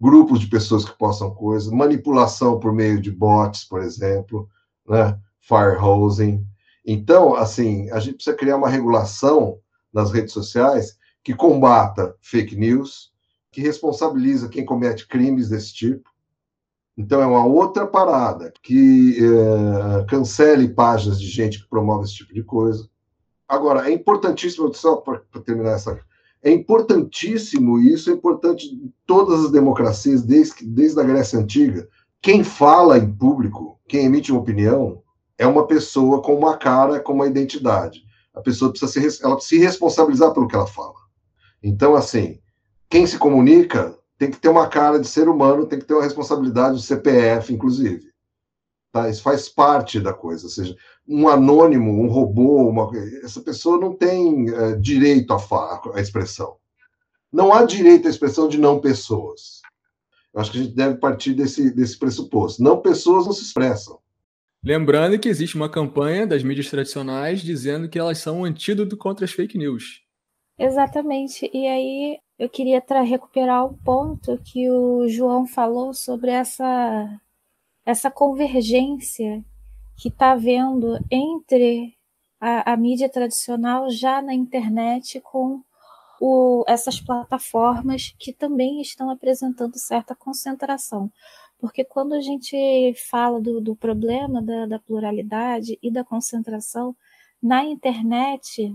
Grupos 0.00 0.40
de 0.40 0.46
pessoas 0.46 0.84
que 0.84 0.96
postam 0.96 1.34
coisas, 1.34 1.72
manipulação 1.72 2.58
por 2.58 2.72
meio 2.72 3.00
de 3.00 3.10
bots, 3.10 3.64
por 3.64 3.82
exemplo, 3.82 4.48
né? 4.86 5.18
firehosing. 5.40 6.46
Então, 6.84 7.34
assim, 7.34 7.90
a 7.90 7.98
gente 7.98 8.16
precisa 8.16 8.36
criar 8.36 8.56
uma 8.56 8.68
regulação 8.68 9.58
nas 9.92 10.12
redes 10.12 10.32
sociais 10.32 10.96
que 11.22 11.34
combata 11.34 12.14
fake 12.20 12.56
news, 12.56 13.12
que 13.50 13.60
responsabiliza 13.60 14.48
quem 14.48 14.64
comete 14.64 15.06
crimes 15.06 15.48
desse 15.48 15.74
tipo. 15.74 16.08
Então, 16.98 17.22
é 17.22 17.26
uma 17.26 17.46
outra 17.46 17.86
parada 17.86 18.52
que 18.60 19.16
é, 19.20 20.04
cancele 20.06 20.68
páginas 20.68 21.20
de 21.20 21.28
gente 21.28 21.62
que 21.62 21.68
promove 21.68 22.04
esse 22.04 22.14
tipo 22.14 22.34
de 22.34 22.42
coisa. 22.42 22.88
Agora, 23.48 23.88
é 23.88 23.92
importantíssimo, 23.94 24.74
só 24.74 24.96
para 24.96 25.22
terminar 25.46 25.74
essa. 25.74 25.96
É 26.42 26.50
importantíssimo, 26.50 27.78
e 27.78 27.92
isso 27.92 28.10
é 28.10 28.14
importante 28.14 28.66
em 28.66 28.92
todas 29.06 29.44
as 29.44 29.52
democracias, 29.52 30.22
desde, 30.22 30.66
desde 30.66 31.00
a 31.00 31.04
Grécia 31.04 31.38
Antiga. 31.38 31.88
Quem 32.20 32.42
fala 32.42 32.98
em 32.98 33.08
público, 33.08 33.78
quem 33.86 34.06
emite 34.06 34.32
uma 34.32 34.40
opinião, 34.40 35.00
é 35.38 35.46
uma 35.46 35.68
pessoa 35.68 36.20
com 36.20 36.34
uma 36.34 36.56
cara, 36.56 36.98
com 36.98 37.12
uma 37.12 37.28
identidade. 37.28 38.02
A 38.34 38.40
pessoa 38.40 38.72
precisa 38.72 38.90
se, 38.90 39.24
ela 39.24 39.36
precisa 39.36 39.60
se 39.60 39.64
responsabilizar 39.64 40.32
pelo 40.34 40.48
que 40.48 40.56
ela 40.56 40.66
fala. 40.66 40.98
Então, 41.62 41.94
assim, 41.94 42.40
quem 42.90 43.06
se 43.06 43.18
comunica 43.18 43.96
tem 44.18 44.30
que 44.30 44.38
ter 44.38 44.48
uma 44.48 44.68
cara 44.68 44.98
de 44.98 45.06
ser 45.06 45.28
humano, 45.28 45.66
tem 45.66 45.78
que 45.78 45.84
ter 45.84 45.94
uma 45.94 46.02
responsabilidade 46.02 46.74
do 46.74 46.82
CPF, 46.82 47.54
inclusive. 47.54 48.10
Tá? 48.92 49.08
Isso 49.08 49.22
faz 49.22 49.48
parte 49.48 50.00
da 50.00 50.12
coisa. 50.12 50.46
Ou 50.46 50.50
seja, 50.50 50.76
um 51.06 51.28
anônimo, 51.28 51.92
um 52.02 52.08
robô, 52.08 52.68
uma... 52.68 52.90
essa 53.22 53.40
pessoa 53.40 53.78
não 53.78 53.94
tem 53.94 54.50
é, 54.50 54.74
direito 54.74 55.32
à, 55.32 55.38
fa... 55.38 55.80
à 55.94 56.00
expressão. 56.00 56.56
Não 57.32 57.52
há 57.52 57.64
direito 57.64 58.08
à 58.08 58.10
expressão 58.10 58.48
de 58.48 58.58
não 58.58 58.80
pessoas. 58.80 59.60
Eu 60.34 60.40
acho 60.40 60.50
que 60.50 60.58
a 60.58 60.62
gente 60.62 60.74
deve 60.74 60.96
partir 60.96 61.34
desse, 61.34 61.70
desse 61.70 61.96
pressuposto. 61.96 62.62
Não 62.62 62.80
pessoas 62.80 63.24
não 63.24 63.32
se 63.32 63.44
expressam. 63.44 64.00
Lembrando 64.64 65.18
que 65.18 65.28
existe 65.28 65.54
uma 65.54 65.68
campanha 65.68 66.26
das 66.26 66.42
mídias 66.42 66.68
tradicionais 66.68 67.40
dizendo 67.40 67.88
que 67.88 67.98
elas 67.98 68.18
são 68.18 68.40
um 68.40 68.44
antídoto 68.44 68.96
contra 68.96 69.24
as 69.24 69.30
fake 69.30 69.56
news. 69.56 70.02
Exatamente. 70.58 71.48
E 71.54 71.66
aí 71.68 72.18
eu 72.38 72.48
queria 72.48 72.82
recuperar 73.02 73.66
o 73.66 73.76
ponto 73.78 74.38
que 74.38 74.70
o 74.70 75.08
João 75.08 75.46
falou 75.46 75.92
sobre 75.92 76.30
essa, 76.30 77.20
essa 77.84 78.10
convergência 78.10 79.44
que 79.96 80.08
está 80.08 80.32
havendo 80.32 80.98
entre 81.10 81.94
a, 82.40 82.72
a, 82.72 82.76
mídia 82.76 83.08
tradicional 83.08 83.90
já 83.90 84.22
na 84.22 84.32
internet 84.32 85.20
com 85.20 85.60
o, 86.20 86.64
essas 86.68 87.00
plataformas 87.00 88.14
que 88.18 88.32
também 88.32 88.80
estão 88.80 89.10
apresentando 89.10 89.76
certa 89.76 90.14
concentração. 90.14 91.10
Porque 91.58 91.84
quando 91.84 92.14
a 92.14 92.20
gente 92.20 92.94
fala 93.10 93.40
do, 93.40 93.60
do 93.60 93.74
problema 93.74 94.40
da, 94.40 94.66
da 94.66 94.78
pluralidade 94.78 95.76
e 95.82 95.90
da 95.90 96.04
concentração, 96.04 96.94
na 97.42 97.64
internet 97.64 98.72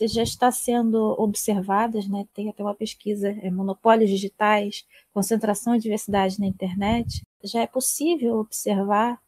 já 0.00 0.22
está 0.22 0.50
sendo 0.50 1.14
observadas, 1.18 2.08
né? 2.08 2.26
tem 2.34 2.48
até 2.48 2.62
uma 2.62 2.74
pesquisa, 2.74 3.28
é, 3.42 3.50
monopólios 3.50 4.10
digitais, 4.10 4.84
concentração 5.12 5.74
e 5.74 5.78
diversidade 5.78 6.40
na 6.40 6.46
internet, 6.46 7.22
já 7.42 7.60
é 7.62 7.66
possível 7.66 8.38
observar 8.38 9.18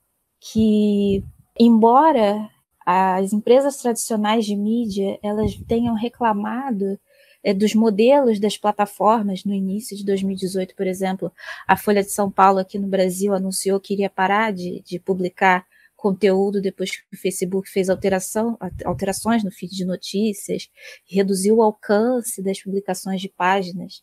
que, 0.40 1.22
embora 1.58 2.50
as 2.84 3.32
empresas 3.32 3.78
tradicionais 3.78 4.46
de 4.46 4.54
mídia 4.54 5.18
elas 5.22 5.56
tenham 5.66 5.94
reclamado 5.94 6.98
é, 7.42 7.52
dos 7.54 7.74
modelos 7.74 8.40
das 8.40 8.56
plataformas 8.56 9.44
no 9.44 9.54
início 9.54 9.96
de 9.96 10.04
2018, 10.04 10.74
por 10.74 10.86
exemplo, 10.86 11.32
a 11.66 11.76
Folha 11.76 12.02
de 12.02 12.10
São 12.10 12.30
Paulo 12.30 12.58
aqui 12.58 12.78
no 12.78 12.88
Brasil 12.88 13.34
anunciou 13.34 13.80
que 13.80 13.94
iria 13.94 14.10
parar 14.10 14.52
de, 14.52 14.82
de 14.82 14.98
publicar 14.98 15.64
conteúdo 15.96 16.60
depois 16.60 16.90
que 16.90 17.02
o 17.12 17.18
Facebook 17.18 17.68
fez 17.70 17.88
alteração, 17.88 18.56
alterações 18.84 19.42
no 19.42 19.50
feed 19.50 19.74
de 19.74 19.84
notícias, 19.84 20.68
reduziu 21.08 21.56
o 21.56 21.62
alcance 21.62 22.42
das 22.42 22.62
publicações 22.62 23.20
de 23.20 23.28
páginas, 23.28 24.02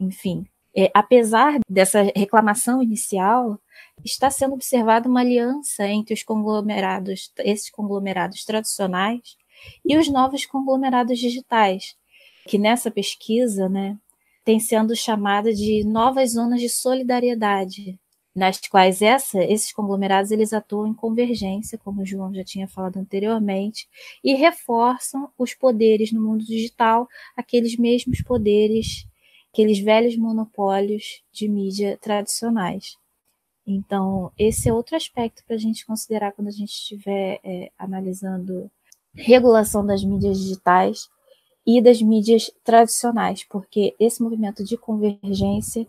enfim. 0.00 0.44
É, 0.74 0.90
apesar 0.94 1.60
dessa 1.68 2.02
reclamação 2.16 2.82
inicial, 2.82 3.60
está 4.04 4.30
sendo 4.30 4.54
observada 4.54 5.08
uma 5.08 5.20
aliança 5.20 5.86
entre 5.86 6.14
os 6.14 6.22
conglomerados, 6.22 7.30
esses 7.38 7.70
conglomerados 7.70 8.44
tradicionais 8.44 9.36
e 9.84 9.96
os 9.96 10.08
novos 10.08 10.46
conglomerados 10.46 11.18
digitais, 11.18 11.94
que 12.46 12.58
nessa 12.58 12.90
pesquisa, 12.90 13.68
né, 13.68 13.98
tem 14.44 14.58
sendo 14.58 14.96
chamada 14.96 15.52
de 15.52 15.84
novas 15.84 16.32
zonas 16.32 16.60
de 16.60 16.68
solidariedade, 16.68 18.00
nas 18.34 18.58
quais 18.66 19.02
essa, 19.02 19.42
esses 19.44 19.72
conglomerados 19.72 20.30
eles 20.30 20.52
atuam 20.52 20.86
em 20.86 20.94
convergência, 20.94 21.78
como 21.78 22.02
o 22.02 22.06
João 22.06 22.32
já 22.34 22.42
tinha 22.42 22.66
falado 22.66 22.96
anteriormente, 22.96 23.86
e 24.24 24.34
reforçam 24.34 25.30
os 25.38 25.54
poderes 25.54 26.12
no 26.12 26.22
mundo 26.22 26.44
digital, 26.44 27.06
aqueles 27.36 27.76
mesmos 27.76 28.22
poderes, 28.22 29.06
aqueles 29.52 29.78
velhos 29.78 30.16
monopólios 30.16 31.22
de 31.30 31.46
mídia 31.46 31.98
tradicionais. 32.00 32.96
Então, 33.66 34.32
esse 34.38 34.68
é 34.68 34.72
outro 34.72 34.96
aspecto 34.96 35.44
para 35.46 35.56
a 35.56 35.58
gente 35.58 35.86
considerar 35.86 36.32
quando 36.32 36.48
a 36.48 36.52
gente 36.52 36.72
estiver 36.72 37.38
é, 37.44 37.70
analisando 37.78 38.70
regulação 39.14 39.84
das 39.84 40.02
mídias 40.02 40.38
digitais 40.38 41.08
e 41.66 41.80
das 41.80 42.02
mídias 42.02 42.50
tradicionais, 42.64 43.44
porque 43.44 43.94
esse 44.00 44.22
movimento 44.22 44.64
de 44.64 44.76
convergência 44.76 45.86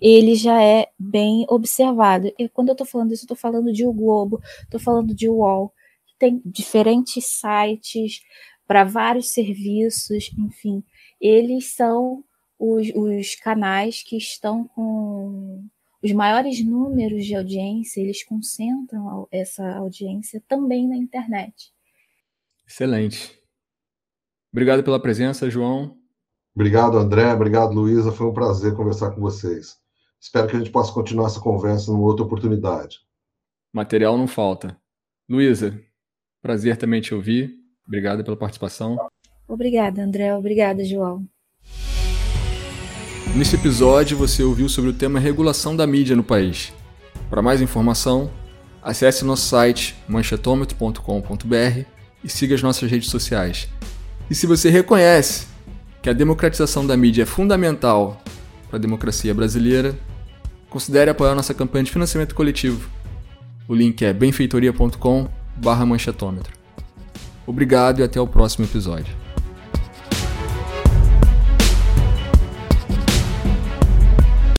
ele 0.00 0.34
já 0.34 0.62
é 0.62 0.88
bem 0.98 1.46
observado. 1.48 2.32
E 2.38 2.48
quando 2.48 2.68
eu 2.68 2.72
estou 2.72 2.86
falando 2.86 3.12
isso, 3.12 3.22
eu 3.22 3.26
estou 3.26 3.36
falando 3.36 3.72
de 3.72 3.86
O 3.86 3.92
Globo, 3.92 4.40
estou 4.62 4.80
falando 4.80 5.14
de 5.14 5.28
UOL, 5.28 5.72
tem 6.18 6.40
diferentes 6.44 7.24
sites 7.26 8.20
para 8.66 8.84
vários 8.84 9.32
serviços, 9.32 10.30
enfim, 10.38 10.82
eles 11.20 11.74
são 11.74 12.24
os, 12.58 12.88
os 12.94 13.34
canais 13.34 14.02
que 14.02 14.16
estão 14.16 14.66
com 14.68 15.64
os 16.02 16.12
maiores 16.12 16.64
números 16.64 17.24
de 17.24 17.34
audiência, 17.34 18.00
eles 18.00 18.24
concentram 18.24 19.26
essa 19.30 19.76
audiência 19.76 20.42
também 20.48 20.88
na 20.88 20.96
internet. 20.96 21.72
Excelente. 22.66 23.38
Obrigado 24.52 24.82
pela 24.84 25.00
presença, 25.00 25.50
João. 25.50 25.98
Obrigado, 26.54 26.96
André. 26.96 27.32
Obrigado, 27.32 27.72
Luísa. 27.72 28.12
Foi 28.12 28.26
um 28.26 28.32
prazer 28.32 28.74
conversar 28.76 29.10
com 29.10 29.20
vocês. 29.20 29.83
Espero 30.24 30.48
que 30.48 30.56
a 30.56 30.58
gente 30.58 30.70
possa 30.70 30.90
continuar 30.90 31.26
essa 31.26 31.38
conversa 31.38 31.92
numa 31.92 32.02
outra 32.02 32.24
oportunidade. 32.24 33.00
Material 33.70 34.16
não 34.16 34.26
falta. 34.26 34.74
Luísa, 35.28 35.78
prazer 36.40 36.78
também 36.78 37.02
te 37.02 37.14
ouvir. 37.14 37.54
Obrigado 37.86 38.24
pela 38.24 38.34
participação. 38.34 38.96
Obrigada, 39.46 40.02
André. 40.02 40.34
Obrigada, 40.34 40.82
João. 40.82 41.28
Nesse 43.36 43.56
episódio, 43.56 44.16
você 44.16 44.42
ouviu 44.42 44.66
sobre 44.66 44.88
o 44.88 44.94
tema 44.94 45.20
regulação 45.20 45.76
da 45.76 45.86
mídia 45.86 46.16
no 46.16 46.24
país. 46.24 46.72
Para 47.28 47.42
mais 47.42 47.60
informação, 47.60 48.30
acesse 48.82 49.26
nosso 49.26 49.46
site 49.46 49.94
manchetômetro.com.br 50.08 51.84
e 52.24 52.28
siga 52.30 52.54
as 52.54 52.62
nossas 52.62 52.90
redes 52.90 53.10
sociais. 53.10 53.68
E 54.30 54.34
se 54.34 54.46
você 54.46 54.70
reconhece 54.70 55.48
que 56.00 56.08
a 56.08 56.14
democratização 56.14 56.86
da 56.86 56.96
mídia 56.96 57.24
é 57.24 57.26
fundamental 57.26 58.22
para 58.70 58.78
a 58.78 58.80
democracia 58.80 59.34
brasileira, 59.34 59.94
considere 60.74 61.08
apoiar 61.08 61.36
nossa 61.36 61.54
campanha 61.54 61.84
de 61.84 61.92
financiamento 61.92 62.34
coletivo. 62.34 62.90
O 63.68 63.74
link 63.76 64.04
é 64.04 64.12
benfeitoria.com/manchetômetro. 64.12 66.52
Obrigado 67.46 68.00
e 68.00 68.02
até 68.02 68.20
o 68.20 68.26
próximo 68.26 68.64
episódio. 68.64 69.14